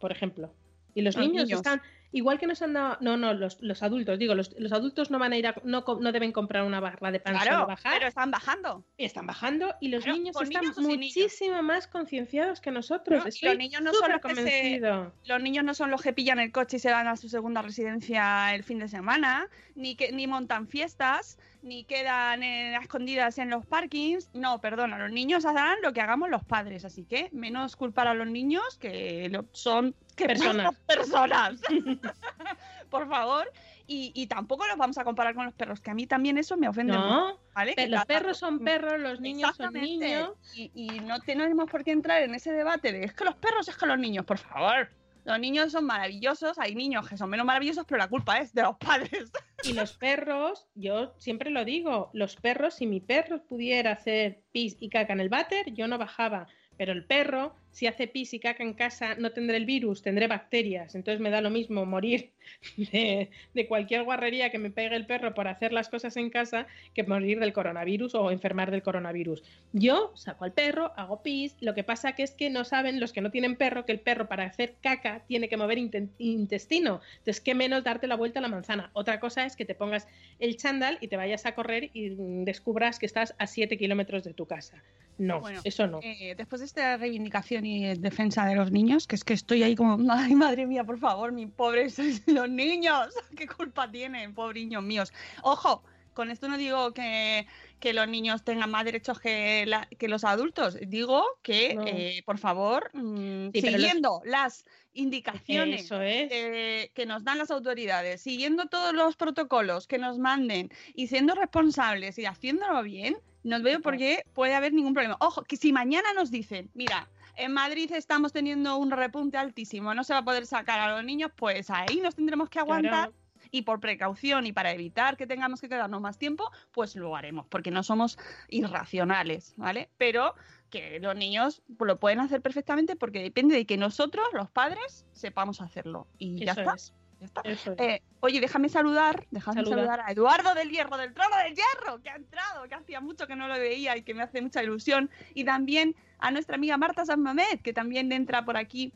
por 0.00 0.12
ejemplo. 0.12 0.54
Y 0.94 1.02
los 1.02 1.16
Los 1.16 1.26
niños, 1.26 1.44
niños. 1.44 1.58
están, 1.60 1.80
igual 2.12 2.38
que 2.38 2.46
nos 2.46 2.62
han 2.62 2.72
dado, 2.72 2.96
no, 3.00 3.16
no, 3.16 3.34
los, 3.34 3.60
los 3.60 3.82
adultos, 3.82 4.18
digo, 4.18 4.34
los, 4.34 4.54
los 4.58 4.72
adultos 4.72 5.10
no 5.10 5.18
van 5.18 5.32
a 5.32 5.36
ir 5.36 5.46
a, 5.46 5.54
no, 5.64 5.84
no 6.00 6.12
deben 6.12 6.32
comprar 6.32 6.64
una 6.64 6.80
barra 6.80 7.10
de 7.10 7.20
pan, 7.20 7.34
solo 7.34 7.44
claro, 7.50 7.66
bajar, 7.66 7.92
pero 7.98 8.08
están 8.08 8.30
bajando. 8.30 8.84
y 8.96 9.04
están 9.04 9.26
bajando 9.26 9.74
y 9.80 9.88
los 9.88 10.06
niños 10.06 10.34
están 10.40 10.48
niños 10.62 10.78
niños. 10.78 10.96
muchísimo 10.96 11.62
más 11.62 11.86
concienciados 11.86 12.60
que 12.60 12.70
nosotros. 12.70 13.20
No, 13.20 13.26
y 13.26 13.28
Estoy 13.28 13.48
los 13.50 13.58
niños 13.58 13.82
no 13.82 13.92
son 13.92 14.12
los 14.12 14.20
que 14.22 14.28
se- 14.28 14.34
convencido. 14.34 15.12
Los 15.26 15.42
niños 15.42 15.64
no 15.64 15.74
son 15.74 15.90
los 15.90 16.00
que 16.02 16.12
pillan 16.12 16.38
el 16.38 16.50
coche 16.50 16.78
y 16.78 16.80
se 16.80 16.90
van 16.90 17.08
a 17.08 17.16
su 17.16 17.28
segunda 17.28 17.60
residencia 17.62 18.54
el 18.54 18.64
fin 18.64 18.78
de 18.78 18.88
semana, 18.88 19.48
ni 19.74 19.94
que 19.94 20.10
ni 20.12 20.26
montan 20.26 20.66
fiestas, 20.66 21.38
ni 21.62 21.84
quedan 21.84 22.42
a 22.42 22.78
escondidas 22.80 23.38
en 23.38 23.50
los 23.50 23.66
parkings. 23.66 24.30
No, 24.32 24.60
perdona, 24.60 24.98
los 24.98 25.10
niños 25.12 25.44
harán 25.44 25.76
lo 25.82 25.92
que 25.92 26.00
hagamos 26.00 26.30
los 26.30 26.44
padres, 26.44 26.84
así 26.84 27.04
que 27.04 27.28
menos 27.32 27.76
culpar 27.76 28.08
a 28.08 28.14
los 28.14 28.26
niños 28.26 28.78
que 28.80 29.28
lo- 29.30 29.44
son 29.52 29.94
que 30.18 30.26
Personas. 30.26 30.74
son 30.74 30.76
personas. 30.86 31.60
Por 32.90 33.08
favor. 33.08 33.50
Y, 33.86 34.12
y 34.14 34.26
tampoco 34.26 34.66
los 34.66 34.76
vamos 34.76 34.98
a 34.98 35.04
comparar 35.04 35.34
con 35.34 35.46
los 35.46 35.54
perros, 35.54 35.80
que 35.80 35.90
a 35.90 35.94
mí 35.94 36.06
también 36.06 36.36
eso 36.36 36.58
me 36.58 36.68
ofende. 36.68 36.92
mucho, 36.92 37.08
No, 37.08 37.40
¿vale? 37.54 37.74
los 37.88 38.04
perros 38.04 38.36
son 38.36 38.58
perros, 38.58 39.00
los 39.00 39.20
niños 39.20 39.56
son 39.56 39.72
niños. 39.72 40.32
Y, 40.54 40.70
y 40.74 41.00
no 41.00 41.20
tenemos 41.20 41.70
por 41.70 41.84
qué 41.84 41.92
entrar 41.92 42.22
en 42.22 42.34
ese 42.34 42.52
debate 42.52 42.92
de 42.92 43.04
es 43.04 43.14
que 43.14 43.24
los 43.24 43.34
perros 43.36 43.66
es 43.68 43.76
que 43.78 43.86
los 43.86 43.98
niños, 43.98 44.26
por 44.26 44.36
favor. 44.36 44.90
Los 45.24 45.38
niños 45.40 45.72
son 45.72 45.84
maravillosos, 45.84 46.58
hay 46.58 46.74
niños 46.74 47.08
que 47.08 47.16
son 47.16 47.28
menos 47.30 47.44
maravillosos, 47.46 47.84
pero 47.86 47.98
la 47.98 48.08
culpa 48.08 48.38
es 48.38 48.52
de 48.54 48.62
los 48.62 48.76
padres. 48.76 49.30
Y 49.62 49.72
los 49.74 49.94
perros, 49.96 50.66
yo 50.74 51.14
siempre 51.18 51.50
lo 51.50 51.64
digo, 51.64 52.10
los 52.14 52.36
perros, 52.36 52.74
si 52.74 52.86
mi 52.86 53.00
perro 53.00 53.42
pudiera 53.42 53.92
hacer 53.92 54.42
pis 54.52 54.76
y 54.80 54.88
caca 54.88 55.12
en 55.12 55.20
el 55.20 55.28
váter, 55.28 55.72
yo 55.72 55.86
no 55.88 55.98
bajaba. 55.98 56.46
Pero 56.78 56.92
el 56.92 57.04
perro, 57.04 57.54
si 57.78 57.86
hace 57.86 58.08
pis 58.08 58.34
y 58.34 58.40
caca 58.40 58.64
en 58.64 58.74
casa, 58.74 59.14
no 59.14 59.30
tendré 59.30 59.56
el 59.56 59.64
virus, 59.64 60.02
tendré 60.02 60.26
bacterias. 60.26 60.96
Entonces 60.96 61.20
me 61.20 61.30
da 61.30 61.40
lo 61.40 61.48
mismo 61.48 61.86
morir 61.86 62.32
de, 62.76 63.30
de 63.54 63.66
cualquier 63.66 64.04
guarrería 64.04 64.50
que 64.50 64.58
me 64.58 64.70
pegue 64.70 64.94
el 64.96 65.06
perro 65.06 65.34
por 65.34 65.48
hacer 65.48 65.72
las 65.72 65.88
cosas 65.88 66.16
en 66.16 66.30
casa 66.30 66.66
que 66.94 67.02
morir 67.04 67.38
del 67.40 67.52
coronavirus 67.52 68.14
o 68.14 68.30
enfermar 68.30 68.70
del 68.70 68.82
coronavirus. 68.82 69.42
Yo 69.72 70.12
saco 70.14 70.44
al 70.44 70.52
perro, 70.52 70.92
hago 70.96 71.22
pis. 71.22 71.56
Lo 71.60 71.74
que 71.74 71.84
pasa 71.84 72.12
que 72.12 72.22
es 72.22 72.32
que 72.32 72.50
no 72.50 72.64
saben 72.64 73.00
los 73.00 73.12
que 73.12 73.20
no 73.20 73.30
tienen 73.30 73.56
perro 73.56 73.84
que 73.84 73.92
el 73.92 74.00
perro 74.00 74.28
para 74.28 74.44
hacer 74.44 74.74
caca 74.82 75.22
tiene 75.26 75.48
que 75.48 75.56
mover 75.56 75.78
inte- 75.78 76.08
intestino. 76.18 77.00
Entonces, 77.18 77.40
qué 77.40 77.54
menos 77.54 77.84
darte 77.84 78.06
la 78.06 78.16
vuelta 78.16 78.38
a 78.38 78.42
la 78.42 78.48
manzana. 78.48 78.90
Otra 78.92 79.20
cosa 79.20 79.44
es 79.44 79.56
que 79.56 79.64
te 79.64 79.74
pongas 79.74 80.06
el 80.38 80.56
chándal 80.56 80.98
y 81.00 81.08
te 81.08 81.16
vayas 81.16 81.46
a 81.46 81.52
correr 81.54 81.90
y 81.92 82.14
descubras 82.44 82.98
que 82.98 83.06
estás 83.06 83.34
a 83.38 83.46
7 83.46 83.76
kilómetros 83.78 84.24
de 84.24 84.34
tu 84.34 84.46
casa. 84.46 84.82
No, 85.18 85.40
Bueno, 85.40 85.60
eso 85.64 85.88
no. 85.88 85.98
Eh, 86.00 86.34
después 86.36 86.60
de 86.60 86.66
esta 86.66 86.96
reivindicación 86.96 87.66
y 87.66 87.92
defensa 87.96 88.46
de 88.46 88.54
los 88.54 88.70
niños, 88.70 89.08
que 89.08 89.16
es 89.16 89.24
que 89.24 89.32
estoy 89.34 89.64
ahí 89.64 89.74
como, 89.74 89.98
ay 90.12 90.36
madre 90.36 90.64
mía, 90.64 90.84
por 90.84 90.98
favor, 91.00 91.32
mis 91.32 91.48
pobres 91.50 91.98
los 92.38 92.48
niños, 92.50 93.08
¿qué 93.36 93.46
culpa 93.46 93.90
tienen, 93.90 94.34
pobriños 94.34 94.82
míos? 94.82 95.12
Ojo, 95.42 95.82
con 96.14 96.30
esto 96.30 96.48
no 96.48 96.56
digo 96.56 96.92
que, 96.92 97.46
que 97.78 97.92
los 97.92 98.08
niños 98.08 98.42
tengan 98.42 98.70
más 98.70 98.84
derechos 98.84 99.20
que, 99.20 99.64
la- 99.66 99.86
que 99.98 100.08
los 100.08 100.24
adultos, 100.24 100.76
digo 100.86 101.24
que, 101.42 101.74
No. 101.74 101.82
eh, 101.86 102.22
por 102.26 102.38
favor, 102.38 102.90
mm, 102.92 103.50
Sí, 103.52 103.60
pero 103.62 103.72
los- 103.72 103.80
siguiendo 103.80 104.20
las 104.24 104.64
indicaciones 104.92 105.82
es. 105.84 106.28
eh, 106.32 106.90
que 106.94 107.06
nos 107.06 107.22
dan 107.24 107.38
las 107.38 107.50
autoridades, 107.50 108.20
siguiendo 108.20 108.66
todos 108.66 108.94
los 108.94 109.16
protocolos 109.16 109.86
que 109.86 109.98
nos 109.98 110.18
manden 110.18 110.70
y 110.94 111.06
siendo 111.06 111.34
responsables 111.34 112.18
y 112.18 112.26
haciéndolo 112.26 112.82
bien, 112.82 113.16
no 113.44 113.62
veo 113.62 113.80
por 113.80 113.96
qué 113.96 114.22
puede 114.32 114.54
haber 114.54 114.72
ningún 114.72 114.92
problema. 114.94 115.16
Ojo, 115.20 115.44
que 115.44 115.56
si 115.56 115.72
mañana 115.72 116.12
nos 116.14 116.30
dicen, 116.32 116.70
mira, 116.74 117.08
en 117.38 117.52
Madrid 117.52 117.90
estamos 117.92 118.32
teniendo 118.32 118.76
un 118.76 118.90
repunte 118.90 119.38
altísimo, 119.38 119.94
no 119.94 120.04
se 120.04 120.12
va 120.12 120.20
a 120.20 120.24
poder 120.24 120.46
sacar 120.46 120.80
a 120.80 120.94
los 120.94 121.04
niños, 121.04 121.30
pues 121.34 121.70
ahí 121.70 122.00
nos 122.02 122.14
tendremos 122.14 122.50
que 122.50 122.58
aguantar. 122.58 123.10
Claro. 123.10 123.14
Y 123.50 123.62
por 123.62 123.80
precaución 123.80 124.44
y 124.44 124.52
para 124.52 124.72
evitar 124.72 125.16
que 125.16 125.26
tengamos 125.26 125.60
que 125.60 125.70
quedarnos 125.70 126.02
más 126.02 126.18
tiempo, 126.18 126.50
pues 126.72 126.96
lo 126.96 127.16
haremos, 127.16 127.46
porque 127.46 127.70
no 127.70 127.82
somos 127.82 128.18
irracionales, 128.48 129.54
¿vale? 129.56 129.88
Pero 129.96 130.34
que 130.68 131.00
los 131.00 131.16
niños 131.16 131.62
lo 131.78 131.98
pueden 131.98 132.20
hacer 132.20 132.42
perfectamente 132.42 132.94
porque 132.94 133.22
depende 133.22 133.54
de 133.54 133.64
que 133.64 133.78
nosotros, 133.78 134.26
los 134.34 134.50
padres, 134.50 135.06
sepamos 135.12 135.62
hacerlo. 135.62 136.08
Y 136.18 136.44
ya 136.44 136.52
está. 136.52 136.74
es. 136.74 136.92
Ya 137.20 137.26
está. 137.26 137.40
Eso 137.44 137.72
es. 137.72 137.78
Eh, 137.80 138.02
oye, 138.20 138.40
déjame 138.40 138.68
saludar, 138.68 139.26
déjame 139.30 139.56
Saluda. 139.56 139.76
saludar 139.76 140.00
a 140.00 140.12
Eduardo 140.12 140.54
del 140.54 140.70
Hierro, 140.70 140.96
del 140.96 141.14
Trono 141.14 141.36
del 141.36 141.54
Hierro, 141.54 142.02
que 142.02 142.10
ha 142.10 142.16
entrado, 142.16 142.68
que 142.68 142.74
hacía 142.74 143.00
mucho 143.00 143.26
que 143.26 143.36
no 143.36 143.48
lo 143.48 143.54
veía 143.54 143.96
y 143.96 144.02
que 144.02 144.14
me 144.14 144.22
hace 144.22 144.40
mucha 144.42 144.62
ilusión. 144.62 145.10
Y 145.34 145.44
también 145.44 145.96
a 146.18 146.30
nuestra 146.30 146.56
amiga 146.56 146.76
Marta 146.76 147.04
San 147.04 147.22
Mamed, 147.22 147.60
que 147.62 147.72
también 147.72 148.10
entra 148.12 148.44
por 148.44 148.56
aquí 148.56 148.92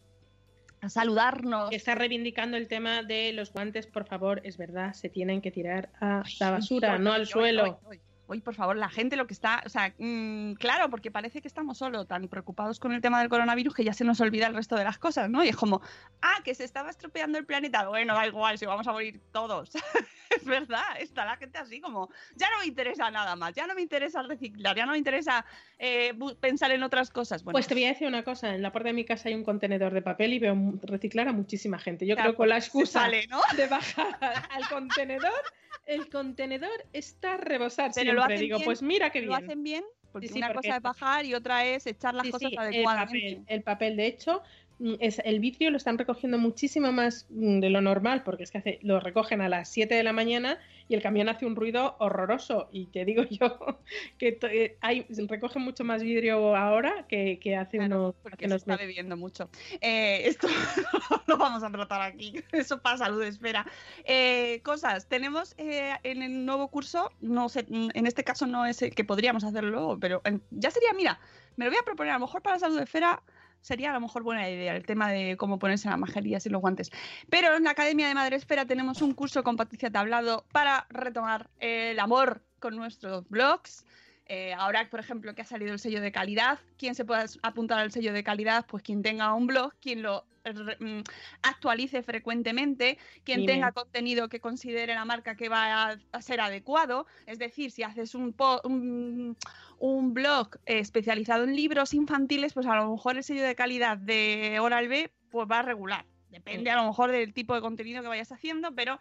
a 0.80 0.88
saludarnos. 0.88 1.70
está 1.72 1.94
reivindicando 1.94 2.56
el 2.56 2.66
tema 2.66 3.02
de 3.02 3.32
los 3.32 3.52
guantes, 3.52 3.87
por 3.87 4.04
favor, 4.04 4.40
es 4.44 4.56
verdad, 4.56 4.92
se 4.94 5.08
tienen 5.08 5.40
que 5.40 5.50
tirar 5.52 5.90
a 6.00 6.24
la 6.40 6.50
basura, 6.50 6.94
Hoy, 6.94 7.00
no 7.00 7.12
al 7.12 7.26
suelo. 7.26 7.80
Hoy, 8.26 8.40
por 8.40 8.54
favor, 8.54 8.76
la 8.76 8.88
gente 8.88 9.16
lo 9.16 9.26
que 9.26 9.35
está, 9.35 9.62
o 9.66 9.68
sea, 9.68 9.92
mm, 9.98 10.54
claro, 10.54 10.88
porque 10.88 11.11
parece 11.11 11.42
que 11.42 11.48
estamos 11.48 11.78
solo 11.78 12.04
tan 12.06 12.28
preocupados 12.28 12.78
con 12.78 12.92
el 12.92 13.00
tema 13.00 13.20
del 13.20 13.28
coronavirus 13.28 13.74
que 13.74 13.85
ya 13.85 13.92
se 13.92 14.04
nos 14.04 14.20
olvida 14.20 14.46
el 14.46 14.54
resto 14.54 14.76
de 14.76 14.85
las 14.85 14.98
cosas, 14.98 15.28
¿no? 15.28 15.44
Y 15.44 15.48
es 15.48 15.56
como, 15.56 15.82
ah, 16.22 16.38
que 16.44 16.54
se 16.54 16.64
estaba 16.64 16.90
estropeando 16.90 17.38
el 17.38 17.44
planeta. 17.44 17.88
Bueno, 17.88 18.14
da 18.14 18.26
igual, 18.26 18.58
si 18.58 18.66
vamos 18.66 18.87
a 18.87 18.92
morir 18.92 19.20
todos. 19.32 19.72
es 20.30 20.44
verdad, 20.44 20.82
está 21.00 21.24
la 21.24 21.37
gente 21.37 21.58
así 21.58 21.80
como, 21.80 22.08
ya 22.37 22.48
no 22.50 22.61
me 22.61 22.66
interesa 22.66 23.11
nada 23.11 23.37
más, 23.37 23.54
ya 23.54 23.66
no 23.66 23.74
me 23.74 23.82
interesa 23.82 24.22
reciclar, 24.22 24.76
ya 24.76 24.87
no 24.87 24.92
me 24.92 24.98
interesa 24.98 25.44
eh, 25.78 26.14
pensar 26.40 26.70
en 26.70 26.82
otras 26.82 27.11
cosas. 27.11 27.42
Bueno, 27.42 27.55
Pues 27.55 27.66
te 27.66 27.74
voy 27.74 27.84
a 27.84 27.88
decir 27.88 28.09
una 28.09 28.22
cosa, 28.22 28.55
en 28.55 28.62
la 28.62 28.72
puerta 28.72 28.88
de 28.88 28.94
mi 28.94 29.05
casa 29.05 29.28
hay 29.28 29.34
un 29.34 29.44
contenedor 29.44 29.92
de 29.92 30.03
papel 30.03 30.32
y 30.32 30.38
veo 30.38 30.57
reciclar 30.82 31.28
a 31.28 31.32
muchísima 31.32 31.78
gente. 31.78 32.07
Yo 32.07 32.16
ya, 32.16 32.22
creo 32.22 32.32
que 32.32 32.36
con 32.38 32.49
la 32.49 32.59
excusa 32.59 33.01
sale, 33.01 33.26
¿no? 33.26 33.40
de 33.57 33.66
bajar 33.66 34.18
al 34.51 34.68
contenedor, 34.68 35.42
el 35.86 36.09
contenedor 36.09 36.86
está 36.92 37.34
a 37.34 37.36
rebosar 37.36 37.90
Pero 37.94 38.14
siempre. 38.23 38.37
hacen 38.37 38.41
Digo, 38.41 38.59
bien, 38.59 38.62
pues 38.62 38.83
mira 38.83 39.11
qué 39.11 39.20
Lo 39.20 39.35
bien. 39.35 39.35
hacen 39.35 39.62
bien, 39.62 39.85
porque 40.11 40.29
Sí, 40.29 40.35
sí, 40.35 40.39
una 40.39 40.47
porque 40.47 40.68
cosa 40.68 40.77
es 40.77 40.83
bajar 40.83 41.25
y 41.25 41.35
otra 41.35 41.64
es 41.66 41.87
echar 41.87 42.14
las 42.14 42.27
Sí, 42.27 42.31
cosas 42.31 42.53
sí, 42.53 42.59
el 42.70 42.91
adecuadamente. 42.91 42.93
papel, 42.93 43.45
el 43.49 43.62
papel, 43.64 43.97
de 43.97 44.07
hecho, 44.07 44.43
es, 45.01 45.20
el 45.24 45.41
vidrio 45.41 45.70
lo 45.70 45.76
están 45.76 45.99
recogiendo 45.99 46.39
muchísimo 46.39 46.93
más 46.93 47.26
mm, 47.30 47.61
de 47.61 47.70
lo 47.70 47.80
normal, 47.80 48.22
porque 48.24 48.43
es 48.45 48.51
que 48.51 48.59
hace, 48.59 48.78
lo 48.83 49.01
recogen 49.01 49.41
a 49.41 49.49
las 49.49 49.68
7 49.70 49.95
de 49.95 50.03
la 50.03 50.12
mañana 50.12 50.59
y 50.89 50.95
el 50.95 51.03
camión 51.03 51.28
hace 51.28 51.47
un 51.47 51.57
ruido 51.57 51.97
horroroso. 51.99 52.68
Y 52.72 52.87
te 52.87 53.05
digo 53.05 53.22
yo 53.30 53.57
que 54.18 54.39
eh, 54.43 54.76
hay, 54.80 55.07
recogen 55.28 55.62
mucho 55.62 55.85
más 55.85 56.03
vidrio 56.03 56.57
ahora 56.57 57.07
que, 57.09 57.39
que 57.41 57.57
hace 57.57 57.78
Claro, 57.78 57.97
unos, 57.97 58.14
porque 58.22 58.47
unos 58.47 58.57
está 58.62 58.76
bebiendo 58.76 59.16
mucho. 59.16 59.49
Eh, 59.80 60.22
esto 60.26 60.49
lo 61.26 61.37
vamos 61.39 61.62
a 61.62 61.70
tratar 61.70 62.03
aquí. 62.03 62.35
Eso 62.53 62.80
para 62.83 62.99
salud, 62.99 63.22
espera. 63.22 63.66
Eh, 64.05 64.61
cosas. 64.64 65.07
Tenemos 65.09 65.55
eh, 65.59 65.95
en 66.03 66.22
el 66.22 66.45
nuevo 66.45 66.68
curso, 66.68 67.11
no 67.20 67.49
sé, 67.49 67.64
mm, 67.68 67.91
en 67.95 68.07
este 68.07 68.24
caso 68.24 68.47
no 68.47 68.66
es 68.66 68.83
el 68.83 68.95
que 68.95 69.05
podríamos 69.05 69.45
hacerlo 69.45 69.70
luego, 69.70 69.99
pero 70.01 70.20
en- 70.24 70.43
ya 70.51 70.70
sería, 70.70 70.93
mira, 70.95 71.20
me 71.57 71.64
lo 71.66 71.70
voy 71.70 71.78
a 71.80 71.85
proponer, 71.85 72.12
a 72.12 72.18
lo 72.18 72.26
mejor 72.26 72.43
para 72.43 72.59
salud 72.59 72.76
de 72.78 72.85
esfera 72.85 73.22
sería 73.62 73.90
a 73.90 73.94
lo 73.94 74.00
mejor 74.00 74.22
buena 74.22 74.48
idea 74.50 74.76
el 74.76 74.84
tema 74.84 75.10
de 75.10 75.36
cómo 75.38 75.58
ponerse 75.58 75.88
las 75.88 75.98
majerías 75.98 76.44
y 76.44 76.50
los 76.50 76.60
guantes. 76.60 76.90
Pero 77.30 77.56
en 77.56 77.64
la 77.64 77.70
Academia 77.70 78.08
de 78.08 78.14
Madre 78.14 78.36
Esfera 78.36 78.66
tenemos 78.66 79.00
un 79.00 79.14
curso 79.14 79.42
con 79.42 79.56
Patricia 79.56 79.90
Tablado 79.90 80.44
para 80.52 80.86
retomar 80.90 81.48
el 81.60 81.98
amor 81.98 82.42
con 82.58 82.76
nuestros 82.76 83.28
blogs. 83.28 83.84
Eh, 84.26 84.54
ahora, 84.54 84.88
por 84.88 85.00
ejemplo, 85.00 85.34
que 85.34 85.42
ha 85.42 85.46
salido 85.46 85.72
el 85.72 85.78
sello 85.78 86.00
de 86.00 86.12
calidad, 86.12 86.58
¿quién 86.76 86.94
se 86.94 87.04
puede 87.04 87.24
apuntar 87.42 87.78
al 87.78 87.90
sello 87.90 88.12
de 88.12 88.22
calidad? 88.22 88.66
Pues 88.66 88.82
quien 88.82 89.02
tenga 89.02 89.32
un 89.34 89.46
blog, 89.46 89.72
quien 89.80 90.02
lo 90.02 90.24
actualice 91.43 92.03
frecuentemente, 92.03 92.99
quien 93.24 93.40
Dime. 93.40 93.53
tenga 93.53 93.72
contenido 93.72 94.28
que 94.28 94.40
considere 94.40 94.95
la 94.95 95.05
marca 95.05 95.36
que 95.36 95.49
va 95.49 95.90
a, 95.90 95.99
a 96.12 96.22
ser 96.22 96.40
adecuado. 96.40 97.07
Es 97.26 97.38
decir, 97.38 97.70
si 97.70 97.82
haces 97.82 98.14
un, 98.14 98.32
po- 98.32 98.61
un, 98.64 99.36
un 99.78 100.14
blog 100.14 100.57
especializado 100.66 101.45
en 101.45 101.57
libros 101.57 101.95
infantiles, 101.95 102.53
pues 102.53 102.66
a 102.66 102.76
lo 102.76 102.90
mejor 102.90 103.16
el 103.16 103.24
sello 103.24 103.43
de 103.43 103.55
calidad 103.55 103.97
de 103.97 104.59
Oral 104.61 104.88
B 104.88 105.11
pues 105.30 105.49
va 105.51 105.61
a 105.61 105.62
regular. 105.62 106.05
Depende 106.28 106.70
a 106.70 106.76
lo 106.76 106.86
mejor 106.86 107.11
del 107.12 107.32
tipo 107.34 107.55
de 107.55 107.61
contenido 107.61 108.03
que 108.03 108.09
vayas 108.09 108.32
haciendo, 108.32 108.74
pero 108.74 108.99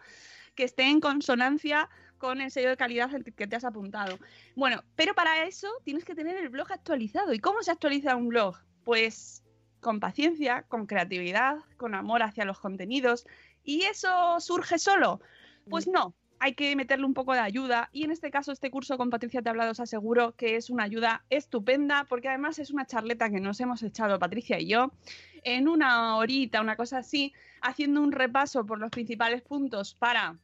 que 0.54 0.64
esté 0.64 0.84
en 0.84 1.00
consonancia 1.00 1.88
con 2.18 2.40
el 2.42 2.50
sello 2.50 2.68
de 2.68 2.76
calidad 2.76 3.14
al 3.14 3.24
que- 3.24 3.32
que 3.32 3.46
te 3.46 3.56
has 3.56 3.64
apuntado. 3.64 4.18
Bueno, 4.54 4.84
pero 4.96 5.14
para 5.14 5.44
eso 5.44 5.68
tienes 5.82 6.04
que 6.04 6.14
tener 6.14 6.36
el 6.36 6.50
blog 6.50 6.70
actualizado. 6.70 7.32
¿Y 7.32 7.38
cómo 7.38 7.62
se 7.62 7.70
actualiza 7.70 8.16
un 8.16 8.28
blog? 8.28 8.56
Pues 8.84 9.42
con 9.82 10.00
paciencia, 10.00 10.62
con 10.68 10.86
creatividad, 10.86 11.58
con 11.76 11.94
amor 11.94 12.22
hacia 12.22 12.46
los 12.46 12.58
contenidos. 12.58 13.26
¿Y 13.64 13.82
eso 13.82 14.40
surge 14.40 14.78
solo? 14.78 15.20
Pues 15.68 15.86
no, 15.86 16.14
hay 16.38 16.54
que 16.54 16.74
meterle 16.74 17.04
un 17.04 17.14
poco 17.14 17.34
de 17.34 17.40
ayuda 17.40 17.90
y 17.92 18.04
en 18.04 18.10
este 18.10 18.30
caso 18.30 18.50
este 18.52 18.70
curso 18.70 18.96
con 18.96 19.10
Patricia 19.10 19.42
Tablado 19.42 19.72
os 19.72 19.80
aseguro 19.80 20.32
que 20.32 20.56
es 20.56 20.70
una 20.70 20.84
ayuda 20.84 21.24
estupenda 21.30 22.04
porque 22.08 22.28
además 22.28 22.58
es 22.58 22.70
una 22.70 22.86
charleta 22.86 23.28
que 23.28 23.40
nos 23.40 23.60
hemos 23.60 23.82
echado 23.82 24.18
Patricia 24.18 24.58
y 24.58 24.66
yo 24.66 24.92
en 25.44 25.68
una 25.68 26.16
horita, 26.16 26.60
una 26.60 26.76
cosa 26.76 26.98
así, 26.98 27.32
haciendo 27.60 28.00
un 28.00 28.12
repaso 28.12 28.64
por 28.64 28.78
los 28.78 28.90
principales 28.90 29.42
puntos 29.42 29.94
para 29.94 30.36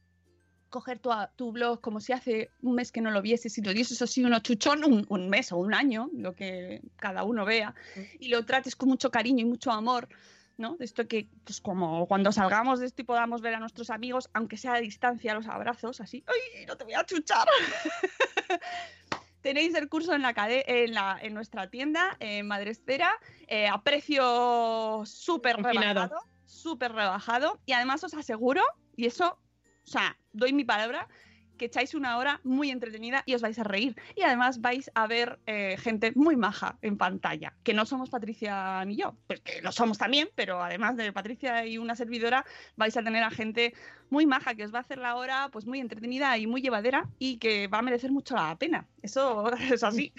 coger 0.69 0.99
tu, 0.99 1.09
tu 1.35 1.51
blog 1.51 1.81
como 1.81 1.99
si 1.99 2.13
hace 2.13 2.51
un 2.61 2.75
mes 2.75 2.91
que 2.91 3.01
no 3.01 3.11
lo 3.11 3.21
vieses 3.21 3.57
y 3.57 3.61
lo 3.61 3.73
dieses 3.73 4.01
así 4.01 4.23
uno 4.23 4.39
chuchón, 4.39 4.83
un, 4.83 5.05
un 5.09 5.29
mes 5.29 5.51
o 5.51 5.57
un 5.57 5.73
año, 5.73 6.09
lo 6.13 6.35
que 6.35 6.81
cada 6.97 7.23
uno 7.23 7.45
vea, 7.45 7.73
y 8.19 8.29
lo 8.29 8.45
trates 8.45 8.75
con 8.75 8.89
mucho 8.89 9.09
cariño 9.11 9.41
y 9.41 9.45
mucho 9.45 9.71
amor, 9.71 10.07
¿no? 10.57 10.75
De 10.77 10.85
esto 10.85 11.07
que, 11.07 11.27
pues 11.43 11.59
como 11.61 12.05
cuando 12.07 12.31
salgamos 12.31 12.79
de 12.79 12.85
esto 12.85 13.01
y 13.01 13.05
podamos 13.05 13.41
ver 13.41 13.55
a 13.55 13.59
nuestros 13.59 13.89
amigos, 13.89 14.29
aunque 14.33 14.57
sea 14.57 14.73
a 14.73 14.79
distancia, 14.79 15.33
los 15.33 15.47
abrazos, 15.47 16.01
así, 16.01 16.23
¡ay, 16.27 16.65
no 16.65 16.75
te 16.77 16.83
voy 16.83 16.93
a 16.93 17.03
chuchar! 17.05 17.47
Tenéis 19.41 19.73
el 19.75 19.87
curso 19.87 20.13
en, 20.13 20.21
la, 20.21 20.33
en, 20.37 20.93
la- 20.93 21.17
en 21.21 21.33
nuestra 21.33 21.69
tienda, 21.69 22.17
en 22.19 22.45
Madresfera, 22.45 23.09
eh, 23.47 23.67
a 23.69 23.81
precio 23.81 25.01
súper 25.05 25.55
rebajado, 26.03 26.19
súper 26.45 26.91
rebajado, 26.91 27.57
y 27.65 27.71
además 27.71 28.03
os 28.03 28.13
aseguro, 28.13 28.61
y 28.97 29.05
eso, 29.05 29.39
o 29.83 29.87
sea, 29.87 30.17
doy 30.33 30.53
mi 30.53 30.63
palabra, 30.63 31.07
que 31.59 31.65
echáis 31.65 31.93
una 31.93 32.17
hora 32.17 32.39
muy 32.43 32.71
entretenida 32.71 33.21
y 33.27 33.35
os 33.35 33.41
vais 33.43 33.59
a 33.59 33.63
reír. 33.63 33.95
Y 34.15 34.23
además 34.23 34.61
vais 34.61 34.89
a 34.95 35.05
ver 35.05 35.39
eh, 35.45 35.77
gente 35.77 36.11
muy 36.15 36.35
maja 36.35 36.79
en 36.81 36.97
pantalla, 36.97 37.53
que 37.63 37.75
no 37.75 37.85
somos 37.85 38.09
Patricia 38.09 38.83
ni 38.85 38.95
yo, 38.95 39.15
pues 39.27 39.41
que 39.41 39.61
lo 39.61 39.71
somos 39.71 39.99
también, 39.99 40.29
pero 40.33 40.63
además 40.63 40.95
de 40.95 41.13
Patricia 41.13 41.65
y 41.67 41.77
una 41.77 41.95
servidora, 41.95 42.45
vais 42.75 42.97
a 42.97 43.03
tener 43.03 43.21
a 43.21 43.29
gente 43.29 43.75
muy 44.09 44.25
maja 44.25 44.55
que 44.55 44.63
os 44.63 44.73
va 44.73 44.79
a 44.79 44.81
hacer 44.81 44.97
la 44.97 45.15
hora 45.15 45.49
pues 45.51 45.67
muy 45.67 45.79
entretenida 45.79 46.35
y 46.37 46.47
muy 46.47 46.61
llevadera 46.61 47.07
y 47.19 47.37
que 47.37 47.67
va 47.67 47.79
a 47.79 47.83
merecer 47.83 48.11
mucho 48.11 48.35
la 48.35 48.57
pena. 48.57 48.87
Eso 49.03 49.51
es 49.71 49.83
así. 49.83 50.13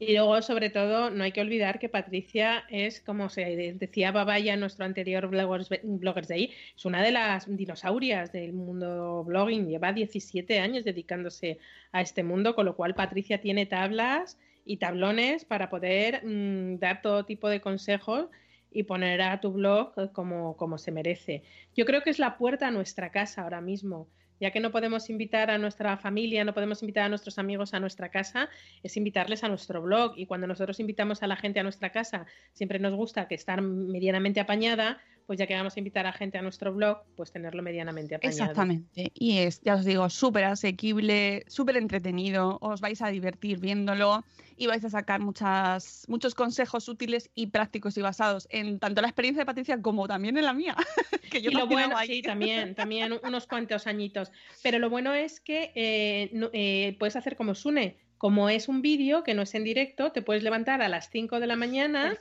Y 0.00 0.12
luego, 0.12 0.40
sobre 0.42 0.70
todo, 0.70 1.10
no 1.10 1.24
hay 1.24 1.32
que 1.32 1.40
olvidar 1.40 1.80
que 1.80 1.88
Patricia 1.88 2.64
es, 2.70 3.00
como 3.00 3.28
se 3.28 3.74
decía 3.78 4.12
Babaya 4.12 4.54
en 4.54 4.60
nuestro 4.60 4.84
anterior 4.84 5.26
Bloggers, 5.26 5.70
Bloggers 5.82 6.28
Day, 6.28 6.52
es 6.76 6.84
una 6.84 7.02
de 7.02 7.10
las 7.10 7.46
dinosaurias 7.48 8.30
del 8.30 8.52
mundo 8.52 9.24
blogging. 9.24 9.68
Lleva 9.68 9.92
17 9.92 10.60
años 10.60 10.84
dedicándose 10.84 11.58
a 11.90 12.00
este 12.00 12.22
mundo, 12.22 12.54
con 12.54 12.66
lo 12.66 12.76
cual 12.76 12.94
Patricia 12.94 13.40
tiene 13.40 13.66
tablas 13.66 14.38
y 14.64 14.76
tablones 14.76 15.44
para 15.44 15.68
poder 15.68 16.24
mm, 16.24 16.78
dar 16.78 17.02
todo 17.02 17.24
tipo 17.24 17.48
de 17.48 17.60
consejos 17.60 18.28
y 18.70 18.84
poner 18.84 19.20
a 19.22 19.40
tu 19.40 19.50
blog 19.50 20.12
como, 20.12 20.56
como 20.56 20.78
se 20.78 20.92
merece. 20.92 21.42
Yo 21.74 21.84
creo 21.86 22.02
que 22.02 22.10
es 22.10 22.20
la 22.20 22.38
puerta 22.38 22.68
a 22.68 22.70
nuestra 22.70 23.10
casa 23.10 23.42
ahora 23.42 23.60
mismo. 23.60 24.08
Ya 24.40 24.50
que 24.50 24.60
no 24.60 24.70
podemos 24.70 25.10
invitar 25.10 25.50
a 25.50 25.58
nuestra 25.58 25.96
familia, 25.96 26.44
no 26.44 26.54
podemos 26.54 26.82
invitar 26.82 27.04
a 27.04 27.08
nuestros 27.08 27.38
amigos 27.38 27.74
a 27.74 27.80
nuestra 27.80 28.10
casa, 28.10 28.48
es 28.82 28.96
invitarles 28.96 29.44
a 29.44 29.48
nuestro 29.48 29.82
blog. 29.82 30.14
Y 30.16 30.26
cuando 30.26 30.46
nosotros 30.46 30.80
invitamos 30.80 31.22
a 31.22 31.26
la 31.26 31.36
gente 31.36 31.60
a 31.60 31.62
nuestra 31.62 31.90
casa, 31.90 32.26
siempre 32.52 32.78
nos 32.78 32.94
gusta 32.94 33.28
que 33.28 33.34
estar 33.34 33.60
medianamente 33.62 34.40
apañada, 34.40 35.00
pues 35.28 35.38
ya 35.38 35.46
que 35.46 35.54
vamos 35.54 35.76
a 35.76 35.78
invitar 35.80 36.06
a 36.06 36.12
gente 36.14 36.38
a 36.38 36.42
nuestro 36.42 36.72
blog, 36.72 37.02
pues 37.14 37.30
tenerlo 37.30 37.62
medianamente 37.62 38.14
apañado. 38.14 38.40
Exactamente. 38.40 39.12
Y 39.12 39.36
es, 39.40 39.60
ya 39.60 39.74
os 39.74 39.84
digo, 39.84 40.08
súper 40.08 40.44
asequible, 40.44 41.44
súper 41.48 41.76
entretenido, 41.76 42.56
os 42.62 42.80
vais 42.80 43.02
a 43.02 43.08
divertir 43.08 43.58
viéndolo 43.58 44.24
y 44.56 44.68
vais 44.68 44.82
a 44.86 44.88
sacar 44.88 45.20
muchas, 45.20 46.06
muchos 46.08 46.34
consejos 46.34 46.88
útiles 46.88 47.30
y 47.34 47.48
prácticos 47.48 47.98
y 47.98 48.00
basados 48.00 48.48
en 48.50 48.78
tanto 48.78 49.02
la 49.02 49.08
experiencia 49.08 49.42
de 49.42 49.46
Patricia 49.46 49.82
como 49.82 50.08
también 50.08 50.38
en 50.38 50.46
la 50.46 50.54
mía. 50.54 50.74
que 51.30 51.42
yo 51.42 51.50
y 51.50 51.54
lo 51.54 51.66
bueno, 51.66 51.94
ahí. 51.98 52.08
sí, 52.08 52.22
también, 52.22 52.74
también 52.74 53.12
unos 53.22 53.46
cuantos 53.46 53.86
añitos. 53.86 54.32
Pero 54.62 54.78
lo 54.78 54.88
bueno 54.88 55.12
es 55.12 55.40
que 55.40 55.72
eh, 55.74 56.30
no- 56.32 56.48
eh, 56.54 56.96
puedes 56.98 57.16
hacer 57.16 57.36
como 57.36 57.54
Sune. 57.54 57.98
Como 58.18 58.48
es 58.48 58.66
un 58.68 58.82
vídeo 58.82 59.22
que 59.22 59.32
no 59.34 59.42
es 59.42 59.54
en 59.54 59.62
directo, 59.62 60.10
te 60.10 60.22
puedes 60.22 60.42
levantar 60.42 60.82
a 60.82 60.88
las 60.88 61.08
5 61.10 61.38
de 61.38 61.46
la 61.46 61.54
mañana 61.54 62.16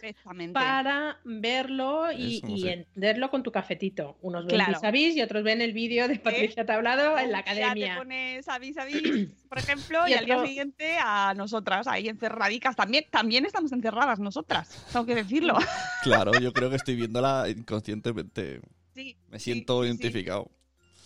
para 0.54 1.20
verlo 1.24 2.12
y, 2.12 2.38
Eso, 2.38 2.48
y 2.48 2.62
sí. 2.62 2.68
entenderlo 2.70 3.30
con 3.32 3.41
tu 3.43 3.52
cafetito. 3.52 4.16
Unos 4.22 4.45
ven 4.45 4.56
Claro. 4.56 4.74
vis 4.74 4.84
a 4.84 4.91
vis 4.91 5.16
y 5.16 5.22
otros 5.22 5.43
ven 5.43 5.62
el 5.62 5.74
vídeo 5.74 6.08
de 6.08 6.20
Patricia 6.20 6.66
Tablado 6.66 7.18
en 7.18 7.32
la 7.32 7.39
Ya 7.39 7.54
te 7.56 7.64
academia. 7.64 7.98
pones 7.98 8.48
a 8.48 8.60
vis 8.60 8.78
a 8.78 8.86
vis, 8.86 9.30
por 9.50 9.58
ejemplo, 9.58 10.08
Y 10.08 10.12
y, 10.12 10.14
al 10.14 10.26
día 10.26 10.45
siguiente 10.45 10.98
a 11.02 11.34
nosotras, 11.36 11.88
ahí 11.88 12.08
encerradicas. 12.10 12.76
También, 12.76 13.06
también 13.10 13.45
estamos 13.45 13.72
encerradas 13.72 14.20
nosotras, 14.20 14.86
tengo 14.93 15.06
que 15.06 15.16
decirlo. 15.16 15.56
Claro, 16.04 16.32
yo 16.39 16.54
creo 16.54 16.70
que 16.70 16.76
estoy 16.84 16.95
viéndola 16.95 17.45
inconscientemente. 17.50 18.62
Sí, 18.93 19.18
Me 19.30 19.39
siento 19.39 19.82
sí, 19.84 19.89
sí. 19.89 19.95
identificado. 19.95 20.52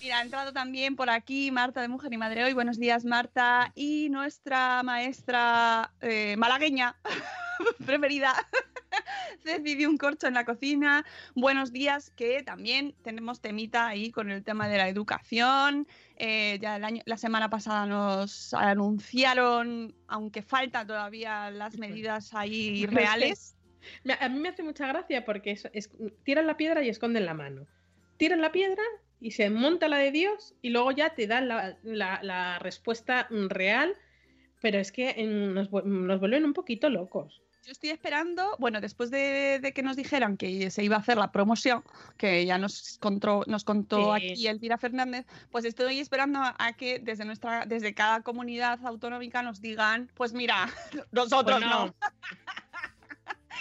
Mira, 0.02 0.18
ha 0.20 0.22
entrado 0.24 0.52
también 0.52 0.96
por 0.96 1.10
aquí 1.10 1.52
Marta 1.52 1.82
de 1.82 1.88
Mujer 1.88 2.12
y 2.12 2.18
Madre 2.18 2.44
Hoy. 2.44 2.54
Buenos 2.54 2.80
días, 2.80 3.06
Marta. 3.06 3.72
Y 3.76 4.10
nuestra 4.10 4.82
maestra 4.84 5.92
eh, 6.02 6.36
malagueña 6.38 6.96
preferida, 7.86 8.34
Ceci 9.44 9.76
de 9.76 9.86
un 9.88 9.98
corcho 9.98 10.26
en 10.26 10.34
la 10.34 10.44
cocina. 10.44 11.06
Buenos 11.36 11.72
días, 11.72 12.10
que 12.16 12.42
también 12.42 12.96
tenemos 13.04 13.42
temita 13.42 13.88
ahí 13.88 14.12
con 14.12 14.32
el 14.32 14.44
tema 14.44 14.68
de 14.68 14.78
la 14.78 14.90
educación. 14.90 15.88
Eh, 16.18 16.58
ya 16.60 16.78
el 16.78 16.84
año, 16.84 17.04
la 17.06 17.18
semana 17.18 17.52
pasada 17.52 17.86
nos 17.86 18.56
anunciaron, 18.56 19.94
aunque 20.08 20.42
faltan 20.42 20.88
todavía 20.88 21.52
las 21.52 21.78
medidas 21.78 22.34
ahí 22.34 22.86
reales. 22.88 23.56
A 24.20 24.30
mí 24.30 24.40
me 24.40 24.50
hace 24.50 24.64
mucha 24.64 24.88
gracia 24.88 25.26
porque 25.26 25.52
es, 25.52 25.68
es- 25.74 25.92
tiran 26.24 26.48
la 26.48 26.58
piedra 26.58 26.82
y 26.84 26.90
esconden 26.90 27.26
la 27.28 27.36
mano. 27.36 27.68
Tiran 28.18 28.42
la 28.42 28.52
piedra 28.52 28.82
y 29.22 29.32
se 29.32 29.50
monta 29.50 29.88
la 29.88 29.98
de 29.98 30.12
Dios 30.12 30.56
y 30.62 30.72
luego 30.72 30.92
ya 30.92 31.14
te 31.16 31.28
dan 31.28 31.48
la, 31.48 31.78
la- 31.84 32.20
la 32.24 32.60
respuesta 32.60 33.28
real, 33.30 33.96
pero 34.62 34.80
es 34.80 34.92
que 34.92 35.14
nos, 35.26 35.72
nos 35.72 36.20
vuelven 36.20 36.44
un 36.44 36.54
poquito 36.54 36.90
locos. 36.90 37.42
Yo 37.64 37.72
estoy 37.74 37.92
esperando, 37.92 38.56
bueno, 38.58 38.82
después 38.82 39.12
de, 39.12 39.60
de 39.62 39.72
que 39.72 39.84
nos 39.84 39.96
dijeran 39.96 40.36
que 40.36 40.72
se 40.72 40.84
iba 40.84 40.96
a 40.96 41.00
hacer 41.00 41.18
la 41.18 41.32
promoción, 41.32 41.84
que 42.18 42.44
ya 42.44 42.58
nos 42.58 42.98
contó, 43.00 43.44
nos 43.46 43.64
contó 43.64 44.16
Sí. 44.18 44.30
aquí 44.32 44.48
Elvira 44.48 44.80
Fernández, 44.80 45.28
pues 45.52 45.66
estoy 45.66 46.00
esperando 46.00 46.40
a, 46.40 46.56
a 46.58 46.74
que 46.74 46.98
desde 46.98 47.24
nuestra, 47.24 47.68
desde 47.68 47.94
cada 47.94 48.24
comunidad 48.24 48.80
autonómica 48.84 49.44
nos 49.44 49.62
digan, 49.62 50.10
pues 50.16 50.34
mira, 50.34 50.68
nosotros 51.12 51.60
Pues 51.60 51.70
no. 51.70 51.86
no. 51.86 51.96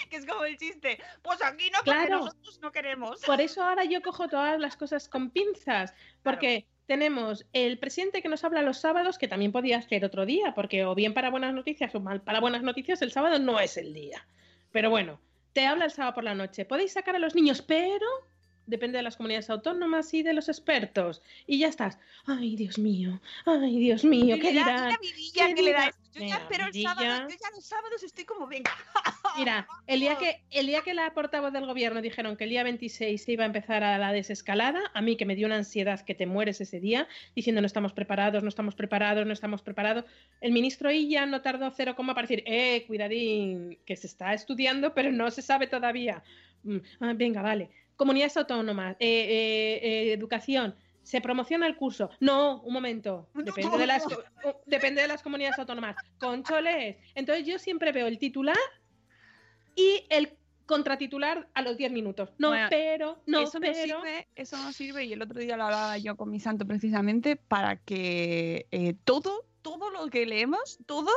que 0.11 0.17
es 0.17 0.27
como 0.27 0.45
el 0.45 0.57
chiste, 0.57 0.99
pues 1.23 1.43
aquí 1.43 1.71
no, 1.71 1.79
porque 1.85 1.91
Claro. 1.91 2.19
nosotros 2.21 2.61
no 2.61 2.73
queremos. 2.73 3.21
Por 3.23 3.41
eso 3.41 3.63
ahora 3.63 3.85
yo 3.85 4.01
cojo 4.03 4.29
todas 4.29 4.59
las 4.59 4.77
cosas 4.77 5.09
con 5.09 5.31
pinzas, 5.31 5.95
porque 6.23 6.67
tenemos 6.87 7.47
el 7.53 7.79
presidente 7.79 8.23
que 8.23 8.29
nos 8.29 8.43
habla 8.45 8.63
los 8.63 8.79
sábados, 8.79 9.19
que 9.19 9.29
también 9.29 9.53
podía 9.53 9.81
ser 9.83 10.05
otro 10.05 10.27
día, 10.27 10.55
porque 10.55 10.85
o 10.85 10.95
bien 10.95 11.15
para 11.15 11.31
buenas 11.31 11.55
noticias 11.55 11.95
o 11.95 12.01
mal 12.01 12.21
para 12.21 12.41
buenas 12.41 12.63
noticias, 12.63 13.01
el 13.03 13.13
sábado 13.13 13.39
no 13.39 13.61
es 13.61 13.77
el 13.77 13.93
día. 13.95 14.27
Pero 14.73 14.91
bueno, 14.91 15.21
te 15.53 15.67
habla 15.67 15.85
el 15.85 15.91
sábado 15.91 16.15
por 16.15 16.25
la 16.25 16.35
noche. 16.35 16.65
Podéis 16.65 16.93
sacar 16.93 17.15
a 17.17 17.19
los 17.21 17.35
niños, 17.35 17.63
pero 17.63 18.07
depende 18.71 18.97
de 18.99 19.03
las 19.03 19.17
comunidades 19.17 19.51
autónomas 19.51 20.15
y 20.15 20.23
de 20.23 20.33
los 20.33 20.49
expertos. 20.49 21.23
Y 21.47 21.59
ya 21.59 21.69
estás. 21.69 21.99
Ay, 22.27 22.57
Dios 22.57 22.79
mío, 22.79 23.21
ay, 23.45 23.79
Dios 23.79 24.05
mío, 24.05 24.37
¿qué 24.41 24.53
dirán? 24.53 24.95
mira 25.01 25.47
¿Qué 25.49 25.55
que 25.55 25.63
le 25.63 25.73
da 25.73 25.79
dirán? 25.81 25.89
esto. 25.89 26.01
Yo 26.13 26.27
ya 26.27 26.37
espero 26.37 26.67
el 26.67 26.83
sábado, 26.83 27.29
yo 27.29 27.37
ya 27.37 27.51
los 27.55 27.65
sábados 27.65 28.03
estoy 28.03 28.25
como, 28.25 28.47
venga. 28.49 28.71
Mira, 29.39 29.69
el 29.87 30.01
día, 30.01 30.19
que, 30.19 30.43
el 30.51 30.67
día 30.67 30.83
que 30.83 30.93
la 30.93 31.13
portavoz 31.15 31.53
del 31.53 31.67
gobierno 31.67 32.03
dijeron 32.03 32.37
que 32.37 32.45
el 32.45 32.51
día 32.51 32.65
26 32.65 33.23
se 33.23 33.33
iba 33.33 33.45
a 33.45 33.47
empezar 33.47 33.85
a 33.85 33.97
la 33.97 34.13
desescalada, 34.13 34.81
a 34.93 35.03
mí 35.03 35.17
que 35.17 35.25
me 35.25 35.37
dio 35.37 35.47
una 35.47 35.57
ansiedad 35.57 36.01
que 36.01 36.17
te 36.17 36.27
mueres 36.27 36.61
ese 36.61 36.81
día, 36.81 37.07
diciendo 37.37 37.61
no 37.61 37.67
estamos 37.67 37.93
preparados, 37.93 38.43
no 38.43 38.49
estamos 38.49 38.75
preparados, 38.75 39.25
no 39.25 39.33
estamos 39.33 39.63
preparados. 39.63 40.05
El 40.41 40.51
ministro 40.53 40.91
Illa 40.91 41.27
no 41.27 41.43
tardó 41.43 41.71
cero 41.71 41.95
coma 41.95 42.15
para 42.15 42.27
decir, 42.27 42.43
eh, 42.47 42.85
cuidadín, 42.89 43.79
que 43.87 43.95
se 43.95 44.09
está 44.09 44.35
estudiando, 44.35 44.95
pero 44.95 45.13
no 45.13 45.31
se 45.31 45.43
sabe 45.43 45.69
todavía. 45.69 46.25
Mm, 46.65 46.79
ah, 47.01 47.13
venga, 47.15 47.41
vale. 47.43 47.71
Comunidades 48.01 48.35
autónomas, 48.39 48.97
eh, 48.99 49.07
eh, 49.07 49.81
eh, 49.83 50.13
educación. 50.15 50.75
¿Se 51.03 51.21
promociona 51.21 51.67
el 51.67 51.77
curso? 51.77 52.09
No, 52.19 52.63
un 52.63 52.73
momento. 52.73 53.29
Depende 53.35 53.77
de 53.77 53.87
las, 53.87 54.05
depende 54.67 55.03
de 55.03 55.09
las 55.09 55.23
comunidades 55.23 55.59
autónomas. 55.59 55.97
Concholes. 56.19 56.97
Entonces 57.15 57.45
yo 57.45 57.59
siempre 57.59 57.93
veo 57.93 58.07
el 58.07 58.19
titular 58.19 58.57
y 59.77 60.07
el 60.09 60.35
contratitular 60.65 61.51
a 61.53 61.61
los 61.61 61.77
10 61.77 61.93
minutos. 61.93 62.31
No, 62.39 62.49
Bueno, 62.49 62.69
pero, 62.71 63.23
no, 63.27 63.41
eso, 63.43 63.61
no 63.61 63.75
sirve, 63.75 64.29
eso 64.35 64.57
no 64.57 64.73
sirve, 64.73 65.05
y 65.05 65.13
el 65.13 65.21
otro 65.21 65.39
día 65.39 65.59
lo 65.59 65.65
hablaba 65.65 65.99
yo 65.99 66.17
con 66.17 66.31
mi 66.31 66.41
santo 66.41 66.67
precisamente, 66.67 67.37
para 67.37 67.77
que 67.77 68.67
eh, 68.71 68.95
todo, 69.05 69.45
todo 69.61 69.91
lo 69.91 70.07
que 70.09 70.25
leemos, 70.25 70.79
todo, 70.87 71.11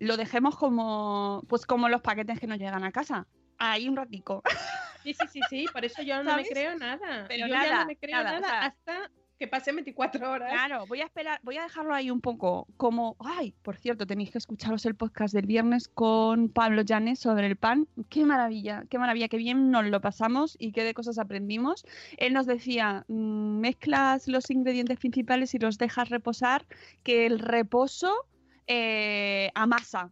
lo 0.00 0.16
dejemos 0.16 0.56
como, 0.56 1.44
pues 1.48 1.64
como 1.64 1.88
los 1.88 2.00
paquetes 2.00 2.40
que 2.40 2.48
nos 2.48 2.58
llegan 2.58 2.82
a 2.82 2.90
casa. 2.90 3.28
Ahí 3.56 3.88
un 3.88 3.94
ratico. 3.94 4.42
Sí, 5.02 5.14
sí, 5.14 5.26
sí, 5.32 5.40
sí, 5.48 5.66
por 5.72 5.84
eso 5.84 6.02
yo 6.02 6.22
no 6.22 6.36
me 6.36 6.44
creo 6.44 6.76
nada. 6.78 7.24
Pero 7.28 7.46
yo 7.46 7.54
ya 7.54 7.80
no 7.80 7.86
me 7.86 7.96
creo 7.96 8.22
nada, 8.22 8.40
nada, 8.40 8.46
o 8.46 8.50
sea- 8.50 8.66
hasta 8.66 9.10
que 9.38 9.48
pasen 9.48 9.74
24 9.76 10.30
horas. 10.30 10.52
Claro, 10.52 10.84
voy 10.86 11.00
a 11.00 11.04
esperar, 11.06 11.40
voy 11.42 11.56
a 11.56 11.62
dejarlo 11.62 11.94
ahí 11.94 12.10
un 12.10 12.20
poco 12.20 12.66
como, 12.76 13.16
ay, 13.20 13.54
por 13.62 13.78
cierto, 13.78 14.06
tenéis 14.06 14.30
que 14.30 14.36
escucharos 14.36 14.84
el 14.84 14.94
podcast 14.96 15.32
del 15.32 15.46
viernes 15.46 15.88
con 15.88 16.50
Pablo 16.50 16.82
Llanes 16.82 17.20
sobre 17.20 17.46
el 17.46 17.56
pan. 17.56 17.88
Qué 18.10 18.26
maravilla, 18.26 18.84
qué 18.90 18.98
maravilla, 18.98 19.28
qué 19.28 19.38
bien 19.38 19.70
nos 19.70 19.86
lo 19.86 19.98
pasamos 20.02 20.56
y 20.58 20.72
qué 20.72 20.84
de 20.84 20.92
cosas 20.92 21.18
aprendimos. 21.18 21.86
Él 22.18 22.34
nos 22.34 22.44
decía, 22.44 23.06
mm, 23.08 23.60
mezclas 23.60 24.28
los 24.28 24.50
ingredientes 24.50 24.98
principales 24.98 25.54
y 25.54 25.58
los 25.58 25.78
dejas 25.78 26.10
reposar, 26.10 26.66
que 27.02 27.24
el 27.24 27.38
reposo 27.38 28.26
eh, 28.66 29.50
amasa. 29.54 30.10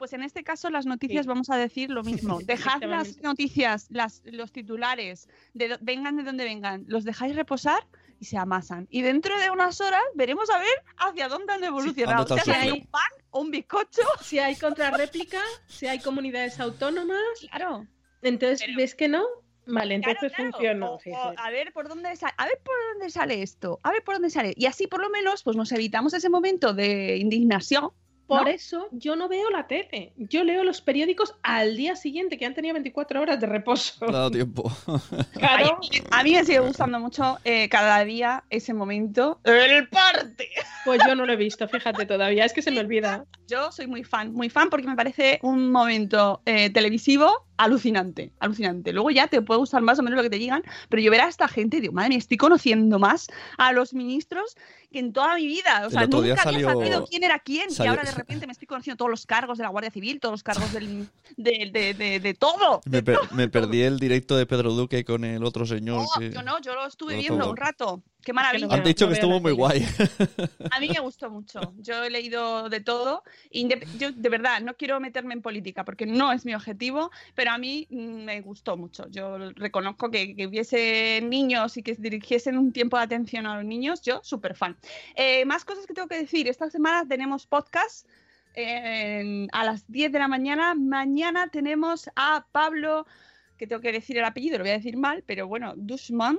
Pues 0.00 0.14
en 0.14 0.22
este 0.22 0.42
caso 0.42 0.70
las 0.70 0.86
noticias 0.86 1.24
Sí. 1.24 1.28
vamos 1.28 1.50
a 1.50 1.56
decir 1.58 1.90
lo 1.90 2.02
mismo. 2.02 2.38
Dejad 2.46 2.82
las 2.84 3.20
noticias, 3.20 3.86
las, 3.90 4.22
los 4.24 4.50
titulares, 4.50 5.28
de, 5.52 5.76
vengan 5.82 6.16
de 6.16 6.22
donde 6.22 6.44
vengan, 6.44 6.86
los 6.88 7.04
dejáis 7.04 7.36
reposar 7.36 7.86
y 8.18 8.24
se 8.24 8.38
amasan. 8.38 8.88
Y 8.90 9.02
dentro 9.02 9.38
de 9.38 9.50
unas 9.50 9.78
horas 9.82 10.00
veremos 10.14 10.48
a 10.48 10.58
ver 10.58 10.72
hacia 10.96 11.28
dónde 11.28 11.52
han 11.52 11.64
evolucionado. 11.64 12.34
el 12.34 12.40
Si 12.42 12.50
hay 12.50 12.70
un 12.70 12.86
pan 12.86 13.10
o 13.30 13.42
un 13.42 13.50
bizcocho. 13.50 14.00
Si 14.22 14.38
hay 14.38 14.56
contrarréplica, 14.56 15.42
si 15.68 15.86
hay 15.86 15.98
comunidades 16.00 16.58
autónomas, 16.60 17.20
Claro. 17.50 17.86
entonces 18.22 18.62
Pero- 18.64 18.76
ves 18.78 18.94
que 18.94 19.08
no. 19.08 19.22
Vale, 19.66 19.96
entonces 19.96 20.32
claro. 20.32 20.50
funcionó. 20.52 20.94
O- 20.94 21.00
sí, 21.00 21.10
o 21.12 21.30
sí. 21.30 21.36
a 21.38 21.50
ver 21.50 21.72
por 21.74 21.88
dónde 21.88 22.16
sale, 22.16 22.32
a 22.38 22.46
ver 22.46 22.58
por 22.64 22.74
dónde 22.94 23.10
sale 23.10 23.42
esto, 23.42 23.78
a 23.82 23.90
ver 23.92 24.02
por 24.02 24.14
dónde 24.14 24.30
sale. 24.30 24.54
Y 24.56 24.64
así 24.64 24.86
por 24.86 25.02
lo 25.02 25.10
menos 25.10 25.42
pues 25.42 25.56
nos 25.58 25.70
evitamos 25.72 26.14
ese 26.14 26.30
momento 26.30 26.72
de 26.72 27.18
indignación. 27.18 27.90
Por 28.30 28.44
¿no? 28.44 28.48
eso 28.48 28.86
yo 28.92 29.16
no 29.16 29.28
veo 29.28 29.50
la 29.50 29.66
tele. 29.66 30.12
Yo 30.16 30.44
leo 30.44 30.62
los 30.62 30.80
periódicos 30.80 31.34
al 31.42 31.76
día 31.76 31.96
siguiente, 31.96 32.38
que 32.38 32.46
han 32.46 32.54
tenido 32.54 32.74
24 32.74 33.20
horas 33.20 33.40
de 33.40 33.46
reposo. 33.48 34.06
Dado 34.06 34.30
tiempo. 34.30 34.70
Claro. 35.32 35.80
A 36.10 36.22
mí 36.22 36.34
me 36.34 36.44
sigue 36.44 36.60
gustando 36.60 37.00
mucho 37.00 37.38
eh, 37.44 37.68
cada 37.70 38.04
día 38.04 38.44
ese 38.50 38.74
momento. 38.74 39.40
El 39.44 39.88
parte. 39.88 40.48
Pues 40.84 41.00
yo 41.06 41.14
no 41.14 41.26
lo 41.26 41.32
he 41.32 41.36
visto, 41.36 41.66
fíjate 41.66 42.06
todavía. 42.06 42.44
Es 42.44 42.52
que 42.52 42.62
se 42.62 42.70
me 42.70 42.78
olvida. 42.80 43.24
Yo 43.48 43.72
soy 43.72 43.86
muy 43.86 44.04
fan, 44.04 44.32
muy 44.32 44.48
fan 44.48 44.70
porque 44.70 44.86
me 44.86 44.96
parece 44.96 45.38
un 45.42 45.72
momento 45.72 46.42
eh, 46.44 46.70
televisivo 46.70 47.46
alucinante, 47.64 48.32
alucinante. 48.40 48.92
Luego 48.92 49.10
ya 49.10 49.26
te 49.28 49.42
puede 49.42 49.58
gustar 49.58 49.82
más 49.82 49.98
o 49.98 50.02
menos 50.02 50.16
lo 50.16 50.22
que 50.22 50.30
te 50.30 50.38
digan, 50.38 50.62
pero 50.88 51.02
yo 51.02 51.10
ver 51.10 51.20
a 51.20 51.28
esta 51.28 51.48
gente 51.48 51.76
y 51.76 51.80
digo, 51.80 51.92
madre 51.92 52.10
mía, 52.10 52.18
estoy 52.18 52.36
conociendo 52.36 52.98
más 52.98 53.28
a 53.58 53.72
los 53.72 53.94
ministros 53.94 54.56
que 54.90 54.98
en 54.98 55.12
toda 55.12 55.36
mi 55.36 55.46
vida. 55.46 55.84
O 55.86 55.90
sea, 55.90 56.02
nunca 56.06 56.18
había 56.18 56.36
salió- 56.36 56.68
sabido 56.68 57.04
quién 57.06 57.22
era 57.24 57.38
quién 57.38 57.70
salió- 57.70 57.92
y 57.92 57.96
ahora 57.96 58.10
de 58.10 58.16
repente 58.16 58.46
me 58.46 58.52
estoy 58.52 58.66
conociendo 58.66 58.96
todos 58.96 59.10
los 59.10 59.26
cargos 59.26 59.58
de 59.58 59.64
la 59.64 59.70
Guardia 59.70 59.90
Civil, 59.90 60.18
todos 60.20 60.32
los 60.32 60.42
cargos 60.42 60.72
del, 60.72 61.08
de, 61.36 61.70
de, 61.72 61.94
de, 61.94 62.20
de 62.20 62.34
todo. 62.34 62.80
Me, 62.86 63.02
per- 63.02 63.18
me 63.32 63.48
perdí 63.48 63.82
el 63.82 63.98
directo 63.98 64.36
de 64.36 64.46
Pedro 64.46 64.72
Duque 64.72 65.04
con 65.04 65.24
el 65.24 65.44
otro 65.44 65.66
señor. 65.66 66.00
Oh, 66.06 66.18
que- 66.18 66.30
yo 66.30 66.42
no, 66.42 66.60
yo 66.60 66.74
lo 66.74 66.86
estuve 66.86 67.16
viendo 67.16 67.38
todo. 67.40 67.50
un 67.50 67.56
rato. 67.56 68.02
Qué 68.22 68.32
maravilla. 68.32 68.66
Han 68.70 68.84
dicho 68.84 69.06
que 69.08 69.14
estuvo 69.14 69.40
muy 69.40 69.52
guay. 69.52 69.84
A 70.70 70.80
mí 70.80 70.88
me 70.88 71.00
gustó 71.00 71.30
mucho. 71.30 71.60
Yo 71.78 72.04
he 72.04 72.10
leído 72.10 72.68
de 72.68 72.80
todo. 72.80 73.22
Yo, 73.98 74.12
de 74.12 74.28
verdad, 74.28 74.60
no 74.60 74.74
quiero 74.74 75.00
meterme 75.00 75.34
en 75.34 75.42
política 75.42 75.84
porque 75.84 76.06
no 76.06 76.32
es 76.32 76.44
mi 76.44 76.54
objetivo, 76.54 77.10
pero 77.34 77.52
a 77.52 77.58
mí 77.58 77.86
mm, 77.90 78.24
me 78.24 78.40
gustó 78.42 78.76
mucho. 78.76 79.08
Yo 79.10 79.50
reconozco 79.52 80.10
que, 80.10 80.36
que 80.36 80.46
hubiese 80.46 81.20
niños 81.22 81.76
y 81.76 81.82
que 81.82 81.94
dirigiesen 81.94 82.58
un 82.58 82.72
tiempo 82.72 82.96
de 82.98 83.04
atención 83.04 83.46
a 83.46 83.56
los 83.56 83.64
niños. 83.64 84.02
Yo, 84.02 84.20
súper 84.22 84.54
fan. 84.54 84.76
Eh, 85.14 85.44
más 85.44 85.64
cosas 85.64 85.86
que 85.86 85.94
tengo 85.94 86.08
que 86.08 86.18
decir. 86.18 86.48
Esta 86.48 86.70
semana 86.70 87.06
tenemos 87.08 87.46
podcast. 87.46 88.06
a 88.56 89.64
las 89.64 89.90
10 89.90 90.12
de 90.12 90.18
la 90.18 90.28
mañana. 90.28 90.74
Mañana 90.74 91.48
tenemos 91.48 92.10
a 92.16 92.46
Pablo, 92.52 93.06
que 93.56 93.66
tengo 93.66 93.80
que 93.80 93.92
decir 93.92 94.16
el 94.18 94.24
apellido, 94.24 94.58
lo 94.58 94.64
voy 94.64 94.70
a 94.70 94.78
decir 94.78 94.96
mal, 94.96 95.22
pero 95.26 95.46
bueno, 95.46 95.74
Dushman, 95.76 96.38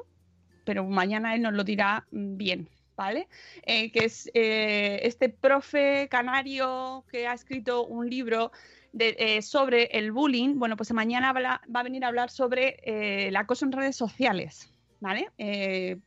pero 0.64 0.84
mañana 0.86 1.36
él 1.36 1.42
nos 1.42 1.54
lo 1.54 1.64
dirá 1.64 2.06
mm, 2.12 2.38
bien, 2.38 2.70
¿vale? 2.96 3.28
Eh, 3.64 3.92
que 3.92 4.06
es 4.06 4.30
eh, 4.34 5.00
este 5.04 5.30
profe 5.30 6.08
canario 6.10 7.04
que 7.12 7.28
ha 7.28 7.34
escrito 7.34 7.86
un 7.86 8.10
libro 8.10 8.52
de- 8.94 9.16
eh, 9.18 9.42
sobre 9.42 9.86
el 9.98 10.12
bullying. 10.12 10.56
Bueno, 10.60 10.76
pues 10.78 10.92
mañana 10.94 11.34
va 11.34 11.62
a 11.74 11.84
venir 11.84 12.04
a 12.04 12.08
hablar 12.10 12.30
sobre 12.30 12.78
eh, 12.84 13.28
el 13.30 13.36
acoso 13.36 13.66
en 13.66 13.72
redes 13.72 13.96
sociales. 13.96 14.68
¿Vale? 15.04 15.32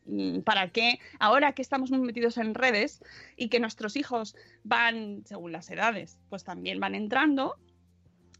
Mm, 0.04 0.42
para 0.42 0.68
que 0.68 1.00
ahora 1.18 1.50
que 1.52 1.62
estamos 1.62 1.90
muy 1.90 1.98
metidos 1.98 2.38
en 2.38 2.54
redes 2.54 3.02
y 3.36 3.48
que 3.48 3.58
nuestros 3.58 3.96
hijos 3.96 4.36
van, 4.62 5.24
según 5.26 5.50
las 5.50 5.68
edades, 5.68 6.16
pues 6.28 6.44
también 6.44 6.78
van 6.78 6.94
entrando, 6.94 7.56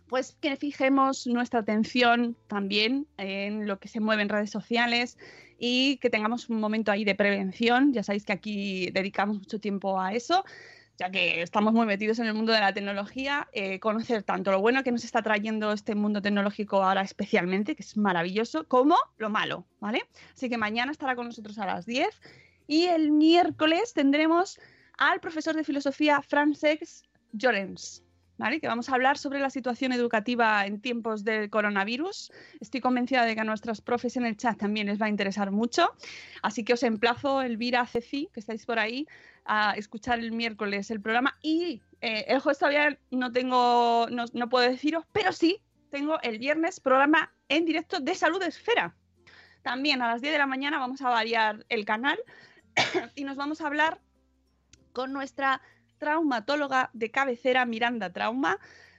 pues 0.09 0.37
que 0.41 0.57
fijemos 0.57 1.27
nuestra 1.27 1.61
atención 1.61 2.37
también 2.47 3.07
en 3.17 3.67
lo 3.67 3.79
que 3.79 3.89
se 3.89 4.01
mueve 4.01 4.23
en 4.23 4.29
redes 4.29 4.51
sociales 4.51 5.19
y 5.59 5.97
que 5.99 6.11
tengamos 6.11 6.49
un 6.51 6.61
momento 6.61 6.93
ahí 6.93 7.05
de 7.05 7.15
prevención. 7.15 7.93
Ya 7.93 8.03
sabéis 8.03 8.25
que 8.25 8.33
aquí 8.33 8.91
dedicamos 8.91 9.39
mucho 9.39 9.59
tiempo 9.59 10.01
a 10.01 10.13
eso, 10.13 10.45
ya 10.99 11.11
que 11.11 11.43
estamos 11.43 11.73
muy 11.73 11.87
metidos 11.87 12.19
en 12.19 12.27
el 12.27 12.35
mundo 12.35 12.53
de 12.53 12.61
la 12.61 12.73
tecnología, 12.73 13.49
eh, 13.53 13.81
conocer 13.81 14.23
tanto 14.23 14.51
lo 14.53 14.61
bueno 14.61 14.85
que 14.85 14.93
nos 14.93 15.05
está 15.05 15.23
trayendo 15.23 15.73
este 15.73 15.95
mundo 15.95 16.23
tecnológico 16.23 16.83
ahora 16.83 17.03
especialmente, 17.03 17.75
que 17.75 17.83
es 17.83 17.97
maravilloso, 17.97 18.69
como 18.69 18.97
lo 19.17 19.31
malo, 19.31 19.67
¿vale? 19.81 20.03
Así 20.35 20.49
que 20.49 20.59
mañana 20.59 20.93
estará 20.93 21.17
con 21.17 21.27
nosotros 21.27 21.59
a 21.59 21.67
las 21.67 21.87
10 21.87 22.09
y 22.67 22.85
el 22.85 23.11
miércoles 23.11 23.95
tendremos 23.95 24.61
al 24.99 25.21
profesor 25.21 25.57
de 25.57 25.65
filosofía 25.65 26.23
Francesc 26.23 27.05
Llorens. 27.33 28.04
Que 28.37 28.67
vamos 28.67 28.89
a 28.89 28.95
hablar 28.95 29.17
sobre 29.17 29.39
la 29.39 29.49
situación 29.49 29.93
educativa 29.93 30.67
en 30.67 30.81
tiempos 30.81 31.25
del 31.25 31.49
coronavirus. 31.49 32.33
Estoy 32.61 32.81
convencida 32.81 33.25
de 33.25 33.35
que 33.35 33.41
a 33.41 33.45
nuestros 33.45 33.81
profes 33.81 34.17
en 34.17 34.27
el 34.27 34.37
chat 34.37 34.59
también 34.59 34.89
les 34.89 35.01
va 35.01 35.07
a 35.07 35.09
interesar 35.09 35.53
mucho. 35.53 35.93
Así 36.43 36.65
que 36.65 36.75
os 36.75 36.83
emplazo, 36.83 37.43
Elvira, 37.43 37.87
Ceci, 37.87 38.29
que 38.35 38.41
estáis 38.41 38.67
por 38.67 38.79
ahí, 38.79 39.07
a 39.45 39.75
escuchar 39.77 40.19
el 40.19 40.33
miércoles 40.33 40.91
el 40.91 41.01
programa. 41.01 41.39
Y 41.43 41.81
eh, 42.01 42.25
el 42.29 42.41
jueves 42.41 42.59
todavía 42.59 42.99
no 43.11 43.31
tengo, 43.33 44.09
no, 44.11 44.25
no 44.33 44.49
puedo 44.49 44.69
deciros, 44.69 45.05
pero 45.13 45.33
sí 45.33 45.63
tengo 45.91 46.21
el 46.23 46.39
viernes 46.39 46.81
programa 46.81 47.33
en 47.49 47.65
directo 47.65 48.01
de 48.01 48.15
Salud 48.17 48.43
Esfera. 48.43 48.95
También 49.63 50.03
a 50.03 50.09
las 50.09 50.21
10 50.21 50.33
de 50.33 50.39
la 50.39 50.47
mañana 50.47 50.79
vamos 50.79 51.01
a 51.03 51.09
variar 51.09 51.65
el 51.69 51.85
canal 51.85 52.19
y 53.15 53.25
nos 53.25 53.37
vamos 53.37 53.61
a 53.61 53.69
hablar 53.69 54.01
con 54.93 55.13
nuestra 55.13 55.63
traumatóloga 55.99 56.91
de 56.93 57.11
cabecera, 57.11 57.65
Miranda 57.65 58.13
Trauma, 58.13 58.59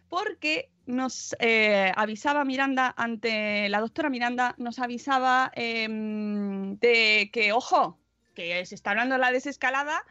porque 0.10 0.70
nos 0.86 1.36
eh, 1.39 1.91
avisaba 1.96 2.46
Miranda 2.46 2.93
ante 2.96 3.70
la 3.70 3.80
doctora 3.80 4.10
Miranda, 4.10 4.56
nos 4.58 4.80
avisaba 4.80 5.52
eh, 5.56 5.88
de 5.89 7.30
que, 7.34 7.54
ojo, 7.54 8.00
que 8.34 8.66
se 8.66 8.76
está 8.76 8.91
hablando 8.91 9.16
de 9.16 9.22
la 9.22 9.32
desescalada, 9.32 10.04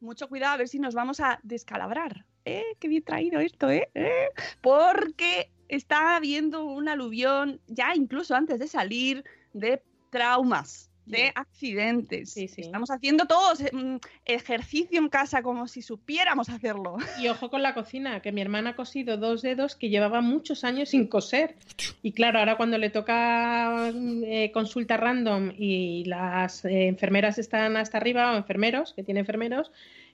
mucho 0.00 0.28
cuidado 0.28 0.54
a 0.54 0.56
ver 0.56 0.68
si 0.68 0.78
nos 0.78 0.94
vamos 0.94 1.20
a 1.20 1.38
descalabrar. 1.42 2.24
¿Eh? 2.44 2.64
Qué 2.80 2.88
bien 2.88 3.04
traído 3.04 3.38
esto, 3.38 3.70
¿eh? 3.70 3.88
¿Eh? 3.94 4.28
Porque 4.60 5.52
está 5.68 6.16
habiendo 6.16 6.64
un 6.64 6.88
aluvión, 6.88 7.60
ya 7.68 7.94
incluso 7.94 8.34
antes 8.34 8.58
de 8.58 8.66
salir, 8.66 9.24
de 9.52 9.82
traumas. 10.10 10.91
De 11.06 11.32
accidentes. 11.34 12.30
Sí, 12.32 12.48
sí. 12.48 12.60
Estamos 12.62 12.90
haciendo 12.90 13.26
todos 13.26 13.60
mm, 13.72 13.96
ejercicio 14.24 14.98
en 15.00 15.08
casa 15.08 15.42
como 15.42 15.66
si 15.68 15.82
supiéramos 15.82 16.48
hacerlo. 16.48 16.96
Y 17.20 17.28
ojo 17.28 17.50
con 17.50 17.62
la 17.62 17.74
cocina, 17.74 18.20
que 18.20 18.32
mi 18.32 18.40
hermana 18.40 18.70
ha 18.70 18.76
cosido 18.76 19.16
dos 19.16 19.42
dedos 19.42 19.76
que 19.76 19.88
llevaba 19.88 20.20
muchos 20.20 20.64
años 20.64 20.90
sin 20.90 21.06
coser. 21.06 21.56
Y 22.02 22.12
claro, 22.12 22.38
ahora 22.38 22.56
cuando 22.56 22.78
le 22.78 22.90
toca 22.90 23.90
eh, 23.94 24.50
consulta 24.52 24.96
random 24.96 25.52
y 25.56 26.04
las 26.06 26.64
eh, 26.64 26.86
enfermeras 26.86 27.38
están 27.38 27.76
hasta 27.76 27.98
arriba, 27.98 28.32
o 28.32 28.36
enfermeros, 28.36 28.92
que 28.94 29.02
tiene 29.02 29.20
enfermeros, 29.20 29.70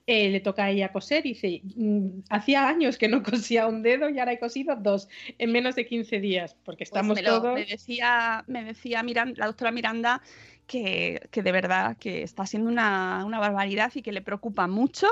eh, 0.07 0.31
le 0.31 0.41
toca 0.41 0.65
a 0.65 0.71
ella 0.71 0.91
coser 0.91 1.27
y 1.27 1.31
dice, 1.35 1.61
"Mm, 1.77 2.21
hacía 2.31 2.67
años 2.67 2.97
que 2.97 3.09
no 3.09 3.23
cosía 3.53 3.67
un 3.67 3.83
dedo 3.83 4.09
y 4.09 4.19
ahora 4.19 4.33
he 4.33 4.39
cosido 4.39 4.75
dos 4.75 5.07
en 5.37 5.53
menos 5.53 5.75
de 5.77 5.87
15 5.87 6.19
días, 6.19 6.55
porque 6.65 6.79
Pues 6.85 6.89
estamos 6.89 7.17
me, 7.17 7.23
lo- 7.23 7.41
todos... 7.43 7.55
me 7.55 7.67
decía, 7.67 8.43
me 8.47 8.65
decía 8.65 9.03
la 9.03 9.47
doctora 9.47 9.71
Miranda 9.71 10.23
que, 10.69 11.21
que 11.33 11.43
de 11.43 11.51
verdad 11.51 11.97
que 11.99 12.23
está 12.23 12.47
siendo 12.47 12.71
una, 12.71 13.25
una 13.27 13.41
barbaridad 13.41 13.91
y 13.97 14.03
que 14.03 14.13
le 14.13 14.23
preocupa 14.23 14.69
mucho 14.69 15.09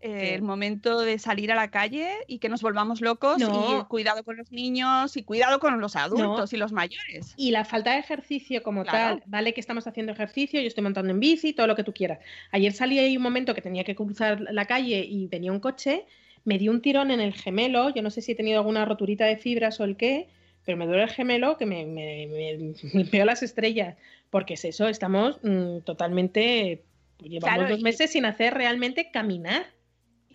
eh, 0.00 0.28
Sí. 0.28 0.34
el 0.34 0.42
momento 0.42 1.00
de 1.00 1.18
salir 1.18 1.50
a 1.50 1.54
la 1.54 1.70
calle 1.70 2.10
y 2.28 2.38
que 2.38 2.50
nos 2.50 2.60
volvamos 2.60 3.00
locos 3.00 3.38
No. 3.38 3.80
y 3.80 3.84
cuidado 3.84 4.22
con 4.22 4.36
los 4.36 4.52
niños 4.52 5.16
y 5.16 5.22
cuidado 5.22 5.58
con 5.60 5.80
los 5.80 5.96
adultos 5.96 6.52
y 6.52 6.58
los 6.58 6.72
mayores. 6.72 7.32
Y 7.38 7.52
la 7.52 7.64
falta 7.64 7.92
de 7.92 8.00
ejercicio 8.00 8.62
como 8.62 8.82
Claro. 8.82 9.16
tal, 9.16 9.22
vale 9.26 9.54
que 9.54 9.60
estamos 9.60 9.86
haciendo 9.86 10.12
ejercicio, 10.12 10.60
yo 10.60 10.68
estoy 10.68 10.84
montando 10.84 11.10
en 11.10 11.20
bici, 11.20 11.54
todo 11.54 11.66
lo 11.66 11.74
que 11.74 11.84
tú 11.84 11.94
quieras. 11.94 12.18
Ayer 12.52 12.72
salí 12.74 12.98
ahí 12.98 13.16
un 13.16 13.22
momento 13.22 13.54
que 13.54 13.62
tenía 13.62 13.82
que 13.84 13.94
cruzar 13.94 14.40
la 14.42 14.66
calle 14.66 15.06
y 15.08 15.26
venía 15.28 15.50
un 15.52 15.60
coche, 15.60 16.04
me 16.44 16.58
dio 16.58 16.70
un 16.70 16.82
tirón 16.82 17.10
en 17.10 17.20
el 17.20 17.32
gemelo, 17.32 17.88
yo 17.88 18.02
no 18.02 18.10
sé 18.10 18.20
si 18.20 18.32
he 18.32 18.34
tenido 18.34 18.58
alguna 18.58 18.84
roturita 18.84 19.24
de 19.24 19.38
fibras 19.38 19.80
o 19.80 19.84
el 19.84 19.96
qué, 19.96 20.28
pero 20.64 20.76
me 20.78 20.86
duele 20.86 21.02
el 21.04 21.10
gemelo 21.10 21.56
que 21.56 21.66
me, 21.66 21.84
me, 21.86 22.26
me- 22.26 22.74
me 22.94 23.04
veo 23.04 23.24
las 23.24 23.42
estrellas, 23.42 23.96
porque 24.30 24.54
es 24.54 24.64
eso, 24.64 24.88
estamos 24.88 25.38
mm, 25.42 25.80
totalmente, 25.80 26.84
pues, 27.18 27.30
llevamos 27.30 27.56
Claro, 27.58 27.70
dos 27.70 27.80
y- 27.80 27.84
meses 27.84 28.10
sin 28.10 28.24
hacer 28.24 28.54
realmente 28.54 29.10
caminar. 29.10 29.66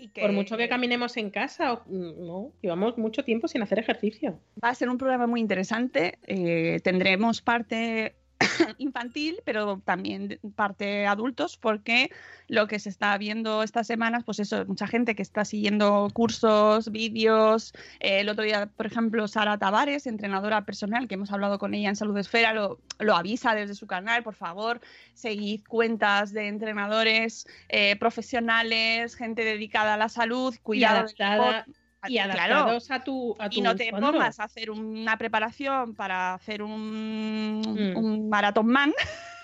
Y 0.02 0.08
que 0.10 0.22
Por 0.22 0.32
mucho 0.32 0.56
que 0.56 0.70
caminemos 0.70 1.18
en 1.18 1.30
casa, 1.30 1.74
o- 1.74 1.84
mm, 1.86 2.26
no, 2.26 2.54
llevamos 2.62 2.98
mucho 2.98 3.24
tiempo 3.26 3.48
sin 3.50 3.62
hacer 3.64 3.80
ejercicio. 3.80 4.40
Va 4.64 4.70
a 4.70 4.76
ser 4.76 4.88
un 4.90 4.98
programa 4.98 5.28
muy 5.28 5.42
interesante. 5.42 6.20
eh, 6.26 6.80
tendremos 6.84 7.42
parte 7.42 8.16
infantil, 8.78 9.40
pero 9.46 9.82
también 9.86 10.40
parte 10.56 11.06
adultos, 11.08 11.58
porque 11.58 12.12
lo 12.48 12.68
que 12.68 12.80
se 12.80 12.90
está 12.90 13.18
viendo 13.18 13.64
estas 13.64 13.88
semanas, 13.88 14.24
pues 14.24 14.40
eso, 14.40 14.66
mucha 14.66 14.88
gente 14.88 15.16
que 15.16 15.22
está 15.22 15.46
siguiendo 15.46 16.10
cursos, 16.14 16.92
vídeos. 16.92 17.74
eh, 18.00 18.22
el 18.22 18.30
otro 18.30 18.44
día, 18.44 18.68
por 18.68 18.86
ejemplo, 18.86 19.28
Sara 19.28 19.58
Tavares, 19.58 20.08
entrenadora 20.08 20.66
personal, 20.66 21.08
que 21.08 21.16
hemos 21.16 21.32
hablado 21.32 21.60
con 21.60 21.74
ella 21.74 21.90
en 21.90 21.96
Salud 21.96 22.18
Esfera, 22.18 22.54
lo, 22.54 22.80
lo 23.00 23.16
avisa 23.16 23.54
desde 23.56 23.76
su 23.76 23.88
canal, 23.88 24.24
por 24.24 24.36
favor, 24.36 24.82
seguid 25.14 25.64
cuentas 25.68 26.34
de 26.34 26.48
entrenadores 26.48 27.48
eh, 27.70 27.96
profesionales, 27.98 29.16
gente 29.16 29.44
dedicada 29.44 29.94
a 29.94 29.98
la 29.98 30.10
salud, 30.10 30.56
cuidado 30.64 31.08
adaptada- 31.40 31.66
Y 32.08 32.14
Claro, 32.14 32.32
adaptados 32.56 32.92
a 32.92 33.04
tu, 33.04 33.36
a 33.40 33.50
tu 33.50 33.58
y 33.60 33.62
no 33.62 33.76
te 33.76 33.92
fondo. 33.92 34.12
pongas 34.14 34.40
a 34.40 34.46
hacer 34.46 34.72
una 34.72 35.18
preparación 35.18 35.96
para 35.96 36.34
hacer 36.36 36.62
un, 36.64 37.62
Mm. 37.62 37.98
un 37.98 38.30
maratón 38.30 38.68
man, 38.68 38.94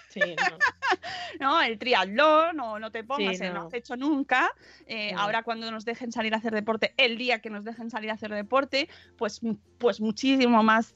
Sí, 0.09 0.21
no. 0.21 0.57
¿no? 1.41 1.61
El 1.61 1.77
triatlón, 1.77 2.57
o 2.61 2.79
no 2.79 2.89
te 2.91 3.03
pongas 3.03 3.37
Sí, 3.37 3.43
en 3.43 3.53
no. 3.53 3.61
no 3.63 3.67
has 3.67 3.73
hecho 3.73 3.97
nunca. 3.97 4.49
Eh, 4.87 5.11
No. 5.13 5.19
Ahora 5.21 5.43
cuando 5.43 5.69
nos 5.71 5.83
dejen 5.83 6.13
salir 6.13 6.33
a 6.33 6.37
hacer 6.37 6.53
deporte, 6.53 6.93
el 6.95 7.17
día 7.17 7.39
que 7.39 7.49
nos 7.49 7.65
dejen 7.65 7.89
salir 7.89 8.09
a 8.09 8.13
hacer 8.13 8.31
deporte, 8.31 8.87
pues, 9.17 9.41
pues 9.77 9.99
muchísimo 9.99 10.63
más 10.63 10.93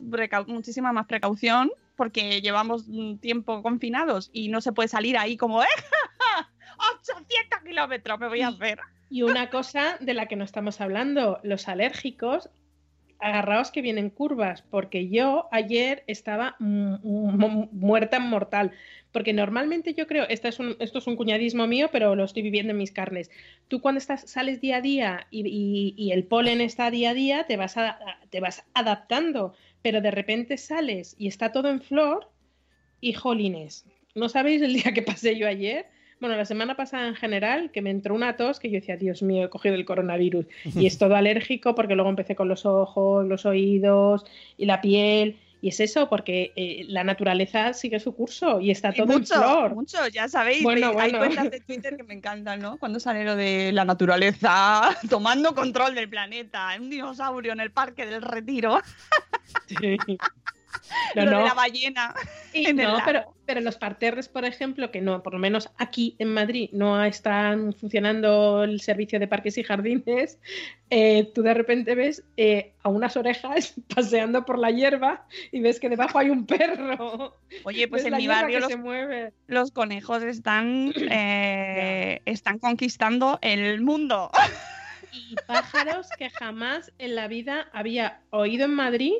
muchísima 0.48 0.94
más 0.94 1.08
precaución, 1.08 1.70
porque 1.98 2.40
llevamos 2.40 2.86
tiempo 3.20 3.62
confinados 3.62 4.30
y 4.32 4.48
no 4.48 4.62
se 4.62 4.72
puede 4.72 4.88
salir 4.88 5.18
ahí 5.18 5.36
como, 5.36 5.62
¡eh! 5.62 5.68
800 6.78 7.60
kilómetros 7.66 8.18
me 8.20 8.30
voy 8.30 8.42
a 8.42 8.50
Y- 8.52 8.54
hacer. 8.54 8.80
Y 9.10 9.24
una 9.24 9.50
cosa 9.50 9.98
de 10.00 10.14
la 10.14 10.28
que 10.28 10.36
no 10.36 10.44
estamos 10.44 10.82
hablando, 10.82 11.40
los 11.44 11.68
alérgicos, 11.68 12.50
agarraos 13.20 13.72
que 13.72 13.82
vienen 13.82 14.10
curvas, 14.10 14.62
porque 14.62 15.10
yo 15.10 15.48
ayer 15.52 16.04
estaba 16.08 16.56
mu- 16.60 16.98
mu- 17.04 17.68
muerta 17.72 18.20
mortal, 18.20 18.72
porque 19.12 19.34
normalmente 19.34 19.94
yo 19.94 20.08
creo, 20.08 20.26
esto 20.30 20.48
es, 20.48 20.60
un, 20.60 20.78
esto 20.80 21.00
es 21.00 21.08
un 21.08 21.18
cuñadismo 21.18 21.68
mío, 21.68 21.90
pero 21.92 22.16
lo 22.16 22.24
estoy 22.24 22.44
viviendo 22.44 22.72
en 22.72 22.78
mis 22.78 22.92
carnes. 22.92 23.30
Tú 23.68 23.82
cuando 23.82 23.98
estás, 23.98 24.30
sales 24.30 24.62
día 24.62 24.78
a 24.78 24.82
día 24.82 25.28
y 25.32 26.12
el 26.14 26.24
polen 26.24 26.62
está 26.62 26.92
día 26.92 27.10
a 27.10 27.14
día, 27.14 27.44
te 27.46 27.58
vas, 27.58 27.76
a- 27.78 28.00
te 28.30 28.40
vas 28.40 28.64
adaptando, 28.74 29.54
pero 29.82 30.00
de 30.02 30.12
repente 30.12 30.58
sales 30.58 31.16
y 31.18 31.28
está 31.28 31.52
todo 31.52 31.70
en 31.70 31.82
flor 31.82 32.30
y 33.02 33.14
jolines. 33.14 33.86
¿No 34.16 34.30
sabéis 34.30 34.62
el 34.62 34.74
día 34.74 34.94
que 34.94 35.02
pasé 35.02 35.38
yo 35.38 35.48
ayer? 35.48 35.88
Bueno, 36.20 36.36
la 36.36 36.46
semana 36.46 36.76
pasada 36.76 37.08
en 37.08 37.16
general, 37.16 37.72
que 37.72 37.82
me 37.82 37.92
entró 37.92 38.14
una 38.14 38.36
tos 38.36 38.60
que 38.60 38.70
yo 38.70 38.76
decía, 38.80 38.98
Dios 38.98 39.22
mío, 39.22 39.46
he 39.46 39.50
cogido 39.50 39.76
el 39.76 39.86
coronavirus. 39.86 40.46
Y 40.76 40.86
es 40.86 40.98
todo 40.98 41.16
alérgico 41.16 41.76
porque 41.76 41.96
luego 41.96 42.10
empecé 42.10 42.36
con 42.36 42.48
los 42.50 42.66
ojos, 42.66 43.26
los 43.26 43.46
oídos 43.46 44.26
y 44.58 44.66
la 44.66 44.82
piel. 44.82 45.38
Y 45.62 45.70
es 45.70 45.80
eso, 45.82 46.08
porque 46.08 46.54
eh, 46.56 46.86
la 46.88 47.04
naturaleza 47.04 47.74
sigue 47.74 48.00
su 48.00 48.16
curso 48.16 48.62
y 48.62 48.72
está 48.72 48.92
Y 48.92 48.96
todo 48.98 49.08
mucho, 49.08 49.34
en 49.36 49.42
flor. 49.42 49.76
mucho, 49.76 49.98
ya 50.08 50.30
sabéis. 50.30 50.64
Bueno, 50.64 50.94
ve- 50.96 51.02
Hay 51.02 51.12
bueno. 51.12 51.18
cuentas 51.26 51.52
de 51.52 51.60
Twitter 51.60 51.98
que 51.98 52.04
me 52.04 52.14
encantan, 52.14 52.62
¿no? 52.62 52.78
Cuando 52.78 53.00
sale 53.02 53.26
lo 53.26 53.36
de 53.36 53.72
la 53.74 53.84
naturaleza 53.84 54.96
tomando 55.10 55.54
control 55.56 55.96
del 55.96 56.08
planeta, 56.10 56.70
un 56.80 56.90
dinosaurio 56.90 57.52
en 57.52 57.60
el 57.60 57.72
parque 57.72 58.06
del 58.06 58.22
retiro, 58.22 58.80
Sí. 59.68 59.98
No, 61.16 61.26
lo 61.26 61.32
no. 61.32 61.38
de 61.40 61.44
la 61.46 61.54
ballena. 61.54 62.14
Y 62.52 62.74
no, 62.74 62.98
pero, 63.06 63.36
pero 63.46 63.62
los 63.62 63.78
parterres, 63.78 64.28
por 64.28 64.44
ejemplo, 64.44 64.90
que 64.90 65.02
no, 65.02 65.22
por 65.22 65.34
lo 65.34 65.40
menos 65.40 65.70
aquí 65.78 66.16
en 66.18 66.34
Madrid 66.34 66.70
no 66.74 67.04
están 67.04 67.74
funcionando 67.74 68.64
el 68.64 68.82
servicio 68.82 69.20
de 69.20 69.28
parques 69.28 69.60
y 69.60 69.64
jardines, 69.64 70.40
eh, 70.90 71.32
tú 71.36 71.44
de 71.44 71.54
repente 71.54 71.94
ves 71.94 72.24
eh, 72.38 72.74
a 72.82 72.90
unas 72.90 73.16
orejas 73.18 73.76
paseando 73.96 74.46
por 74.46 74.58
la 74.58 74.72
hierba 74.72 75.28
y 75.52 75.62
ves 75.62 75.80
que 75.80 75.90
debajo 75.90 76.18
hay 76.18 76.32
un 76.32 76.48
perro. 76.48 77.38
Oye, 77.64 77.88
pues 77.88 78.04
en 78.06 78.18
mi 78.18 78.28
barrio 78.28 78.62
los, 78.62 78.70
se 78.70 78.78
mueve. 78.78 79.32
los 79.46 79.70
conejos 79.70 80.24
están, 80.24 80.92
eh, 81.12 82.22
están 82.26 82.58
conquistando 82.58 83.38
el 83.42 83.82
mundo. 83.82 84.32
Y 85.12 85.36
pájaros 85.48 86.08
que 86.18 86.30
jamás 86.30 86.92
en 86.98 87.16
la 87.16 87.28
vida 87.28 87.68
había 87.74 88.22
oído 88.32 88.66
en 88.66 88.74
Madrid. 88.74 89.14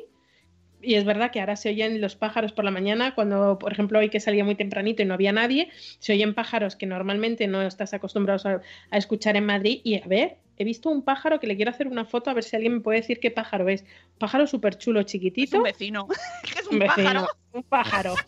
Y 0.82 0.94
es 0.94 1.04
verdad 1.04 1.30
que 1.30 1.40
ahora 1.40 1.56
se 1.56 1.68
oyen 1.68 2.00
los 2.00 2.16
pájaros 2.16 2.52
por 2.52 2.64
la 2.64 2.70
mañana, 2.70 3.14
cuando, 3.14 3.58
por 3.58 3.72
ejemplo, 3.72 3.98
hoy 3.98 4.08
que 4.08 4.20
salía 4.20 4.44
muy 4.44 4.54
tempranito 4.54 5.02
y 5.02 5.04
no 5.04 5.14
había 5.14 5.32
nadie, 5.32 5.68
se 5.98 6.12
oyen 6.12 6.34
pájaros 6.34 6.76
que 6.76 6.86
normalmente 6.86 7.46
no 7.46 7.62
estás 7.62 7.92
acostumbrados 7.92 8.46
a, 8.46 8.60
a 8.90 8.96
escuchar 8.98 9.36
en 9.36 9.44
Madrid. 9.46 9.80
Y 9.84 9.96
a 10.00 10.06
ver, 10.06 10.38
he 10.56 10.64
visto 10.64 10.88
un 10.88 11.02
pájaro 11.02 11.38
que 11.40 11.46
le 11.46 11.56
quiero 11.56 11.70
hacer 11.70 11.86
una 11.88 12.04
foto 12.04 12.30
a 12.30 12.34
ver 12.34 12.44
si 12.44 12.56
alguien 12.56 12.74
me 12.74 12.80
puede 12.80 13.00
decir 13.00 13.20
qué 13.20 13.30
pájaro 13.30 13.68
es. 13.68 13.84
Pájaro 14.18 14.46
súper 14.46 14.76
chulo, 14.78 15.00
Es 15.00 15.06
chiquitito. 15.06 15.58
un 15.58 15.62
vecino. 15.64 16.06
es 16.58 16.66
un, 16.66 16.74
Un 16.74 16.78
vecino, 16.80 17.04
pájaro. 17.04 17.28
Un 17.52 17.62
pájaro. 17.64 18.14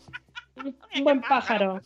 Un 0.95 1.03
buen 1.03 1.21
pájaro. 1.21 1.81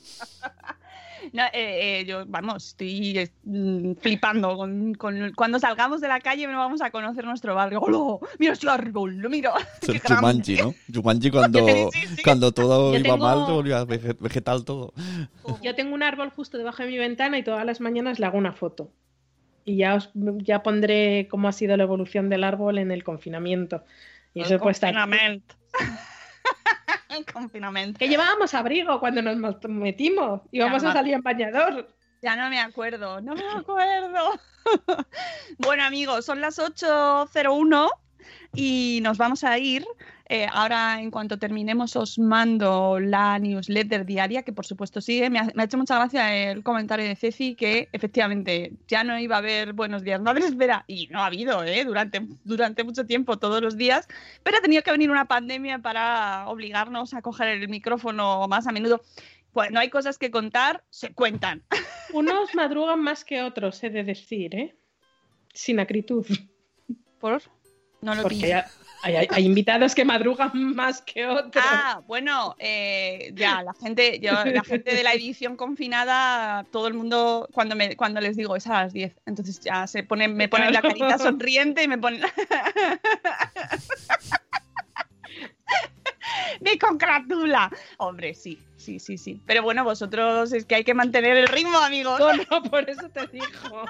No, 1.33 1.43
eh, 1.45 1.99
eh, 2.01 2.05
yo, 2.05 2.25
vamos, 2.27 2.67
estoy 2.69 3.17
eh, 3.17 3.29
mm, 3.43 3.93
flipando. 4.01 4.55
Con, 4.57 4.93
con- 4.95 5.31
cuando 5.35 5.59
salgamos 5.59 6.01
de 6.01 6.07
la 6.07 6.19
calle 6.19 6.47
no 6.47 6.57
vamos 6.57 6.81
a 6.81 6.91
conocer 6.91 7.25
nuestro 7.25 7.55
barrio. 7.55 7.79
¡Hola! 7.81 8.25
¡Mira 8.39 8.53
este 8.53 8.69
árbol! 8.69 9.17
¡Lo 9.17 9.29
miro! 9.29 9.51
Es 9.81 9.89
el. 9.89 9.99
Jumanji, 10.01 10.55
¿no? 10.57 10.73
Jumanji 10.93 11.31
cuando, 11.31 11.65
Sí, 11.91 12.07
sí. 12.15 12.23
cuando 12.23 12.51
todo 12.51 12.93
Yo 12.93 12.99
iba 12.99 13.13
tengo- 13.15 13.17
mal, 13.17 13.39
volvía 13.51 13.83
vege- 13.85 14.17
vegetal 14.19 14.63
todo. 14.65 14.93
Yo 15.61 15.75
tengo 15.75 15.93
un 15.93 16.03
árbol 16.03 16.29
justo 16.29 16.57
debajo 16.57 16.83
de 16.83 16.89
mi 16.89 16.97
ventana 16.97 17.37
y 17.37 17.43
todas 17.43 17.65
las 17.65 17.81
mañanas 17.81 18.19
le 18.19 18.25
hago 18.25 18.37
una 18.37 18.53
foto. 18.53 18.91
Y 19.65 19.77
ya 19.77 19.95
os 19.95 20.11
ya 20.13 20.63
pondré 20.63 21.27
cómo 21.29 21.47
ha 21.49 21.51
sido 21.51 21.75
la 21.75 21.83
evolución 21.83 22.29
del 22.29 22.43
árbol 22.45 22.77
en 22.77 22.91
el 22.91 23.03
confinamiento. 23.03 23.83
Y 24.33 24.41
eso 24.41 24.53
El 24.55 24.59
puede 24.59 24.71
estar. 24.73 24.93
El 27.17 27.25
confinamiento. 27.25 27.99
Que 27.99 28.07
llevábamos 28.07 28.53
abrigo 28.53 28.99
cuando 28.99 29.21
nos 29.21 29.37
metimos. 29.69 30.41
Íbamos 30.51 30.83
Ya, 30.83 30.89
a 30.89 30.93
salir 30.93 31.13
en 31.13 31.21
bañador. 31.21 31.87
Ya 32.21 32.35
no 32.35 32.49
me 32.49 32.59
acuerdo, 32.59 33.21
no 33.21 33.35
me 33.35 33.47
acuerdo. 33.47 34.39
bueno, 35.59 35.83
amigos, 35.83 36.25
son 36.25 36.41
las 36.41 36.59
8.01 36.59 37.89
y 38.53 38.99
nos 39.03 39.17
vamos 39.17 39.43
a 39.43 39.57
ir. 39.57 39.85
Eh, 40.29 40.45
ahora, 40.51 40.99
en 41.01 41.09
cuanto 41.09 41.39
terminemos, 41.39 41.95
os 41.95 42.19
mando 42.19 42.99
la 42.99 43.39
newsletter 43.39 44.05
diaria, 44.05 44.43
que 44.43 44.51
por 44.51 44.65
supuesto 44.65 44.99
sigue. 44.99 45.29
Me 45.29 45.39
ha, 45.39 45.43
me 45.55 45.61
ha 45.61 45.65
hecho 45.65 45.77
mucha 45.77 45.95
gracia 45.95 46.51
el 46.51 46.63
comentario 46.63 47.05
de 47.05 47.15
Ceci 47.15 47.55
que 47.55 47.87
efectivamente 47.93 48.73
ya 48.89 49.05
no 49.05 49.17
iba 49.17 49.35
a 49.35 49.39
haber 49.39 49.71
buenos 49.71 50.03
días, 50.03 50.19
madre 50.21 50.45
espera. 50.45 50.83
Y 50.85 51.07
no 51.07 51.21
ha 51.21 51.27
habido, 51.27 51.63
¿eh? 51.63 51.85
Durante, 51.85 52.21
durante 52.43 52.83
mucho 52.83 53.05
tiempo, 53.05 53.37
todos 53.37 53.61
los 53.61 53.77
días. 53.77 54.05
Pero 54.43 54.57
ha 54.57 54.61
tenido 54.61 54.83
que 54.83 54.91
venir 54.91 55.09
una 55.11 55.25
pandemia 55.25 55.79
para 55.79 56.49
obligarnos 56.49 57.13
a 57.13 57.21
coger 57.21 57.47
el 57.47 57.69
micrófono 57.69 58.45
más 58.49 58.67
a 58.67 58.73
menudo. 58.73 59.01
Cuando 59.53 59.79
hay 59.79 59.89
cosas 59.89 60.17
que 60.17 60.29
contar, 60.29 60.83
se 60.89 61.13
cuentan. 61.13 61.63
Unos 62.13 62.53
madrugan 62.53 62.99
más 63.01 63.23
que 63.23 63.41
otros, 63.43 63.81
he 63.83 63.89
de 63.89 64.03
decir, 64.03 64.53
¿eh? 64.55 64.75
Sin 65.53 65.79
acritud. 65.79 66.25
¿Por? 67.19 67.41
No 68.01 68.13
lo 68.13 68.21
Porque 68.23 68.35
pillo. 68.35 68.47
ya- 68.49 68.69
Hay, 69.03 69.15
hay- 69.15 69.27
hay 69.31 69.45
invitados 69.45 69.93
que 69.93 70.03
madrugan 70.03 70.51
más 70.75 71.01
que 71.01 71.25
otros. 71.27 71.63
Ah, 71.67 72.01
bueno, 72.07 72.55
eh, 72.59 73.31
ya, 73.35 73.61
la 73.61 73.73
gente, 73.73 74.19
yo, 74.19 74.31
la 74.45 74.63
gente 74.63 74.95
de 74.95 75.03
la 75.03 75.13
edición 75.13 75.55
confinada, 75.55 76.65
todo 76.71 76.87
el 76.87 76.93
mundo, 76.95 77.47
cuando 77.53 77.75
me, 77.75 77.95
cuando 77.95 78.19
les 78.21 78.35
digo 78.35 78.55
es 78.55 78.65
a 78.67 78.83
las 78.83 78.93
10, 78.93 79.15
entonces 79.25 79.59
ya 79.59 79.85
se 79.87 80.03
ponen, 80.03 80.35
me 80.35 80.49
ponen 80.49 80.73
la 80.73 80.81
carita 80.81 81.17
sonriente 81.19 81.83
y 81.83 81.87
me 81.87 81.97
ponen. 81.97 82.21
me 86.61 86.77
congratula. 86.77 87.69
Hombre, 87.97 88.33
sí, 88.33 88.59
sí, 88.77 88.99
sí, 88.99 89.17
sí. 89.17 89.41
Pero 89.45 89.63
bueno, 89.63 89.83
vosotros 89.83 90.51
es 90.53 90.65
que 90.65 90.75
hay 90.75 90.83
que 90.83 90.93
mantener 90.93 91.37
el 91.37 91.47
ritmo, 91.47 91.77
amigos. 91.77 92.19
No, 92.19 92.33
no, 92.33 92.63
por 92.63 92.89
eso 92.89 93.09
te 93.09 93.27
digo. 93.27 93.85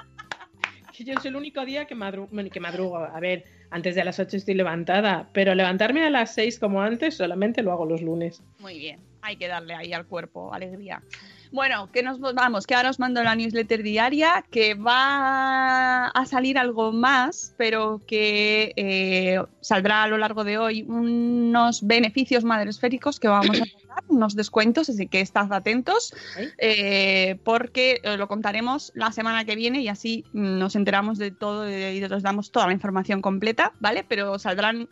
Yo 1.04 1.14
es 1.14 1.24
el 1.24 1.36
único 1.36 1.64
día 1.64 1.84
que, 1.86 1.94
madru- 1.96 2.28
bueno, 2.30 2.50
que 2.50 2.60
madrugo. 2.60 2.96
A 2.98 3.20
ver, 3.20 3.44
antes 3.70 3.94
de 3.94 4.04
las 4.04 4.18
8 4.18 4.36
estoy 4.36 4.54
levantada, 4.54 5.28
pero 5.32 5.54
levantarme 5.54 6.04
a 6.04 6.10
las 6.10 6.34
6 6.34 6.58
como 6.58 6.80
antes 6.82 7.16
solamente 7.16 7.62
lo 7.62 7.72
hago 7.72 7.86
los 7.86 8.02
lunes. 8.02 8.42
Muy 8.58 8.78
bien, 8.78 9.00
hay 9.22 9.36
que 9.36 9.46
darle 9.48 9.74
ahí 9.74 9.92
al 9.92 10.06
cuerpo 10.06 10.52
alegría. 10.52 11.02
Bueno, 11.50 11.90
que 11.90 12.02
nos 12.02 12.20
vamos, 12.20 12.66
que 12.66 12.74
ahora 12.74 12.90
os 12.90 12.98
mando 12.98 13.22
la 13.22 13.34
newsletter 13.34 13.82
diaria, 13.82 14.44
que 14.50 14.74
va 14.74 16.08
a 16.08 16.26
salir 16.26 16.58
algo 16.58 16.92
más, 16.92 17.54
pero 17.56 18.02
que 18.06 18.72
eh, 18.76 19.40
saldrá 19.62 20.02
a 20.02 20.08
lo 20.08 20.18
largo 20.18 20.44
de 20.44 20.58
hoy 20.58 20.82
unos 20.86 21.86
beneficios 21.86 22.44
madresféricos 22.44 23.18
que 23.18 23.28
vamos 23.28 23.58
a 23.60 23.64
unos 24.08 24.36
descuentos, 24.36 24.88
así 24.88 25.06
que 25.06 25.20
estad 25.20 25.52
atentos, 25.52 26.14
¿eh? 26.38 26.52
eh, 26.58 27.38
porque 27.44 28.00
eh, 28.02 28.16
lo 28.16 28.28
contaremos 28.28 28.92
la 28.94 29.12
semana 29.12 29.44
que 29.44 29.56
viene 29.56 29.80
y 29.80 29.88
así 29.88 30.24
nos 30.32 30.76
enteramos 30.76 31.18
de 31.18 31.30
todo 31.30 31.68
y 31.68 32.02
os 32.02 32.22
damos 32.22 32.52
toda 32.52 32.66
la 32.66 32.72
información 32.72 33.20
completa, 33.22 33.72
¿vale? 33.80 34.04
Pero 34.08 34.38
saldrán 34.38 34.88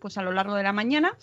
pues 0.00 0.18
a 0.18 0.22
lo 0.22 0.32
largo 0.32 0.54
de 0.54 0.62
la 0.62 0.72
mañana. 0.72 1.16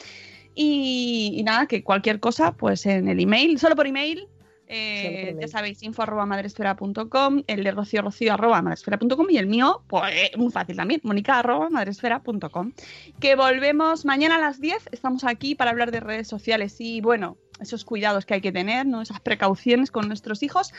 Y, 0.56 1.36
y 1.36 1.44
nada, 1.44 1.68
que 1.68 1.84
cualquier 1.84 2.20
cosa, 2.20 2.52
pues 2.54 2.86
en 2.88 3.08
el 3.08 3.20
email, 3.20 3.60
solo 3.60 3.76
por 3.76 3.86
email. 3.86 4.28
Eh, 4.70 5.36
ya 5.40 5.48
sabéis, 5.48 5.82
info 5.84 6.04
arroba 6.04 6.26
madresfera.com, 6.26 7.44
el 7.48 7.64
de 7.64 7.72
rocío 7.72 8.02
rocío 8.02 8.34
arroba 8.34 8.62
madresfera.com 8.62 9.28
y 9.30 9.38
el 9.38 9.48
mío, 9.48 9.84
pues 9.88 10.04
eh, 10.14 10.32
muy 10.36 10.52
fácil 10.52 10.76
también, 10.76 11.00
mónica 11.04 11.40
arroba 11.40 11.70
madresfera.com. 11.70 12.74
Que 13.20 13.36
volvemos 13.36 14.04
mañana 14.04 14.36
a 14.36 14.40
las 14.40 14.60
10, 14.60 14.90
estamos 14.92 15.24
aquí 15.24 15.56
para 15.56 15.72
hablar 15.72 15.92
de 15.92 16.02
redes 16.02 16.28
sociales 16.28 16.76
y 16.80 17.00
bueno, 17.00 17.38
esos 17.62 17.86
cuidados 17.86 18.26
que 18.26 18.36
hay 18.36 18.42
que 18.42 18.52
tener, 18.52 18.86
¿no? 18.86 19.02
esas 19.02 19.22
precauciones 19.22 19.90
con 19.90 20.08
nuestros 20.08 20.44
hijos. 20.44 20.74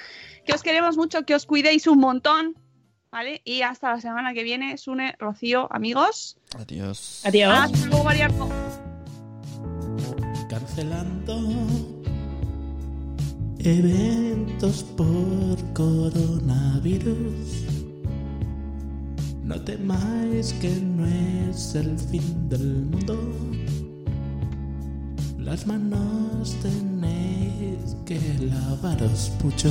Que 0.45 0.53
os 0.53 0.63
queremos 0.63 0.97
mucho, 0.97 1.25
que 1.25 1.35
os 1.35 1.47
cuidéis 1.47 1.87
un 1.87 1.99
montón, 1.99 2.57
¿vale? 3.11 3.41
Y 3.45 3.63
hasta 3.63 3.91
la 3.91 4.01
semana 4.01 4.35
que 4.35 4.43
viene, 4.43 4.77
Sune, 4.77 5.15
Rocío, 5.19 5.67
amigos. 5.73 6.39
Adiós. 6.59 7.23
Adiós. 7.25 7.55
Hasta 7.55 7.87
luego, 7.87 8.05
Mariano. 8.05 8.49
Cancelando 10.49 11.98
eventos 13.59 14.85
por 14.97 15.57
coronavirus. 15.75 17.17
No 19.45 19.61
temáis 19.63 20.53
que 20.55 20.71
no 20.81 21.07
es 21.07 21.75
el 21.75 21.99
fin 21.99 22.49
del 22.49 22.87
mundo. 22.91 23.19
Las 25.39 25.67
manos 25.67 26.55
tenéis 26.63 27.97
que 28.05 28.21
lavaros 28.41 29.33
mucho. 29.43 29.71